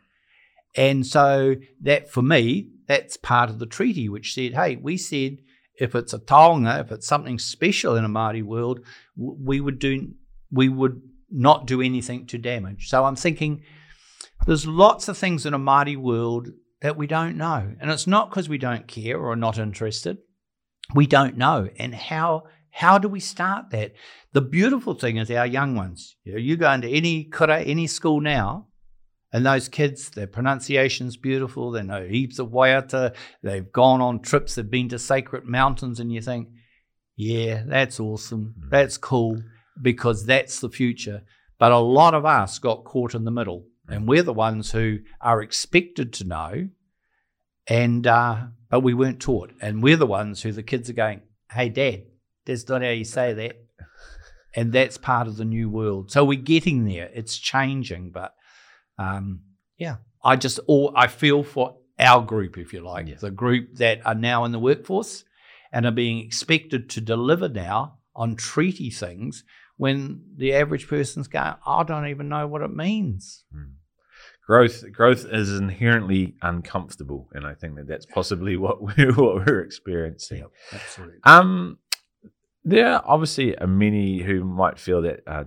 And 0.77 1.07
so 1.07 1.57
that 1.83 2.11
for 2.11 2.23
me, 2.23 2.71
that's 2.91 3.17
part 3.17 3.51
of 3.51 3.61
the 3.61 3.67
treaty, 3.67 4.09
which 4.09 4.35
said, 4.35 4.53
hey, 4.55 4.75
we 4.75 4.97
said 4.97 5.39
if 5.79 5.95
it's 5.95 6.13
a 6.13 6.19
taonga, 6.19 6.81
if 6.81 6.91
it's 6.91 7.07
something 7.07 7.39
special 7.39 7.95
in 7.95 8.05
a 8.05 8.09
Māori 8.09 8.43
world, 8.43 8.81
we 9.17 9.61
would 9.61 9.79
do 9.79 10.09
we 10.51 10.69
would 10.69 11.01
not 11.31 11.69
do 11.69 11.81
anything 11.81 12.27
to 12.27 12.37
damage. 12.37 12.89
So 12.89 13.05
I'm 13.05 13.15
thinking 13.15 13.63
there's 14.45 14.67
lots 14.67 15.07
of 15.07 15.17
things 15.17 15.47
in 15.47 15.55
a 15.55 15.59
Māori 15.59 15.97
world 15.97 16.49
that 16.83 16.97
we 16.97 17.07
don't 17.07 17.37
know. 17.37 17.77
And 17.81 17.93
it's 17.93 18.09
not 18.09 18.29
because 18.29 18.49
we 18.49 18.59
don't 18.59 18.89
care 18.89 19.17
or 19.17 19.31
are 19.31 19.37
not 19.37 19.57
interested. 19.57 20.19
We 20.93 21.07
don't 21.07 21.37
know. 21.37 21.69
And 21.79 21.95
how 21.95 22.43
how 22.73 22.99
do 22.99 23.09
we 23.09 23.21
start 23.21 23.71
that? 23.71 23.93
The 24.33 24.41
beautiful 24.41 24.95
thing 24.95 25.17
is 25.17 25.31
our 25.31 25.47
young 25.47 25.77
ones. 25.77 26.17
You, 26.25 26.39
you 26.39 26.57
go 26.57 26.73
into 26.73 26.89
any 26.89 27.23
kura, 27.23 27.61
any 27.61 27.87
school 27.87 28.21
now, 28.21 28.67
and 29.33 29.47
those 29.47 29.69
kids, 29.69 30.11
their 30.11 30.27
pronunciation's 30.27 31.17
beautiful. 31.17 31.71
They 31.71 31.83
know 31.83 32.05
heaps 32.05 32.39
of 32.39 32.49
waiata. 32.49 33.15
They've 33.43 33.71
gone 33.71 34.01
on 34.01 34.21
trips. 34.21 34.55
They've 34.55 34.69
been 34.69 34.89
to 34.89 34.99
sacred 34.99 35.45
mountains, 35.45 36.01
and 36.01 36.13
you 36.13 36.21
think, 36.21 36.49
yeah, 37.17 37.63
that's 37.65 38.01
awesome. 38.01 38.55
Mm. 38.59 38.71
That's 38.71 38.97
cool 38.97 39.43
because 39.81 40.27
that's 40.27 40.61
the 40.61 40.69
future. 40.69 41.23
But 41.59 41.71
a 41.71 41.79
lot 41.79 42.15
of 42.15 42.25
us 42.25 42.59
got 42.59 42.85
caught 42.85 43.15
in 43.15 43.25
the 43.25 43.31
middle, 43.31 43.67
and 43.89 44.09
we're 44.09 44.25
the 44.25 44.33
ones 44.33 44.73
who 44.73 44.99
are 45.21 45.43
expected 45.43 46.13
to 46.15 46.25
know, 46.25 46.69
and 47.69 48.07
uh, 48.07 48.47
but 48.69 48.81
we 48.81 48.95
weren't 48.95 49.21
taught, 49.21 49.53
and 49.61 49.83
we're 49.83 49.97
the 49.97 50.07
ones 50.07 50.43
who 50.43 50.51
the 50.51 50.63
kids 50.63 50.91
are 50.91 50.95
going, 50.95 51.21
"Hey, 51.53 51.69
Dad, 51.69 52.05
that's 52.47 52.69
not 52.69 52.83
how 52.83 52.89
you 52.89 53.05
say 53.05 53.33
that." 53.33 53.57
And 54.53 54.73
that's 54.73 54.99
part 54.99 55.29
of 55.29 55.37
the 55.37 55.45
new 55.45 55.71
world. 55.71 56.11
So 56.11 56.25
we're 56.25 56.37
getting 56.37 56.85
there. 56.85 57.09
It's 57.15 57.39
changing, 57.39 58.11
but 58.11 58.35
um, 59.01 59.41
yeah, 59.79 59.97
I 60.23 60.37
just 60.37 60.61
all 60.67 60.93
I 60.95 61.07
feel 61.09 61.43
for 61.43 61.77
our 61.99 62.23
group, 62.25 62.57
if 62.59 62.73
you 62.73 62.81
like, 62.81 63.09
Yeah. 63.09 63.17
the 63.21 63.31
group 63.31 63.75
that 63.77 64.01
are 64.07 64.15
now 64.15 64.45
in 64.45 64.53
the 64.53 64.59
workforce 64.59 65.25
and 65.73 65.87
are 65.87 65.91
being 65.93 66.19
expected 66.25 66.89
to 66.91 67.01
deliver 67.01 67.49
now 67.49 67.99
on 68.15 68.37
treaty 68.37 68.91
things 68.91 69.45
when 69.77 70.23
the 70.37 70.53
average 70.53 70.87
person's 70.89 71.29
going, 71.29 71.55
I 71.67 71.83
don't 71.85 72.07
even 72.09 72.29
know 72.29 72.47
what 72.47 72.63
it 72.63 72.75
means. 72.75 73.45
growth 74.47 74.85
growth 74.93 75.25
is 75.31 75.57
inherently 75.59 76.35
uncomfortable 76.43 77.29
and 77.35 77.47
i 77.47 77.55
think 77.55 77.77
that 77.77 77.87
that's 77.87 78.07
possibly 78.07 78.57
what 78.57 78.83
we're 78.87 79.13
what 79.15 79.47
we're 79.47 79.61
experiencing 79.61 80.45
absolutely. 80.73 81.19
um 81.25 81.79
there 82.65 82.89
are 82.95 83.03
obviously 83.07 83.55
many 83.67 84.21
who 84.23 84.43
might 84.45 84.79
feel 84.79 85.03
that 85.03 85.21
uh, 85.27 85.45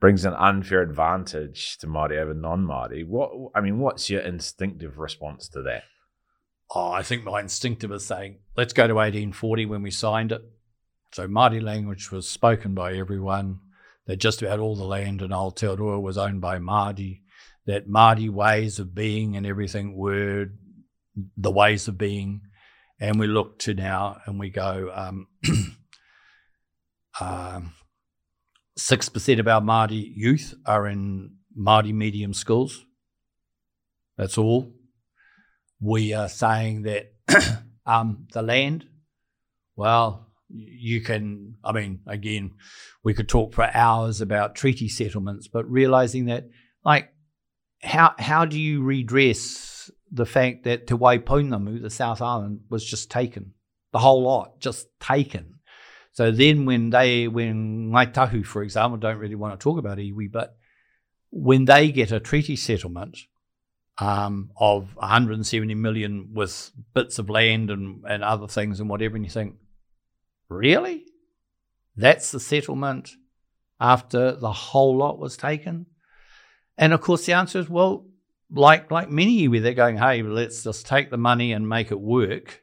brings 0.00 0.24
an 0.24 0.34
unfair 0.34 0.82
advantage 0.82 1.78
to 1.78 1.86
Māori 1.86 2.18
over 2.18 2.34
non-Māori. 2.34 3.06
What 3.06 3.30
I 3.54 3.60
mean, 3.60 3.78
what's 3.78 4.10
your 4.10 4.20
instinctive 4.20 4.98
response 4.98 5.48
to 5.50 5.62
that? 5.62 5.84
Oh, 6.74 6.90
I 6.90 7.02
think 7.02 7.24
my 7.24 7.40
instinctive 7.40 7.92
is 7.92 8.04
saying, 8.04 8.40
let's 8.56 8.72
go 8.72 8.86
to 8.86 8.94
1840 8.94 9.66
when 9.66 9.82
we 9.82 9.90
signed 9.90 10.32
it. 10.32 10.42
So 11.12 11.28
Māori 11.28 11.62
language 11.62 12.10
was 12.10 12.28
spoken 12.28 12.74
by 12.74 12.94
everyone. 12.94 13.60
That 14.06 14.18
just 14.18 14.40
about 14.40 14.60
all 14.60 14.76
the 14.76 14.84
land 14.84 15.20
in 15.20 15.30
Aotearoa 15.30 16.00
was 16.00 16.16
owned 16.16 16.40
by 16.40 16.58
Māori. 16.58 17.22
That 17.66 17.88
Māori 17.88 18.30
ways 18.30 18.78
of 18.78 18.94
being 18.94 19.36
and 19.36 19.44
everything 19.44 19.96
were 19.96 20.46
the 21.36 21.50
ways 21.50 21.88
of 21.88 21.98
being. 21.98 22.42
And 23.00 23.18
we 23.18 23.26
look 23.26 23.58
to 23.60 23.74
now 23.74 24.20
and 24.26 24.38
we 24.38 24.50
go, 24.50 24.92
um, 24.94 25.26
um, 27.20 27.72
6% 28.78 29.38
of 29.40 29.48
our 29.48 29.60
Māori 29.60 30.12
youth 30.14 30.54
are 30.66 30.86
in 30.86 31.36
Māori 31.58 31.92
medium 31.92 32.34
schools. 32.34 32.84
That's 34.16 34.38
all 34.38 34.72
we 35.80 36.12
are 36.14 36.28
saying 36.28 36.82
that 36.82 37.12
um, 37.86 38.26
the 38.32 38.42
land, 38.42 38.86
well, 39.76 40.28
you 40.48 41.00
can, 41.00 41.56
I 41.64 41.72
mean, 41.72 42.00
again, 42.06 42.52
we 43.02 43.14
could 43.14 43.28
talk 43.28 43.54
for 43.54 43.68
hours 43.74 44.20
about 44.20 44.54
treaty 44.54 44.88
settlements, 44.88 45.48
but 45.48 45.70
realizing 45.70 46.26
that, 46.26 46.48
like, 46.84 47.10
how 47.82 48.14
how 48.18 48.46
do 48.46 48.58
you 48.58 48.82
redress 48.82 49.90
the 50.10 50.24
fact 50.24 50.64
that 50.64 50.86
Te 50.86 50.94
Waipounamu, 50.94 51.82
the 51.82 51.90
South 51.90 52.22
Island, 52.22 52.60
was 52.70 52.84
just 52.84 53.10
taken? 53.10 53.52
the 53.96 54.00
whole 54.00 54.22
lot, 54.22 54.60
just 54.60 54.88
taken. 55.00 55.54
So 56.16 56.30
then 56.30 56.64
when 56.64 56.88
they, 56.88 57.28
when 57.28 57.90
Ngāi 57.90 58.10
Tahu, 58.10 58.42
for 58.42 58.62
example, 58.62 58.96
don't 58.96 59.18
really 59.18 59.34
want 59.34 59.52
to 59.52 59.62
talk 59.62 59.78
about 59.78 59.98
iwi, 59.98 60.32
but 60.32 60.56
when 61.28 61.66
they 61.66 61.92
get 61.92 62.10
a 62.10 62.18
treaty 62.18 62.56
settlement 62.56 63.18
um, 63.98 64.50
of 64.56 64.96
170 64.96 65.74
million 65.74 66.30
with 66.32 66.70
bits 66.94 67.18
of 67.18 67.28
land 67.28 67.70
and, 67.70 68.02
and 68.08 68.24
other 68.24 68.48
things 68.48 68.80
and 68.80 68.88
whatever, 68.88 69.16
and 69.16 69.26
you 69.26 69.30
think, 69.30 69.56
really? 70.48 71.04
That's 71.96 72.30
the 72.30 72.40
settlement 72.40 73.10
after 73.78 74.32
the 74.32 74.52
whole 74.52 74.96
lot 74.96 75.18
was 75.18 75.36
taken? 75.36 75.84
And 76.78 76.94
of 76.94 77.02
course, 77.02 77.26
the 77.26 77.34
answer 77.34 77.58
is, 77.58 77.68
well, 77.68 78.06
like 78.50 78.90
like 78.90 79.10
many 79.10 79.48
where 79.48 79.60
they're 79.60 79.74
going, 79.74 79.98
hey, 79.98 80.22
let's 80.22 80.64
just 80.64 80.86
take 80.86 81.10
the 81.10 81.18
money 81.18 81.52
and 81.52 81.68
make 81.68 81.90
it 81.90 82.00
work. 82.00 82.62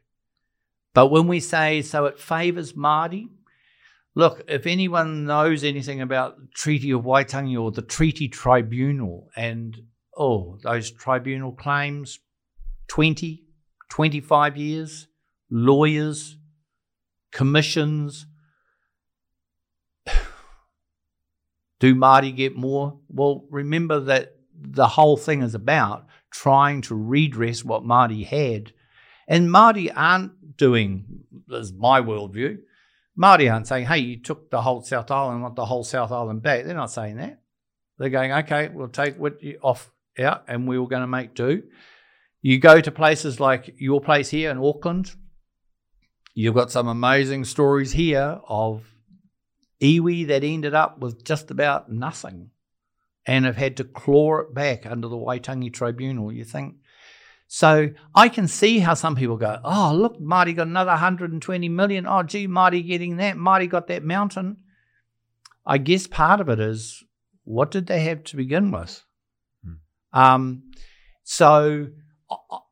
But 0.96 1.12
when 1.12 1.28
we 1.28 1.40
say 1.40 1.84
so 1.84 2.06
it 2.06 2.20
favours 2.20 2.74
Māori, 2.74 3.28
look, 4.16 4.44
if 4.48 4.66
anyone 4.66 5.26
knows 5.26 5.64
anything 5.64 6.02
about 6.02 6.38
the 6.38 6.48
Treaty 6.54 6.92
of 6.92 7.02
Waitangi 7.02 7.60
or 7.62 7.72
the 7.72 7.82
Treaty 7.82 8.28
Tribunal 8.28 9.30
and 9.36 9.78
oh, 10.18 10.58
those 10.64 10.92
tribunal 10.92 11.52
claims, 11.52 12.20
20, 12.88 13.44
25 13.90 14.58
years, 14.58 15.08
lawyers, 15.50 16.38
commissions. 17.32 18.28
Do 21.80 21.96
Māori 21.96 22.36
get 22.36 22.56
more? 22.56 23.00
Well, 23.10 23.46
remember 23.50 24.00
that 24.02 24.36
the 24.56 24.88
whole 24.88 25.18
thing 25.18 25.42
is 25.42 25.56
about 25.56 26.06
trying 26.32 26.82
to 26.82 26.96
redress 26.96 27.64
what 27.64 27.84
Māori 27.84 28.26
had. 28.26 28.72
And 29.28 29.50
Māori 29.50 29.92
aren't 29.96 30.58
doing, 30.58 31.06
is 31.50 31.74
my 31.74 32.02
worldview, 32.02 32.60
Māori 33.18 33.52
aren't 33.52 33.68
saying, 33.68 33.86
hey, 33.86 34.00
you 34.00 34.18
took 34.18 34.50
the 34.50 34.62
whole 34.62 34.82
South 34.82 35.12
Island, 35.12 35.44
want 35.44 35.56
the 35.56 35.66
whole 35.66 35.84
South 35.84 36.12
Island 36.12 36.42
back. 36.42 36.66
They're 36.66 36.76
not 36.76 36.92
saying 36.92 37.18
that. 37.18 37.42
They're 37.98 38.10
going, 38.10 38.32
okay, 38.32 38.70
we'll 38.70 38.88
take 38.88 39.20
what 39.20 39.42
you 39.44 39.60
off 39.62 39.92
out 40.20 40.46
and 40.48 40.68
we 40.68 40.80
were 40.80 40.88
going 40.88 41.04
to 41.04 41.08
make 41.08 41.36
do. 41.36 41.64
You 42.42 42.60
go 42.60 42.82
to 42.82 42.92
places 42.92 43.40
like 43.40 43.76
your 43.78 44.02
place 44.02 44.30
here 44.30 44.52
in 44.52 44.58
Auckland, 44.58 45.16
you've 46.34 46.56
got 46.56 46.72
some 46.72 46.88
amazing 46.88 47.46
stories 47.46 47.94
here 47.94 48.40
of 48.48 48.84
iwi 49.82 50.28
that 50.28 50.44
ended 50.44 50.74
up 50.74 51.00
with 51.00 51.24
just 51.24 51.52
about 51.52 51.92
nothing 51.92 52.50
and 53.26 53.46
have 53.46 53.58
had 53.58 53.78
to 53.78 53.84
claw 53.84 54.40
it 54.40 54.54
back 54.54 54.86
under 54.86 55.08
the 55.08 55.16
Waitangi 55.16 55.72
Tribunal. 55.72 56.32
You 56.32 56.44
think, 56.44 56.76
so 57.54 57.92
I 58.16 58.30
can 58.30 58.48
see 58.48 58.80
how 58.80 58.96
some 58.96 59.16
people 59.16 59.38
go, 59.38 59.60
oh, 59.64 59.94
look, 59.94 60.20
Marty 60.20 60.54
got 60.54 60.66
another 60.66 60.90
120 60.90 61.70
million. 61.70 62.08
Oh, 62.08 62.24
gee, 62.24 62.48
Marty 62.48 62.82
getting 62.82 63.18
that. 63.18 63.38
Marty 63.38 63.68
got 63.68 63.86
that 63.90 64.04
mountain. 64.04 64.58
I 65.64 65.78
guess 65.78 66.08
part 66.08 66.42
of 66.42 66.50
it 66.50 66.60
is 66.60 67.04
what 67.44 67.70
did 67.70 67.86
they 67.86 68.00
have 68.06 68.24
to 68.24 68.38
begin 68.38 68.72
with? 68.72 69.04
Hmm. 69.64 70.20
Um, 70.20 70.72
so 71.22 71.90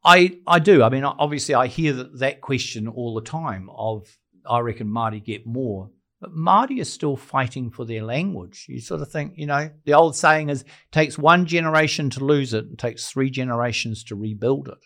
I 0.03 0.39
I 0.47 0.57
do. 0.57 0.81
I 0.81 0.89
mean, 0.89 1.03
obviously, 1.03 1.53
I 1.53 1.67
hear 1.67 1.93
that, 1.93 2.17
that 2.17 2.41
question 2.41 2.87
all 2.87 3.13
the 3.13 3.21
time. 3.21 3.69
Of 3.69 4.07
I 4.49 4.61
reckon 4.61 4.89
Marty 4.89 5.19
get 5.19 5.45
more, 5.45 5.91
but 6.21 6.35
Māori 6.35 6.79
is 6.79 6.93
still 6.93 7.17
fighting 7.17 7.71
for 7.71 7.83
their 7.83 8.03
language. 8.03 8.67
You 8.69 8.79
sort 8.79 9.01
of 9.01 9.11
think, 9.11 9.33
you 9.37 9.47
know, 9.47 9.71
the 9.85 9.95
old 9.95 10.15
saying 10.15 10.49
is, 10.49 10.63
takes 10.91 11.17
one 11.17 11.47
generation 11.47 12.11
to 12.11 12.23
lose 12.23 12.53
it, 12.53 12.65
and 12.65 12.77
takes 12.77 13.09
three 13.09 13.31
generations 13.31 14.03
to 14.05 14.15
rebuild 14.15 14.67
it. 14.67 14.77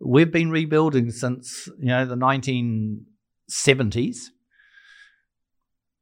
We've 0.00 0.32
been 0.32 0.50
rebuilding 0.50 1.10
since 1.10 1.68
you 1.78 1.86
know 1.86 2.06
the 2.06 2.16
1970s. 2.16 4.16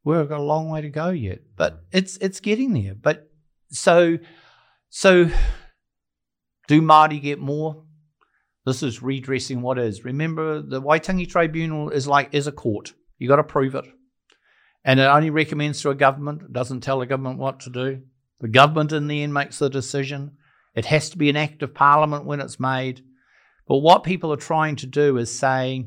We've 0.05 0.29
got 0.29 0.41
a 0.41 0.43
long 0.43 0.71
way 0.71 0.81
to 0.81 0.91
go 0.91 1.11
yet, 1.11 1.41
but 1.57 1.83
it's 1.93 2.17
it's 2.19 2.41
getting 2.41 2.73
there. 2.73 2.95
But 2.95 3.29
so 3.71 4.19
so 4.91 5.29
do 6.69 6.81
Māori 6.81 7.21
get 7.21 7.39
more? 7.39 7.85
This 8.65 8.83
is 8.83 9.03
redressing 9.03 9.61
what 9.61 9.79
is. 9.79 10.05
Remember, 10.05 10.63
the 10.63 10.81
Waitangi 10.81 11.29
Tribunal 11.29 11.91
is 11.91 12.07
like 12.07 12.33
is 12.33 12.47
a 12.47 12.53
court. 12.53 12.95
You 13.19 13.29
got 13.29 13.37
to 13.37 13.45
prove 13.45 13.75
it, 13.75 13.85
and 14.85 15.01
it 15.01 15.05
only 15.05 15.31
recommends 15.31 15.81
to 15.83 15.91
a 15.91 15.95
government. 15.95 16.43
It 16.43 16.53
doesn't 16.53 16.81
tell 16.81 16.99
the 16.99 17.07
government 17.07 17.39
what 17.39 17.61
to 17.61 17.71
do. 17.71 18.03
The 18.41 18.49
government 18.49 18.93
in 18.93 19.07
the 19.07 19.23
end 19.23 19.33
makes 19.33 19.59
the 19.59 19.71
decision. 19.71 20.33
It 20.75 20.87
has 20.87 21.11
to 21.11 21.19
be 21.19 21.31
an 21.31 21.37
act 21.37 21.63
of 21.63 21.75
parliament 21.75 22.25
when 22.25 22.41
it's 22.41 22.59
made. 22.59 23.03
But 23.69 23.79
what 23.79 24.03
people 24.03 24.33
are 24.33 24.37
trying 24.37 24.77
to 24.77 24.87
do 24.87 25.17
is 25.19 25.37
say 25.37 25.87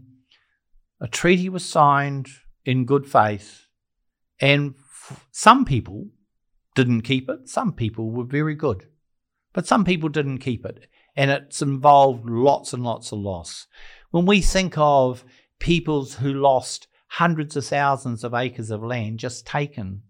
a 1.02 1.08
treaty 1.08 1.50
was 1.50 1.66
signed 1.66 2.28
in 2.64 2.86
good 2.86 3.06
faith, 3.06 3.68
and 4.40 4.76
some 5.32 5.66
people 5.66 6.08
didn't 6.74 7.02
keep 7.02 7.30
it. 7.30 7.50
Some 7.50 7.74
people 7.74 8.12
were 8.12 8.24
very 8.24 8.56
good, 8.56 8.88
but 9.54 9.68
some 9.68 9.84
people 9.84 10.10
didn't 10.10 10.40
keep 10.40 10.66
it 10.66 10.88
and 11.16 11.32
it's 11.32 11.62
involved 11.62 12.30
lots 12.30 12.74
and 12.74 12.84
lots 12.84 13.12
of 13.12 13.20
loss. 13.20 13.68
When 14.12 14.26
we 14.26 14.42
think 14.42 14.78
of 14.78 15.24
peoples 15.60 16.16
who 16.16 16.34
lost 16.34 16.88
hundreds 17.08 17.56
of 17.56 17.66
thousands 17.66 18.24
of 18.24 18.34
acres 18.34 18.72
of 18.72 18.84
land 18.84 19.20
just 19.20 19.46
taken, 19.46 20.04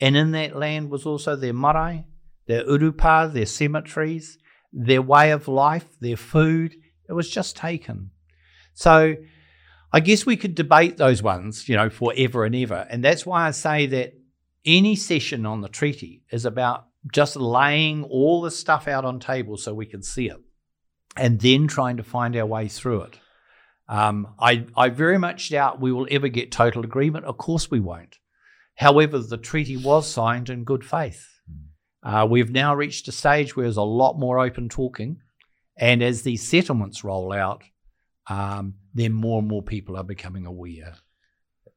and 0.00 0.16
in 0.16 0.32
that 0.32 0.56
land 0.56 0.90
was 0.90 1.06
also 1.06 1.36
their 1.36 1.52
marae, 1.52 2.06
their 2.46 2.64
urupa, 2.64 3.32
their 3.32 3.46
cemeteries, 3.46 4.38
their 4.72 5.02
way 5.02 5.30
of 5.30 5.48
life, 5.48 5.86
their 6.00 6.16
food, 6.16 6.74
it 7.08 7.12
was 7.12 7.28
just 7.28 7.56
taken. 7.56 8.10
So 8.72 9.16
I 9.92 10.00
guess 10.00 10.24
we 10.24 10.36
could 10.36 10.54
debate 10.54 10.96
those 10.96 11.22
ones, 11.22 11.68
you 11.68 11.76
know, 11.76 11.90
forever 11.90 12.44
and 12.44 12.54
ever. 12.54 12.86
And 12.88 13.04
that's 13.04 13.26
why 13.26 13.46
I 13.46 13.50
say 13.50 13.86
that 13.86 14.14
any 14.64 14.94
session 14.94 15.44
on 15.46 15.60
the 15.60 15.68
treaty 15.68 16.22
is 16.30 16.44
about 16.44 16.86
just 17.12 17.34
laying 17.34 18.04
all 18.04 18.42
the 18.42 18.50
stuff 18.50 18.86
out 18.86 19.04
on 19.04 19.18
table 19.18 19.56
so 19.56 19.74
we 19.74 19.86
can 19.86 20.02
see 20.02 20.28
it 20.28 20.40
and 21.16 21.40
then 21.40 21.66
trying 21.66 21.96
to 21.96 22.02
find 22.02 22.36
our 22.36 22.46
way 22.46 22.68
through 22.68 23.02
it. 23.02 23.18
Um, 23.90 24.28
I, 24.38 24.66
I 24.76 24.88
very 24.88 25.18
much 25.18 25.50
doubt 25.50 25.80
we 25.80 25.90
will 25.90 26.06
ever 26.12 26.28
get 26.28 26.52
total 26.52 26.84
agreement. 26.84 27.24
Of 27.24 27.38
course, 27.38 27.72
we 27.72 27.80
won't. 27.80 28.18
However, 28.76 29.18
the 29.18 29.36
treaty 29.36 29.76
was 29.76 30.08
signed 30.08 30.48
in 30.48 30.62
good 30.62 30.84
faith. 30.84 31.26
Uh, 32.02 32.26
we've 32.30 32.52
now 32.52 32.74
reached 32.74 33.08
a 33.08 33.12
stage 33.12 33.56
where 33.56 33.66
there's 33.66 33.76
a 33.76 33.82
lot 33.82 34.16
more 34.16 34.38
open 34.38 34.68
talking. 34.68 35.18
And 35.76 36.02
as 36.02 36.22
these 36.22 36.48
settlements 36.48 37.02
roll 37.02 37.32
out, 37.32 37.64
um, 38.28 38.74
then 38.94 39.12
more 39.12 39.40
and 39.40 39.48
more 39.48 39.62
people 39.62 39.96
are 39.96 40.04
becoming 40.04 40.46
aware. 40.46 40.94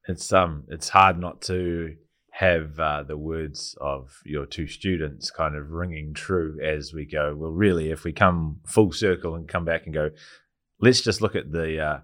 It's 0.08 0.32
um, 0.32 0.66
it's 0.68 0.90
hard 0.90 1.20
not 1.20 1.42
to 1.44 1.96
have 2.32 2.80
uh, 2.80 3.04
the 3.04 3.18
words 3.18 3.76
of 3.80 4.20
your 4.26 4.46
two 4.46 4.68
students 4.68 5.32
kind 5.32 5.56
of 5.56 5.72
ringing 5.72 6.14
true 6.14 6.58
as 6.64 6.94
we 6.94 7.06
go. 7.06 7.36
Well, 7.36 7.52
really, 7.52 7.90
if 7.90 8.04
we 8.04 8.12
come 8.12 8.60
full 8.66 8.92
circle 8.92 9.36
and 9.36 9.48
come 9.48 9.66
back 9.66 9.86
and 9.86 9.94
go, 9.94 10.10
let's 10.84 11.02
just 11.02 11.22
look 11.22 11.36
at 11.36 11.52
the 11.52 11.80
uh, 11.80 12.00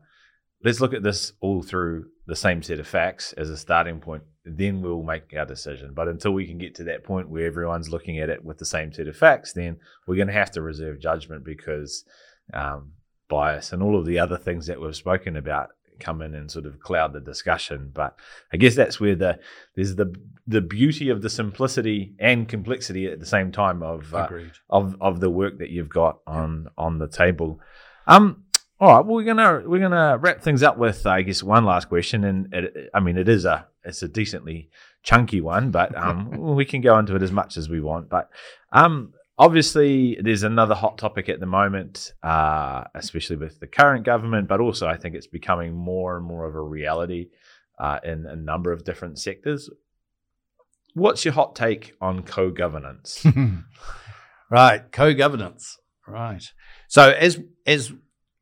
let's 0.63 0.79
look 0.79 0.93
at 0.93 1.03
this 1.03 1.33
all 1.41 1.61
through 1.61 2.05
the 2.27 2.35
same 2.35 2.63
set 2.63 2.79
of 2.79 2.87
facts 2.87 3.33
as 3.33 3.49
a 3.49 3.57
starting 3.57 3.99
point. 3.99 4.23
Then 4.45 4.81
we'll 4.81 5.03
make 5.03 5.33
our 5.37 5.45
decision. 5.45 5.93
But 5.93 6.07
until 6.07 6.31
we 6.31 6.47
can 6.47 6.57
get 6.57 6.75
to 6.75 6.85
that 6.85 7.03
point 7.03 7.29
where 7.29 7.45
everyone's 7.45 7.89
looking 7.89 8.19
at 8.19 8.29
it 8.29 8.43
with 8.43 8.57
the 8.57 8.65
same 8.65 8.93
set 8.93 9.07
of 9.07 9.17
facts, 9.17 9.53
then 9.53 9.77
we're 10.07 10.15
going 10.15 10.27
to 10.27 10.33
have 10.33 10.51
to 10.51 10.61
reserve 10.61 10.99
judgment 10.99 11.43
because 11.43 12.05
um, 12.53 12.93
bias 13.27 13.73
and 13.73 13.83
all 13.83 13.99
of 13.99 14.05
the 14.05 14.17
other 14.17 14.37
things 14.37 14.67
that 14.67 14.79
we've 14.79 14.95
spoken 14.95 15.35
about 15.35 15.69
come 15.99 16.21
in 16.21 16.33
and 16.33 16.49
sort 16.49 16.65
of 16.65 16.79
cloud 16.79 17.11
the 17.11 17.19
discussion. 17.19 17.91
But 17.93 18.17
I 18.53 18.57
guess 18.57 18.75
that's 18.75 18.99
where 18.99 19.15
the 19.15 19.39
there's 19.75 19.95
the 19.95 20.15
the 20.47 20.61
beauty 20.61 21.09
of 21.09 21.21
the 21.21 21.29
simplicity 21.29 22.15
and 22.17 22.47
complexity 22.47 23.07
at 23.07 23.19
the 23.19 23.25
same 23.25 23.51
time 23.51 23.83
of 23.83 24.13
uh, 24.13 24.29
of 24.69 24.95
of 25.01 25.19
the 25.19 25.29
work 25.29 25.59
that 25.59 25.69
you've 25.69 25.89
got 25.89 26.19
on 26.25 26.67
on 26.77 26.97
the 26.97 27.09
table. 27.09 27.59
Um, 28.07 28.45
all 28.79 28.95
right, 28.95 29.05
well, 29.05 29.15
we're 29.15 29.23
gonna 29.23 29.63
we're 29.65 29.79
gonna 29.79 30.17
wrap 30.17 30.41
things 30.41 30.63
up 30.63 30.77
with 30.77 31.05
I 31.05 31.21
guess 31.21 31.43
one 31.43 31.65
last 31.65 31.89
question, 31.89 32.23
and 32.23 32.53
it, 32.53 32.89
I 32.93 32.99
mean 32.99 33.17
it 33.17 33.29
is 33.29 33.45
a 33.45 33.67
it's 33.83 34.03
a 34.03 34.07
decently 34.07 34.69
chunky 35.03 35.41
one, 35.41 35.71
but 35.71 35.97
um, 35.97 36.29
we 36.55 36.65
can 36.65 36.81
go 36.81 36.97
into 36.97 37.15
it 37.15 37.23
as 37.23 37.31
much 37.31 37.57
as 37.57 37.69
we 37.69 37.81
want. 37.81 38.09
But 38.09 38.29
um, 38.71 39.13
Obviously, 39.39 40.17
there's 40.21 40.43
another 40.43 40.75
hot 40.75 40.97
topic 40.97 41.29
at 41.29 41.39
the 41.39 41.45
moment, 41.45 42.11
uh, 42.21 42.83
especially 42.93 43.37
with 43.37 43.57
the 43.61 43.67
current 43.67 44.03
government, 44.03 44.49
but 44.49 44.59
also 44.59 44.85
I 44.85 44.97
think 44.97 45.15
it's 45.15 45.27
becoming 45.27 45.73
more 45.73 46.17
and 46.17 46.25
more 46.25 46.45
of 46.45 46.55
a 46.55 46.61
reality 46.61 47.29
uh, 47.79 47.99
in 48.03 48.25
a 48.25 48.35
number 48.35 48.73
of 48.73 48.83
different 48.83 49.17
sectors. 49.17 49.69
What's 50.93 51.23
your 51.23 51.33
hot 51.33 51.55
take 51.55 51.93
on 52.01 52.23
co 52.23 52.51
governance? 52.51 53.25
right, 54.51 54.91
co 54.91 55.13
governance. 55.13 55.77
Right. 56.05 56.43
So, 56.89 57.09
as 57.09 57.39
as 57.65 57.93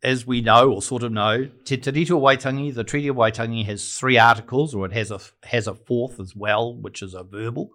as 0.08 0.26
we 0.26 0.39
know 0.39 0.72
or 0.72 0.82
sort 0.82 1.03
of 1.03 1.12
know, 1.12 1.49
Te 1.66 1.78
Tiriti 1.78 2.08
Waitangi, 2.08 2.74
the 2.74 2.86
Treaty 2.86 3.10
of 3.10 3.18
Waitangi 3.18 3.66
has 3.66 3.95
three 3.95 4.18
articles, 4.18 4.74
or 4.74 4.86
it 4.86 4.93
has 4.93 5.12
a 5.12 5.20
has 5.43 5.68
a 5.68 5.76
fourth 5.76 6.22
as 6.22 6.34
well, 6.34 6.74
which 6.74 7.01
is 7.01 7.14
a 7.14 7.24
verbal. 7.24 7.72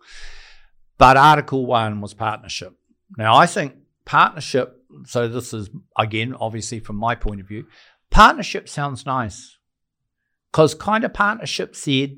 But 0.97 1.18
Article 1.18 1.66
One 1.66 2.01
was 2.01 2.14
partnership. 2.14 2.74
Now, 3.18 3.37
I 3.37 3.45
think 3.45 3.74
partnership, 4.07 4.80
so 5.05 5.28
this 5.28 5.53
is 5.53 5.68
again, 5.99 6.35
obviously 6.35 6.80
from 6.80 6.97
my 6.97 7.14
point 7.14 7.43
of 7.43 7.47
view, 7.47 7.66
partnership 8.11 8.66
sounds 8.66 9.05
nice. 9.05 9.59
Because 10.51 10.74
kind 10.74 11.05
of 11.05 11.12
partnership 11.12 11.76
said 11.76 12.16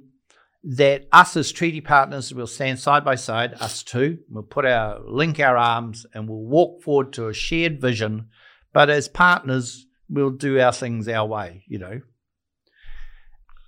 that 0.63 1.09
us 1.11 1.37
as 1.37 1.51
treaty 1.51 1.81
partners 1.81 2.33
will 2.33 2.47
stand 2.47 2.79
side 2.79 3.05
by 3.05 3.17
side, 3.17 3.55
us 3.55 3.83
two, 3.83 4.19
we'll 4.31 4.45
put 4.45 4.65
our 4.65 5.01
link 5.05 5.41
our 5.41 5.57
arms 5.57 6.07
and 6.15 6.29
we'll 6.29 6.39
walk 6.39 6.83
forward 6.83 7.13
to 7.15 7.27
a 7.27 7.35
shared 7.35 7.81
vision. 7.81 8.29
But 8.73 8.91
as 8.91 9.09
partners, 9.09 9.87
we'll 10.09 10.31
do 10.31 10.61
our 10.61 10.73
things 10.73 11.09
our 11.09 11.27
way, 11.27 11.65
you 11.67 11.79
know. 11.79 12.01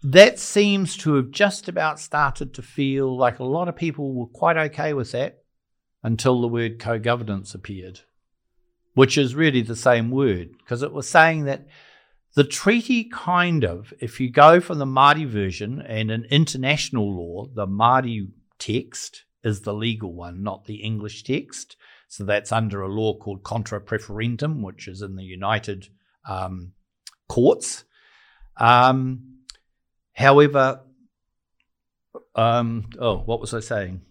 That 0.03 0.39
seems 0.39 0.97
to 0.99 1.15
have 1.15 1.31
just 1.31 1.69
about 1.69 1.99
started 1.99 2.55
to 2.55 2.63
feel 2.63 3.17
like 3.17 3.39
a 3.39 3.45
lot 3.45 3.69
of 3.69 3.77
people 3.77 4.15
were 4.15 4.27
quite 4.27 4.57
okay 4.57 4.93
with 4.93 5.13
that 5.13 5.43
until 6.03 6.41
the 6.41 6.49
word 6.49 6.79
co 6.79 6.99
governance 6.99 7.55
appeared, 7.55 8.01
which 8.95 9.19
is 9.19 9.35
really 9.35 9.63
the 9.63 9.77
same 9.77 10.11
word 10.11 10.51
because 10.59 10.83
it 10.83 10.93
was 10.93 11.09
saying 11.09 11.45
that 11.45 11.67
the 12.37 12.45
treaty 12.45 13.05
kind 13.05 13.65
of, 13.65 13.95
if 13.99 14.21
you 14.21 14.31
go 14.31 14.61
from 14.61 14.79
the 14.79 14.85
Māori 14.85 15.27
version 15.27 15.81
and 15.81 16.11
in 16.11 16.25
international 16.27 17.11
law, 17.11 17.47
the 17.47 17.67
Māori 17.67 18.29
text 18.59 19.25
is 19.43 19.63
the 19.63 19.73
legal 19.73 20.13
one, 20.13 20.43
not 20.43 20.67
the 20.67 20.77
English 20.77 21.25
text. 21.25 21.77
So 22.09 22.25
that's 22.25 22.53
under 22.53 22.83
a 22.83 22.89
law 22.89 23.17
called 23.17 23.43
contra 23.43 23.81
proferentem, 23.81 24.63
which 24.63 24.87
is 24.87 25.03
in 25.03 25.17
the 25.17 25.25
United 25.25 25.89
um, 26.29 26.73
courts. 27.29 27.85
Um, 28.57 29.41
however, 30.13 30.81
um, 32.35 32.89
oh, 32.99 33.19
what 33.19 33.41
was 33.41 33.55
I 33.55 33.61
saying? 33.61 34.03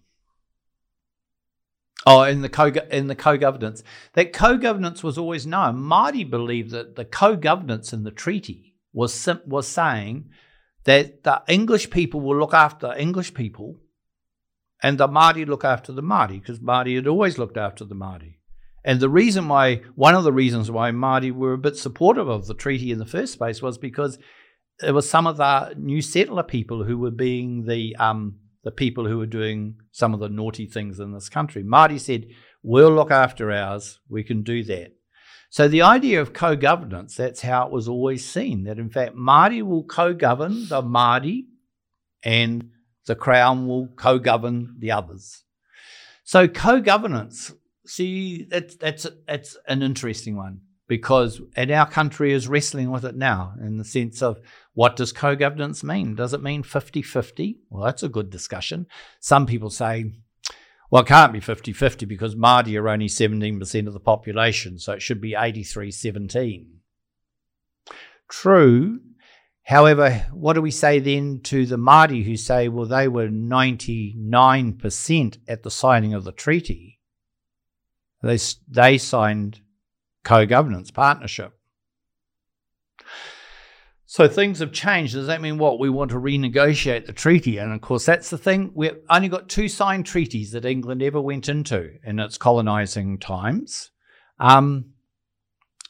Oh, 2.07 2.22
in 2.22 2.41
the 2.41 2.49
co 2.49 2.68
in 2.68 3.07
the 3.07 3.16
co-governance, 3.16 3.82
that 4.13 4.32
co-governance 4.32 5.03
was 5.03 5.18
always 5.18 5.47
known. 5.47 5.78
Māori 5.78 6.30
believed 6.30 6.72
that 6.72 6.95
the 6.95 7.05
co-governance 7.05 7.93
in 7.93 8.03
the 8.03 8.11
treaty 8.11 8.76
was 8.93 9.28
was 9.45 9.68
saying 9.68 10.30
that 10.84 11.24
the 11.24 11.41
English 11.47 11.89
people 11.89 12.22
will 12.22 12.38
look 12.38 12.53
after 12.53 12.95
English 12.95 13.34
people, 13.34 13.80
and 14.84 14.99
the 14.99 15.07
Māori 15.07 15.47
look 15.47 15.63
after 15.63 15.91
the 15.91 16.03
Māori 16.03 16.39
because 16.39 16.59
Māori 16.59 16.95
had 16.95 17.07
always 17.07 17.39
looked 17.39 17.57
after 17.57 17.84
the 17.84 17.95
Māori. 17.95 18.36
And 18.86 18.99
the 18.99 19.09
reason 19.09 19.47
why, 19.47 19.81
one 19.95 20.13
of 20.13 20.23
the 20.23 20.31
reasons 20.31 20.69
why 20.69 20.91
Māori 20.91 21.31
were 21.31 21.53
a 21.53 21.57
bit 21.57 21.75
supportive 21.75 22.29
of 22.29 22.45
the 22.45 22.53
treaty 22.53 22.91
in 22.91 22.99
the 22.99 23.05
first 23.05 23.39
place 23.39 23.59
was 23.59 23.79
because 23.79 24.19
it 24.83 24.91
was 24.91 25.09
some 25.09 25.25
of 25.25 25.38
the 25.38 25.73
new 25.75 26.03
settler 26.03 26.43
people 26.43 26.83
who 26.83 26.99
were 26.99 27.11
being 27.11 27.65
the 27.65 27.95
um, 27.95 28.36
the 28.63 28.69
people 28.71 29.07
who 29.07 29.17
were 29.17 29.25
doing 29.25 29.77
some 29.91 30.13
of 30.13 30.19
the 30.19 30.29
naughty 30.29 30.67
things 30.67 30.99
in 30.99 31.13
this 31.13 31.29
country. 31.29 31.63
Māori 31.63 31.99
said, 31.99 32.27
We'll 32.61 32.91
look 32.91 33.09
after 33.09 33.51
ours, 33.51 33.99
we 34.07 34.23
can 34.23 34.43
do 34.43 34.63
that. 34.65 34.93
So 35.49 35.67
the 35.67 35.81
idea 35.81 36.21
of 36.21 36.33
co 36.33 36.55
governance, 36.55 37.15
that's 37.15 37.41
how 37.41 37.65
it 37.65 37.71
was 37.71 37.88
always 37.88 38.23
seen, 38.23 38.65
that 38.65 38.77
in 38.77 38.91
fact 38.91 39.15
Māori 39.15 39.63
will 39.63 39.83
co 39.83 40.13
govern 40.13 40.67
the 40.67 40.83
Māori 40.83 41.45
and 42.23 42.69
the 43.07 43.15
Crown 43.15 43.67
will 43.67 43.88
co 43.95 44.19
govern 44.19 44.75
the 44.77 44.91
others. 44.91 45.43
So 46.23 46.47
co 46.47 46.81
governance, 46.81 47.51
see, 47.86 48.43
that's, 48.43 48.75
that's, 48.75 49.07
that's 49.27 49.57
an 49.67 49.81
interesting 49.81 50.36
one 50.36 50.61
because 50.88 51.41
and 51.55 51.71
our 51.71 51.89
country 51.89 52.31
is 52.31 52.47
wrestling 52.47 52.91
with 52.91 53.03
it 53.05 53.15
now 53.15 53.55
in 53.59 53.77
the 53.77 53.86
sense 53.86 54.21
of 54.21 54.39
what 54.73 54.95
does 54.95 55.11
co-governance 55.11 55.83
mean? 55.83 56.13
Does 56.15 56.33
it 56.33 56.43
mean 56.43 56.61
50-50 56.63 57.55
well 57.69 57.83
that's 57.83 58.03
a 58.03 58.09
good 58.09 58.29
discussion. 58.29 58.86
Some 59.19 59.47
people 59.47 59.69
say 59.69 60.13
well 60.91 61.03
it 61.03 61.07
can't 61.07 61.33
be 61.33 61.39
50-50 61.39 62.07
because 62.07 62.36
Māori 62.36 62.79
are 62.79 62.89
only 62.89 63.07
17% 63.07 63.88
of 63.88 63.93
the 63.93 63.99
population 63.99 64.77
so 64.79 64.93
it 64.93 65.01
should 65.01 65.19
be 65.21 65.31
83-17 65.31 66.67
true. 68.29 68.99
However 69.63 70.27
what 70.31 70.53
do 70.53 70.61
we 70.61 70.71
say 70.71 70.99
then 70.99 71.41
to 71.45 71.65
the 71.65 71.77
Māori 71.77 72.23
who 72.23 72.38
say 72.38 72.67
well 72.67 72.86
they 72.86 73.07
were 73.07 73.29
99% 73.29 75.38
at 75.47 75.63
the 75.63 75.71
signing 75.71 76.13
of 76.13 76.23
the 76.23 76.31
treaty 76.31 76.94
they, 78.26 78.39
they 78.67 78.97
signed 78.97 79.59
co 80.23 80.45
governance 80.45 80.89
partnership. 80.89 81.53
So 84.07 84.28
things 84.28 84.59
have 84.59 84.71
changed. 84.71 85.13
Does 85.13 85.28
that 85.28 85.41
mean 85.41 85.57
what? 85.57 85.80
We 85.80 85.89
want 85.89 86.11
to 86.11 86.17
renegotiate 86.17 87.05
the 87.05 87.13
treaty? 87.13 87.57
And 87.57 87.73
of 87.73 87.82
course, 87.82 88.05
that's 88.05 88.30
the 88.30 88.38
thing. 88.38 88.71
We've 88.73 88.97
only 89.09 89.28
got 89.28 89.49
two 89.49 89.67
signed 89.67 90.05
treaties 90.05 90.51
that 90.53 90.65
England 90.65 91.03
ever 91.03 91.19
went 91.21 91.49
into 91.49 91.91
in 92.03 92.19
its 92.19 92.38
colonizing 92.38 93.19
times. 93.19 93.91
Um, 94.39 94.93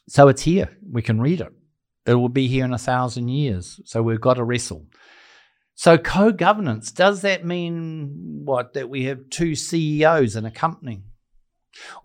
so 0.08 0.28
it's 0.28 0.42
here. 0.42 0.76
We 0.90 1.02
can 1.02 1.20
read 1.20 1.40
it. 1.40 1.52
It 2.04 2.14
will 2.14 2.28
be 2.28 2.48
here 2.48 2.64
in 2.64 2.72
a 2.72 2.78
thousand 2.78 3.28
years. 3.28 3.80
So 3.84 4.02
we've 4.02 4.20
got 4.20 4.34
to 4.34 4.44
wrestle. 4.44 4.86
So 5.74 5.96
co 5.96 6.32
governance, 6.32 6.90
does 6.92 7.22
that 7.22 7.44
mean 7.44 8.42
what? 8.44 8.74
That 8.74 8.90
we 8.90 9.04
have 9.04 9.30
two 9.30 9.54
CEOs 9.54 10.36
in 10.36 10.44
a 10.44 10.50
company? 10.50 11.04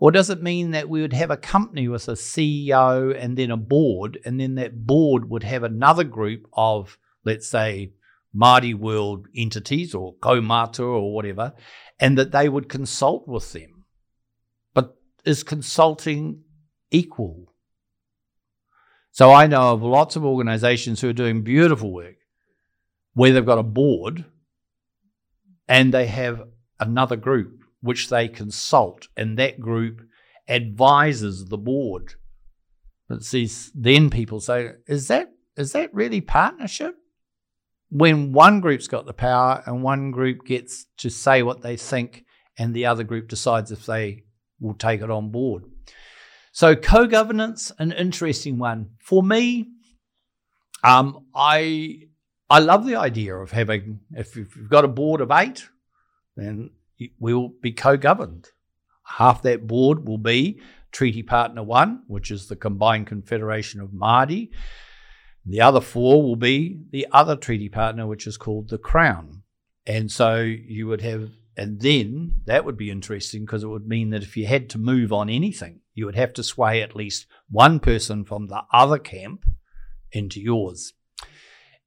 Or 0.00 0.10
does 0.10 0.30
it 0.30 0.42
mean 0.42 0.72
that 0.72 0.88
we 0.88 1.00
would 1.00 1.12
have 1.12 1.30
a 1.30 1.36
company 1.36 1.88
with 1.88 2.08
a 2.08 2.12
CEO 2.12 3.16
and 3.18 3.36
then 3.36 3.50
a 3.50 3.56
board, 3.56 4.18
and 4.24 4.38
then 4.38 4.54
that 4.56 4.86
board 4.86 5.30
would 5.30 5.42
have 5.42 5.62
another 5.62 6.04
group 6.04 6.46
of, 6.52 6.98
let's 7.24 7.48
say, 7.48 7.92
Māori 8.34 8.74
world 8.74 9.26
entities 9.36 9.94
or 9.94 10.14
kaumātua 10.16 10.86
or 10.86 11.14
whatever, 11.14 11.52
and 12.00 12.16
that 12.18 12.32
they 12.32 12.48
would 12.48 12.68
consult 12.68 13.28
with 13.28 13.52
them? 13.52 13.84
But 14.74 14.96
is 15.24 15.42
consulting 15.42 16.42
equal? 16.90 17.52
So 19.10 19.30
I 19.30 19.46
know 19.46 19.72
of 19.72 19.82
lots 19.82 20.16
of 20.16 20.24
organizations 20.24 21.00
who 21.00 21.10
are 21.10 21.14
doing 21.14 21.42
beautiful 21.42 21.92
work 21.92 22.16
where 23.12 23.32
they've 23.32 23.44
got 23.44 23.58
a 23.58 23.62
board 23.62 24.24
and 25.68 25.92
they 25.92 26.06
have 26.06 26.48
another 26.80 27.16
group 27.16 27.61
which 27.82 28.08
they 28.08 28.28
consult, 28.28 29.08
and 29.16 29.38
that 29.38 29.60
group 29.60 30.00
advises 30.48 31.46
the 31.46 31.58
board. 31.58 32.14
But 33.08 33.22
see, 33.22 33.50
then 33.74 34.08
people 34.08 34.40
say, 34.40 34.70
is 34.86 35.08
that 35.08 35.30
is 35.56 35.72
that 35.72 35.92
really 35.92 36.22
partnership? 36.22 36.96
When 37.90 38.32
one 38.32 38.60
group's 38.60 38.88
got 38.88 39.04
the 39.04 39.12
power 39.12 39.62
and 39.66 39.82
one 39.82 40.12
group 40.12 40.46
gets 40.46 40.86
to 40.98 41.10
say 41.10 41.42
what 41.42 41.60
they 41.60 41.76
think, 41.76 42.24
and 42.58 42.72
the 42.72 42.86
other 42.86 43.04
group 43.04 43.28
decides 43.28 43.70
if 43.70 43.84
they 43.84 44.22
will 44.60 44.74
take 44.74 45.02
it 45.02 45.10
on 45.10 45.30
board. 45.30 45.64
So 46.52 46.76
co-governance, 46.76 47.72
an 47.78 47.92
interesting 47.92 48.58
one 48.58 48.90
for 49.00 49.22
me. 49.22 49.68
Um, 50.84 51.26
I 51.34 52.08
I 52.48 52.58
love 52.58 52.86
the 52.86 52.96
idea 52.96 53.34
of 53.34 53.50
having 53.50 54.00
if 54.12 54.36
you've 54.36 54.68
got 54.68 54.84
a 54.84 54.88
board 54.88 55.20
of 55.20 55.30
eight, 55.30 55.68
then 56.36 56.70
we 57.18 57.34
will 57.34 57.52
be 57.60 57.72
co 57.72 57.96
governed. 57.96 58.48
Half 59.04 59.42
that 59.42 59.66
board 59.66 60.06
will 60.06 60.18
be 60.18 60.60
Treaty 60.92 61.22
Partner 61.22 61.62
1, 61.62 62.04
which 62.06 62.30
is 62.30 62.46
the 62.46 62.56
Combined 62.56 63.06
Confederation 63.06 63.80
of 63.80 63.90
Māori. 63.90 64.50
The 65.44 65.60
other 65.60 65.80
four 65.80 66.22
will 66.22 66.36
be 66.36 66.80
the 66.90 67.06
other 67.10 67.34
treaty 67.34 67.68
partner, 67.68 68.06
which 68.06 68.26
is 68.26 68.36
called 68.36 68.68
the 68.68 68.78
Crown. 68.78 69.42
And 69.86 70.10
so 70.10 70.36
you 70.36 70.86
would 70.86 71.00
have, 71.00 71.30
and 71.56 71.80
then 71.80 72.34
that 72.44 72.64
would 72.64 72.76
be 72.76 72.90
interesting 72.90 73.44
because 73.44 73.64
it 73.64 73.68
would 73.68 73.88
mean 73.88 74.10
that 74.10 74.22
if 74.22 74.36
you 74.36 74.46
had 74.46 74.70
to 74.70 74.78
move 74.78 75.12
on 75.12 75.28
anything, 75.28 75.80
you 75.94 76.06
would 76.06 76.14
have 76.14 76.32
to 76.34 76.42
sway 76.42 76.80
at 76.80 76.94
least 76.94 77.26
one 77.50 77.80
person 77.80 78.24
from 78.24 78.46
the 78.46 78.62
other 78.72 78.98
camp 78.98 79.44
into 80.12 80.40
yours. 80.40 80.92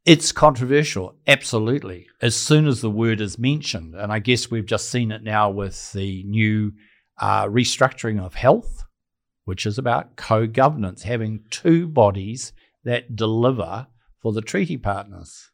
It's 0.06 0.32
controversial, 0.32 1.16
absolutely. 1.26 2.06
As 2.22 2.36
soon 2.36 2.68
as 2.68 2.82
the 2.82 2.92
word 2.92 3.20
is 3.20 3.40
mentioned, 3.40 3.96
and 3.96 4.12
I 4.12 4.20
guess 4.20 4.52
we've 4.52 4.66
just 4.66 4.92
seen 4.92 5.12
it 5.12 5.24
now 5.24 5.50
with 5.50 5.92
the 5.94 6.24
new 6.26 6.74
uh, 7.20 7.46
restructuring 7.46 8.24
of 8.24 8.36
health, 8.36 8.84
which 9.46 9.66
is 9.66 9.80
about 9.80 10.16
co 10.16 10.46
governance, 10.46 11.04
having 11.04 11.44
two 11.50 11.88
bodies 11.88 12.54
that 12.84 13.16
deliver 13.16 13.88
for 14.22 14.32
the 14.32 14.42
treaty 14.42 14.78
partners. 14.78 15.50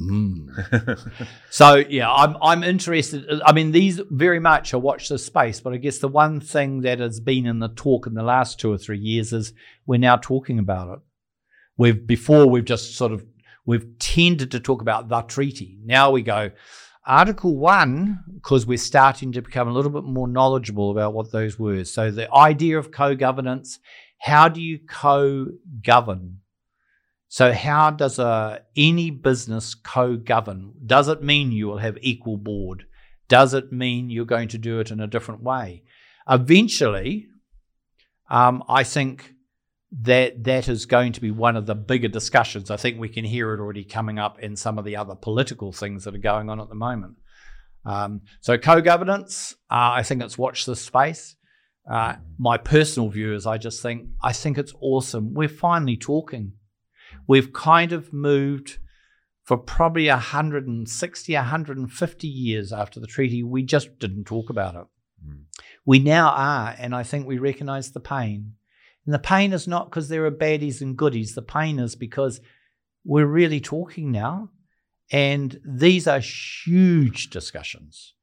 Mm. 0.00 1.28
so 1.50 1.74
yeah, 1.76 2.10
I'm 2.10 2.36
I'm 2.40 2.64
interested. 2.64 3.42
I 3.44 3.52
mean, 3.52 3.72
these 3.72 4.00
very 4.10 4.40
much 4.40 4.72
I 4.72 4.78
watch 4.78 5.10
this 5.10 5.26
space, 5.26 5.60
but 5.60 5.74
I 5.74 5.76
guess 5.76 5.98
the 5.98 6.08
one 6.08 6.40
thing 6.40 6.80
that 6.80 6.98
has 6.98 7.20
been 7.20 7.44
in 7.44 7.58
the 7.58 7.68
talk 7.68 8.06
in 8.06 8.14
the 8.14 8.22
last 8.22 8.58
two 8.58 8.72
or 8.72 8.78
three 8.78 8.98
years 8.98 9.34
is 9.34 9.52
we're 9.86 9.98
now 9.98 10.16
talking 10.16 10.58
about 10.58 10.94
it. 10.94 10.98
We've 11.76 12.06
before 12.06 12.48
we've 12.48 12.64
just 12.64 12.96
sort 12.96 13.12
of 13.12 13.24
we've 13.66 13.98
tended 13.98 14.50
to 14.52 14.60
talk 14.60 14.80
about 14.82 15.08
the 15.08 15.22
treaty. 15.22 15.78
Now 15.84 16.10
we 16.10 16.22
go, 16.22 16.50
Article 17.06 17.56
1, 17.56 18.24
because 18.34 18.66
we're 18.66 18.78
starting 18.78 19.32
to 19.32 19.42
become 19.42 19.68
a 19.68 19.72
little 19.72 19.90
bit 19.90 20.04
more 20.04 20.28
knowledgeable 20.28 20.90
about 20.90 21.12
what 21.12 21.32
those 21.32 21.58
were. 21.58 21.84
So 21.84 22.10
the 22.10 22.32
idea 22.32 22.78
of 22.78 22.90
co 22.90 23.14
governance 23.14 23.78
how 24.24 24.48
do 24.48 24.62
you 24.62 24.78
co 24.78 25.48
govern? 25.82 26.38
So, 27.28 27.52
how 27.52 27.90
does 27.90 28.18
a, 28.18 28.62
any 28.74 29.10
business 29.10 29.74
co 29.74 30.16
govern? 30.16 30.72
Does 30.86 31.08
it 31.08 31.22
mean 31.22 31.52
you 31.52 31.66
will 31.66 31.76
have 31.76 31.98
equal 32.00 32.38
board? 32.38 32.86
Does 33.28 33.52
it 33.52 33.70
mean 33.70 34.08
you're 34.08 34.24
going 34.24 34.48
to 34.48 34.58
do 34.58 34.80
it 34.80 34.90
in 34.90 34.98
a 34.98 35.06
different 35.06 35.42
way? 35.42 35.82
Eventually, 36.26 37.26
um, 38.30 38.64
I 38.66 38.82
think 38.82 39.33
that 40.00 40.42
that 40.44 40.68
is 40.68 40.86
going 40.86 41.12
to 41.12 41.20
be 41.20 41.30
one 41.30 41.56
of 41.56 41.66
the 41.66 41.74
bigger 41.74 42.08
discussions. 42.08 42.70
I 42.70 42.76
think 42.76 42.98
we 42.98 43.08
can 43.08 43.24
hear 43.24 43.54
it 43.54 43.60
already 43.60 43.84
coming 43.84 44.18
up 44.18 44.40
in 44.40 44.56
some 44.56 44.78
of 44.78 44.84
the 44.84 44.96
other 44.96 45.14
political 45.14 45.72
things 45.72 46.04
that 46.04 46.14
are 46.14 46.18
going 46.18 46.50
on 46.50 46.60
at 46.60 46.68
the 46.68 46.74
moment. 46.74 47.16
Um, 47.86 48.22
so 48.40 48.58
co-governance, 48.58 49.54
uh, 49.70 49.92
I 49.92 50.02
think 50.02 50.22
it's 50.22 50.38
watch 50.38 50.66
this 50.66 50.80
space. 50.80 51.36
Uh, 51.88 52.14
my 52.38 52.56
personal 52.56 53.10
view 53.10 53.34
is 53.34 53.46
I 53.46 53.58
just 53.58 53.82
think 53.82 54.08
I 54.22 54.32
think 54.32 54.58
it's 54.58 54.72
awesome. 54.80 55.34
We're 55.34 55.48
finally 55.48 55.96
talking. 55.96 56.54
We've 57.28 57.52
kind 57.52 57.92
of 57.92 58.12
moved 58.12 58.78
for 59.44 59.58
probably 59.58 60.08
160, 60.08 61.34
150 61.34 62.26
years 62.26 62.72
after 62.72 62.98
the 62.98 63.06
treaty. 63.06 63.42
We 63.42 63.62
just 63.62 63.98
didn't 63.98 64.24
talk 64.24 64.48
about 64.48 64.74
it. 64.74 64.86
Mm. 65.24 65.42
We 65.84 65.98
now 65.98 66.30
are, 66.30 66.74
and 66.78 66.94
I 66.94 67.02
think 67.02 67.26
we 67.26 67.36
recognize 67.38 67.92
the 67.92 68.00
pain. 68.00 68.54
And 69.06 69.14
the 69.14 69.18
pain 69.18 69.52
is 69.52 69.68
not 69.68 69.90
because 69.90 70.08
there 70.08 70.24
are 70.24 70.30
baddies 70.30 70.80
and 70.80 70.96
goodies. 70.96 71.34
The 71.34 71.42
pain 71.42 71.78
is 71.78 71.94
because 71.94 72.40
we're 73.04 73.26
really 73.26 73.60
talking 73.60 74.10
now. 74.10 74.50
And 75.10 75.60
these 75.64 76.06
are 76.06 76.20
huge 76.20 77.30
discussions. 77.30 78.14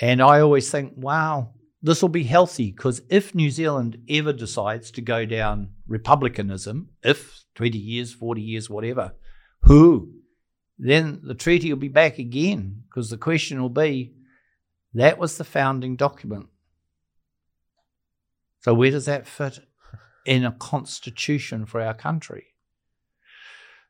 And 0.00 0.20
I 0.20 0.40
always 0.40 0.70
think, 0.70 0.92
wow, 0.96 1.54
this 1.82 2.02
will 2.02 2.08
be 2.08 2.24
healthy 2.24 2.70
because 2.70 3.02
if 3.08 3.34
New 3.34 3.50
Zealand 3.50 3.98
ever 4.08 4.32
decides 4.32 4.90
to 4.92 5.00
go 5.00 5.24
down 5.24 5.70
republicanism, 5.86 6.90
if 7.02 7.44
20 7.54 7.78
years, 7.78 8.12
40 8.12 8.42
years, 8.42 8.68
whatever, 8.68 9.14
who? 9.62 10.12
Then 10.78 11.20
the 11.24 11.34
treaty 11.34 11.72
will 11.72 11.80
be 11.80 11.88
back 11.88 12.18
again 12.18 12.84
because 12.88 13.10
the 13.10 13.16
question 13.16 13.60
will 13.60 13.68
be 13.68 14.14
that 14.94 15.18
was 15.18 15.36
the 15.36 15.44
founding 15.44 15.96
document. 15.96 16.46
So, 18.60 18.74
where 18.74 18.90
does 18.90 19.06
that 19.06 19.26
fit 19.26 19.60
in 20.28 20.44
a 20.44 20.52
constitution 20.52 21.64
for 21.64 21.80
our 21.80 21.94
country? 21.94 22.48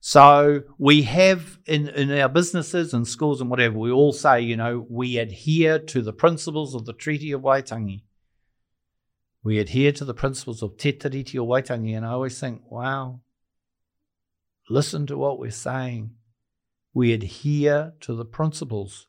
So 0.00 0.62
we 0.78 1.02
have 1.02 1.58
in, 1.66 1.88
in 1.88 2.12
our 2.12 2.28
businesses 2.28 2.94
and 2.94 3.06
schools 3.06 3.40
and 3.40 3.50
whatever, 3.50 3.76
we 3.76 3.90
all 3.90 4.12
say, 4.12 4.40
you 4.40 4.56
know, 4.56 4.86
we 4.88 5.18
adhere 5.18 5.80
to 5.80 6.00
the 6.00 6.12
principles 6.12 6.76
of 6.76 6.86
the 6.86 6.92
Treaty 6.92 7.32
of 7.32 7.42
Waitangi. 7.42 8.04
We 9.42 9.58
adhere 9.58 9.90
to 9.92 10.04
the 10.04 10.14
principles 10.14 10.62
of 10.62 10.76
Te 10.76 10.92
Tiriti 10.92 11.36
o 11.38 11.46
Waitangi. 11.46 11.96
And 11.96 12.06
I 12.06 12.10
always 12.10 12.38
think, 12.38 12.62
wow, 12.70 13.20
listen 14.70 15.06
to 15.08 15.18
what 15.18 15.40
we're 15.40 15.50
saying. 15.50 16.12
We 16.94 17.12
adhere 17.12 17.94
to 18.02 18.14
the 18.14 18.24
principles. 18.24 19.08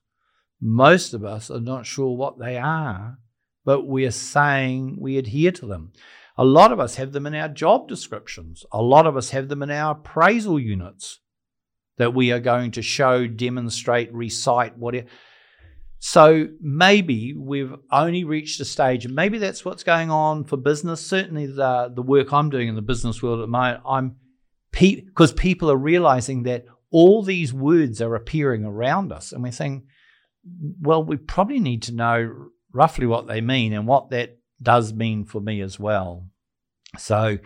Most 0.59 1.13
of 1.13 1.23
us 1.23 1.51
are 1.51 1.61
not 1.61 1.85
sure 1.85 2.17
what 2.17 2.39
they 2.39 2.57
are, 2.57 3.19
but 3.63 3.85
we're 3.85 4.11
saying 4.11 4.97
we 4.99 5.17
adhere 5.19 5.51
to 5.51 5.67
them. 5.67 5.91
A 6.39 6.45
lot 6.45 6.71
of 6.71 6.79
us 6.79 6.95
have 6.95 7.11
them 7.11 7.25
in 7.25 7.35
our 7.35 7.49
job 7.49 7.89
descriptions. 7.89 8.65
A 8.71 8.81
lot 8.81 9.05
of 9.05 9.17
us 9.17 9.31
have 9.31 9.49
them 9.49 9.61
in 9.61 9.69
our 9.69 9.91
appraisal 9.91 10.57
units 10.57 11.19
that 11.97 12.13
we 12.13 12.31
are 12.31 12.39
going 12.39 12.71
to 12.71 12.81
show, 12.81 13.27
demonstrate, 13.27 14.13
recite, 14.13 14.77
whatever. 14.77 15.07
So 15.99 16.47
maybe 16.61 17.33
we've 17.33 17.75
only 17.91 18.23
reached 18.23 18.61
a 18.61 18.65
stage, 18.65 19.03
and 19.03 19.13
maybe 19.13 19.37
that's 19.37 19.65
what's 19.65 19.83
going 19.83 20.11
on 20.11 20.45
for 20.45 20.55
business. 20.55 21.05
Certainly, 21.05 21.47
the 21.47 21.91
the 21.93 22.01
work 22.01 22.31
I'm 22.31 22.49
doing 22.49 22.69
in 22.69 22.75
the 22.75 22.81
business 22.81 23.21
world 23.21 23.39
at 23.39 23.43
the 23.43 23.47
moment, 23.47 23.81
I'm 23.85 24.15
because 24.71 25.33
pe- 25.33 25.41
people 25.41 25.69
are 25.69 25.75
realizing 25.75 26.43
that 26.43 26.63
all 26.89 27.21
these 27.21 27.53
words 27.53 28.01
are 28.01 28.15
appearing 28.15 28.63
around 28.63 29.11
us, 29.11 29.33
and 29.33 29.43
we're 29.43 29.51
saying, 29.51 29.87
well, 30.79 31.03
we 31.03 31.17
probably 31.17 31.59
need 31.59 31.81
to 31.83 31.93
know 31.93 32.47
roughly 32.71 33.07
what 33.07 33.27
they 33.27 33.41
mean 33.41 33.73
and 33.73 33.85
what 33.85 34.11
that 34.11 34.38
does 34.61 34.93
mean 34.93 35.25
for 35.25 35.41
me 35.41 35.61
as 35.61 35.79
well. 35.79 36.27
So 36.97 37.37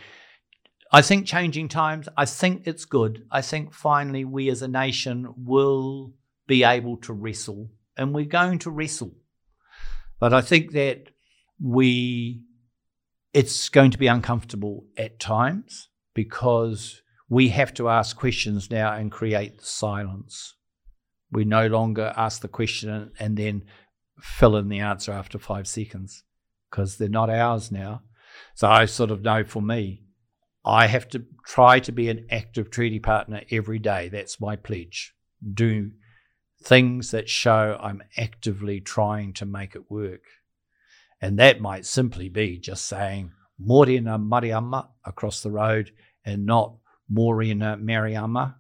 I 0.92 1.02
think 1.02 1.26
changing 1.26 1.70
times, 1.70 2.08
I 2.16 2.26
think 2.26 2.64
it's 2.66 2.86
good. 2.86 3.26
I 3.32 3.42
think 3.42 3.74
finally 3.74 4.26
we 4.26 4.50
as 4.50 4.62
a 4.62 4.68
nation 4.68 5.34
will 5.38 6.14
be 6.48 6.64
able 6.64 6.98
to 6.98 7.14
wrestle, 7.14 7.70
and 7.98 8.14
we're 8.14 8.26
going 8.26 8.60
to 8.60 8.72
wrestle. 8.72 9.14
But 10.20 10.34
I 10.34 10.42
think 10.42 10.72
that 10.74 11.10
we, 11.62 12.44
it's 13.34 13.70
going 13.70 13.92
to 13.92 13.98
be 13.98 14.08
uncomfortable 14.08 14.86
at 14.98 15.20
times 15.20 15.90
because 16.14 17.02
we 17.30 17.50
have 17.50 17.74
to 17.76 17.90
ask 17.90 18.16
questions 18.16 18.70
now 18.70 18.94
and 18.94 19.12
create 19.12 19.62
silence. 19.62 20.56
We 21.32 21.46
no 21.46 21.68
longer 21.68 22.14
ask 22.16 22.42
the 22.42 22.48
question 22.48 23.12
and 23.20 23.36
then 23.36 23.64
fill 24.22 24.56
in 24.58 24.70
the 24.70 24.80
answer 24.80 25.12
after 25.12 25.40
five 25.40 25.68
seconds 25.68 26.24
because 26.74 26.98
they're 26.98 27.08
not 27.08 27.30
ours 27.30 27.72
now. 27.72 28.02
So 28.56 28.68
I 28.68 28.86
sort 28.86 29.12
of 29.12 29.22
know 29.22 29.44
for 29.44 29.62
me, 29.62 30.02
I 30.66 30.88
have 30.88 31.08
to 31.10 31.24
try 31.46 31.80
to 31.82 31.92
be 31.92 32.10
an 32.10 32.26
active 32.32 32.72
treaty 32.72 33.00
partner 33.00 33.42
every 33.52 33.78
day. 33.78 34.10
That's 34.10 34.42
my 34.42 34.56
pledge. 34.56 35.14
Do 35.54 35.92
things 36.64 37.12
that 37.12 37.30
show 37.30 37.78
I'm 37.80 38.02
actively 38.18 38.82
trying 38.82 39.34
to 39.34 39.46
make 39.46 39.76
it 39.76 39.92
work. 39.92 40.24
And 41.22 41.38
that 41.38 41.62
might 41.62 41.86
simply 41.86 42.28
be 42.28 42.58
just 42.58 42.86
saying 42.86 43.34
Morena 43.60 44.18
Mariama 44.18 44.88
across 45.06 45.42
the 45.42 45.52
road 45.52 45.92
and 46.26 46.46
not 46.46 46.74
Morena 47.08 47.78
Mariama 47.80 48.56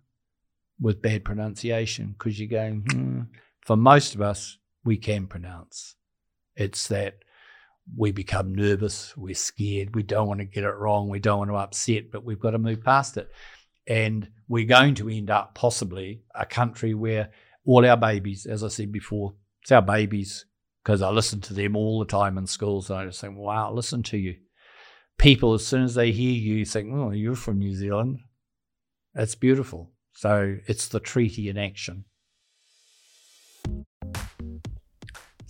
with 0.80 1.02
bad 1.02 1.26
pronunciation 1.26 2.14
because 2.18 2.40
you're 2.40 2.48
going, 2.48 2.86
hmm. 2.92 3.22
for 3.62 3.76
most 3.76 4.14
of 4.14 4.22
us, 4.22 4.58
we 4.86 4.98
can 4.98 5.26
pronounce. 5.26 5.96
It's 6.56 6.88
that 6.90 7.16
we 7.96 8.12
become 8.12 8.56
nervous, 8.56 9.16
we're 9.18 9.36
scared, 9.36 9.96
we 9.96 10.04
don't 10.04 10.28
want 10.28 10.40
to 10.40 10.46
get 10.46 10.64
it 10.64 10.76
wrong, 10.76 11.10
we 11.10 11.20
don't 11.20 11.40
want 11.40 11.52
to 11.52 11.56
upset, 11.56 12.12
but 12.12 12.24
we've 12.24 12.40
got 12.40 12.52
to 12.52 12.58
move 12.58 12.84
past 12.84 13.18
it. 13.18 13.30
And 13.86 14.30
we're 14.48 14.66
going 14.66 14.96
to 14.96 15.10
end 15.10 15.30
up 15.30 15.56
possibly 15.56 16.24
a 16.34 16.46
country 16.46 16.94
where 16.94 17.32
all 17.66 17.86
our 17.86 17.98
babies, 17.98 18.46
as 18.46 18.64
I 18.64 18.70
said 18.70 18.92
before, 18.92 19.36
it's 19.62 19.72
our 19.72 19.82
babies, 19.82 20.46
because 20.84 21.02
I 21.02 21.10
listen 21.10 21.42
to 21.42 21.54
them 21.54 21.76
all 21.76 22.00
the 22.00 22.06
time 22.06 22.38
in 22.38 22.48
schools, 22.48 22.90
and 22.90 23.00
I 23.00 23.06
just 23.06 23.22
think, 23.22 23.38
wow, 23.38 23.72
listen 23.74 24.04
to 24.04 24.18
you. 24.18 24.36
People, 25.18 25.54
as 25.54 25.66
soon 25.66 25.84
as 25.84 25.96
they 25.96 26.12
hear 26.12 26.34
you, 26.34 26.66
think, 26.66 26.94
oh, 26.94 27.12
you're 27.12 27.36
from 27.36 27.60
New 27.60 27.76
Zealand. 27.76 28.20
That's 29.14 29.36
beautiful. 29.36 29.92
So 30.14 30.58
it's 30.68 30.88
the 30.88 31.00
treaty 31.00 31.50
in 31.50 31.58
action. 31.58 32.06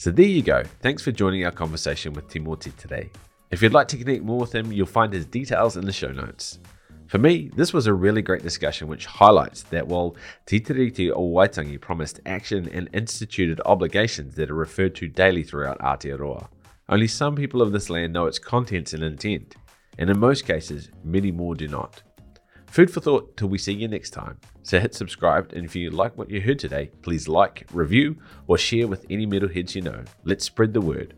So 0.04 0.12
there 0.12 0.26
you 0.26 0.42
go. 0.42 0.64
Thanks 0.82 1.02
for 1.02 1.14
joining 1.14 1.46
our 1.46 1.52
conversation 1.52 2.12
with 2.12 2.28
Timoti 2.28 2.76
today. 2.76 3.10
If 3.52 3.62
you'd 3.62 3.72
like 3.72 3.88
to 3.88 3.98
connect 3.98 4.22
more 4.22 4.38
with 4.38 4.54
him, 4.54 4.70
you'll 4.70 4.86
find 4.86 5.14
his 5.14 5.26
details 5.26 5.78
in 5.78 5.86
the 5.86 5.94
show 5.94 6.12
notes. 6.12 6.60
For 7.08 7.20
me, 7.20 7.50
this 7.56 7.72
was 7.72 7.88
a 7.88 7.94
really 7.94 8.22
great 8.22 8.44
discussion 8.44 8.90
which 8.90 9.06
highlights 9.06 9.64
that 9.64 9.88
while 9.88 10.18
Te 10.46 10.60
Tiriti 10.60 11.10
o 11.10 11.22
Waitangi 11.22 11.80
promised 11.80 12.20
action 12.26 12.68
and 12.74 12.90
instituted 12.92 13.62
obligations 13.64 14.36
that 14.36 14.52
are 14.52 14.56
referred 14.56 14.94
to 14.96 15.08
daily 15.08 15.42
throughout 15.42 15.80
Aotearoa, 15.80 16.50
only 16.90 17.08
some 17.08 17.34
people 17.34 17.62
of 17.62 17.72
this 17.72 17.90
land 17.90 18.12
know 18.12 18.26
its 18.26 18.40
contents 18.40 18.92
and 18.92 19.04
intent, 19.04 19.56
and 19.98 20.10
in 20.10 20.20
most 20.20 20.46
cases, 20.46 20.90
many 21.06 21.32
more 21.32 21.56
do 21.56 21.70
not. 21.70 22.04
Food 22.74 22.90
for 22.90 23.02
thought 23.02 23.38
till 23.38 23.50
we 23.50 23.60
see 23.60 23.72
you 23.72 23.88
next 23.88 24.10
time. 24.10 24.40
So 24.64 24.80
hit 24.80 24.96
subscribe, 24.96 25.54
and 25.54 25.64
if 25.64 25.76
you 25.76 25.92
like 25.92 26.18
what 26.18 26.32
you 26.32 26.42
heard 26.42 26.58
today, 26.58 26.90
please 27.04 27.28
like, 27.28 27.68
review, 27.72 28.18
or 28.48 28.58
share 28.58 28.88
with 28.88 29.06
any 29.12 29.28
metalheads 29.28 29.76
you 29.76 29.84
know. 29.84 30.04
Let's 30.24 30.46
spread 30.46 30.74
the 30.74 30.82
word. 30.82 31.14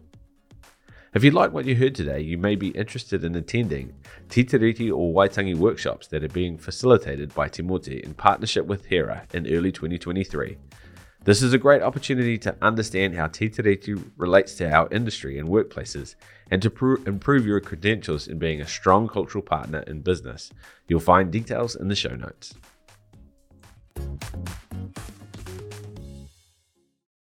If 1.13 1.23
you 1.23 1.31
like 1.31 1.53
what 1.53 1.63
you 1.63 1.73
heard 1.73 1.95
today, 1.95 2.19
you 2.19 2.37
may 2.37 2.57
be 2.57 2.71
interested 2.71 3.23
in 3.23 3.35
attending 3.35 3.93
Te 4.27 4.43
Tiriti 4.43 4.91
o 4.91 5.13
Waitangi 5.13 5.55
workshops 5.55 6.07
that 6.07 6.25
are 6.25 6.27
being 6.27 6.57
facilitated 6.57 7.33
by 7.33 7.47
Timoti 7.47 8.01
in 8.01 8.15
partnership 8.15 8.65
with 8.65 8.87
HERA 8.87 9.25
in 9.33 9.47
early 9.47 9.71
2023. 9.71 10.57
This 11.23 11.41
is 11.41 11.53
a 11.53 11.57
great 11.57 11.81
opportunity 11.81 12.37
to 12.39 12.57
understand 12.61 13.15
how 13.15 13.27
Te 13.27 13.47
Tiriti 13.47 14.11
relates 14.17 14.55
to 14.55 14.69
our 14.69 14.89
industry 14.91 15.39
and 15.39 15.47
workplaces 15.47 16.15
and 16.51 16.61
to 16.61 17.03
improve 17.05 17.45
your 17.45 17.59
credentials 17.59 18.27
in 18.27 18.37
being 18.37 18.61
a 18.61 18.67
strong 18.67 19.07
cultural 19.07 19.43
partner 19.43 19.79
in 19.87 20.01
business. 20.01 20.51
You'll 20.87 20.99
find 20.99 21.31
details 21.31 21.75
in 21.75 21.87
the 21.87 21.95
show 21.95 22.15
notes. 22.15 22.53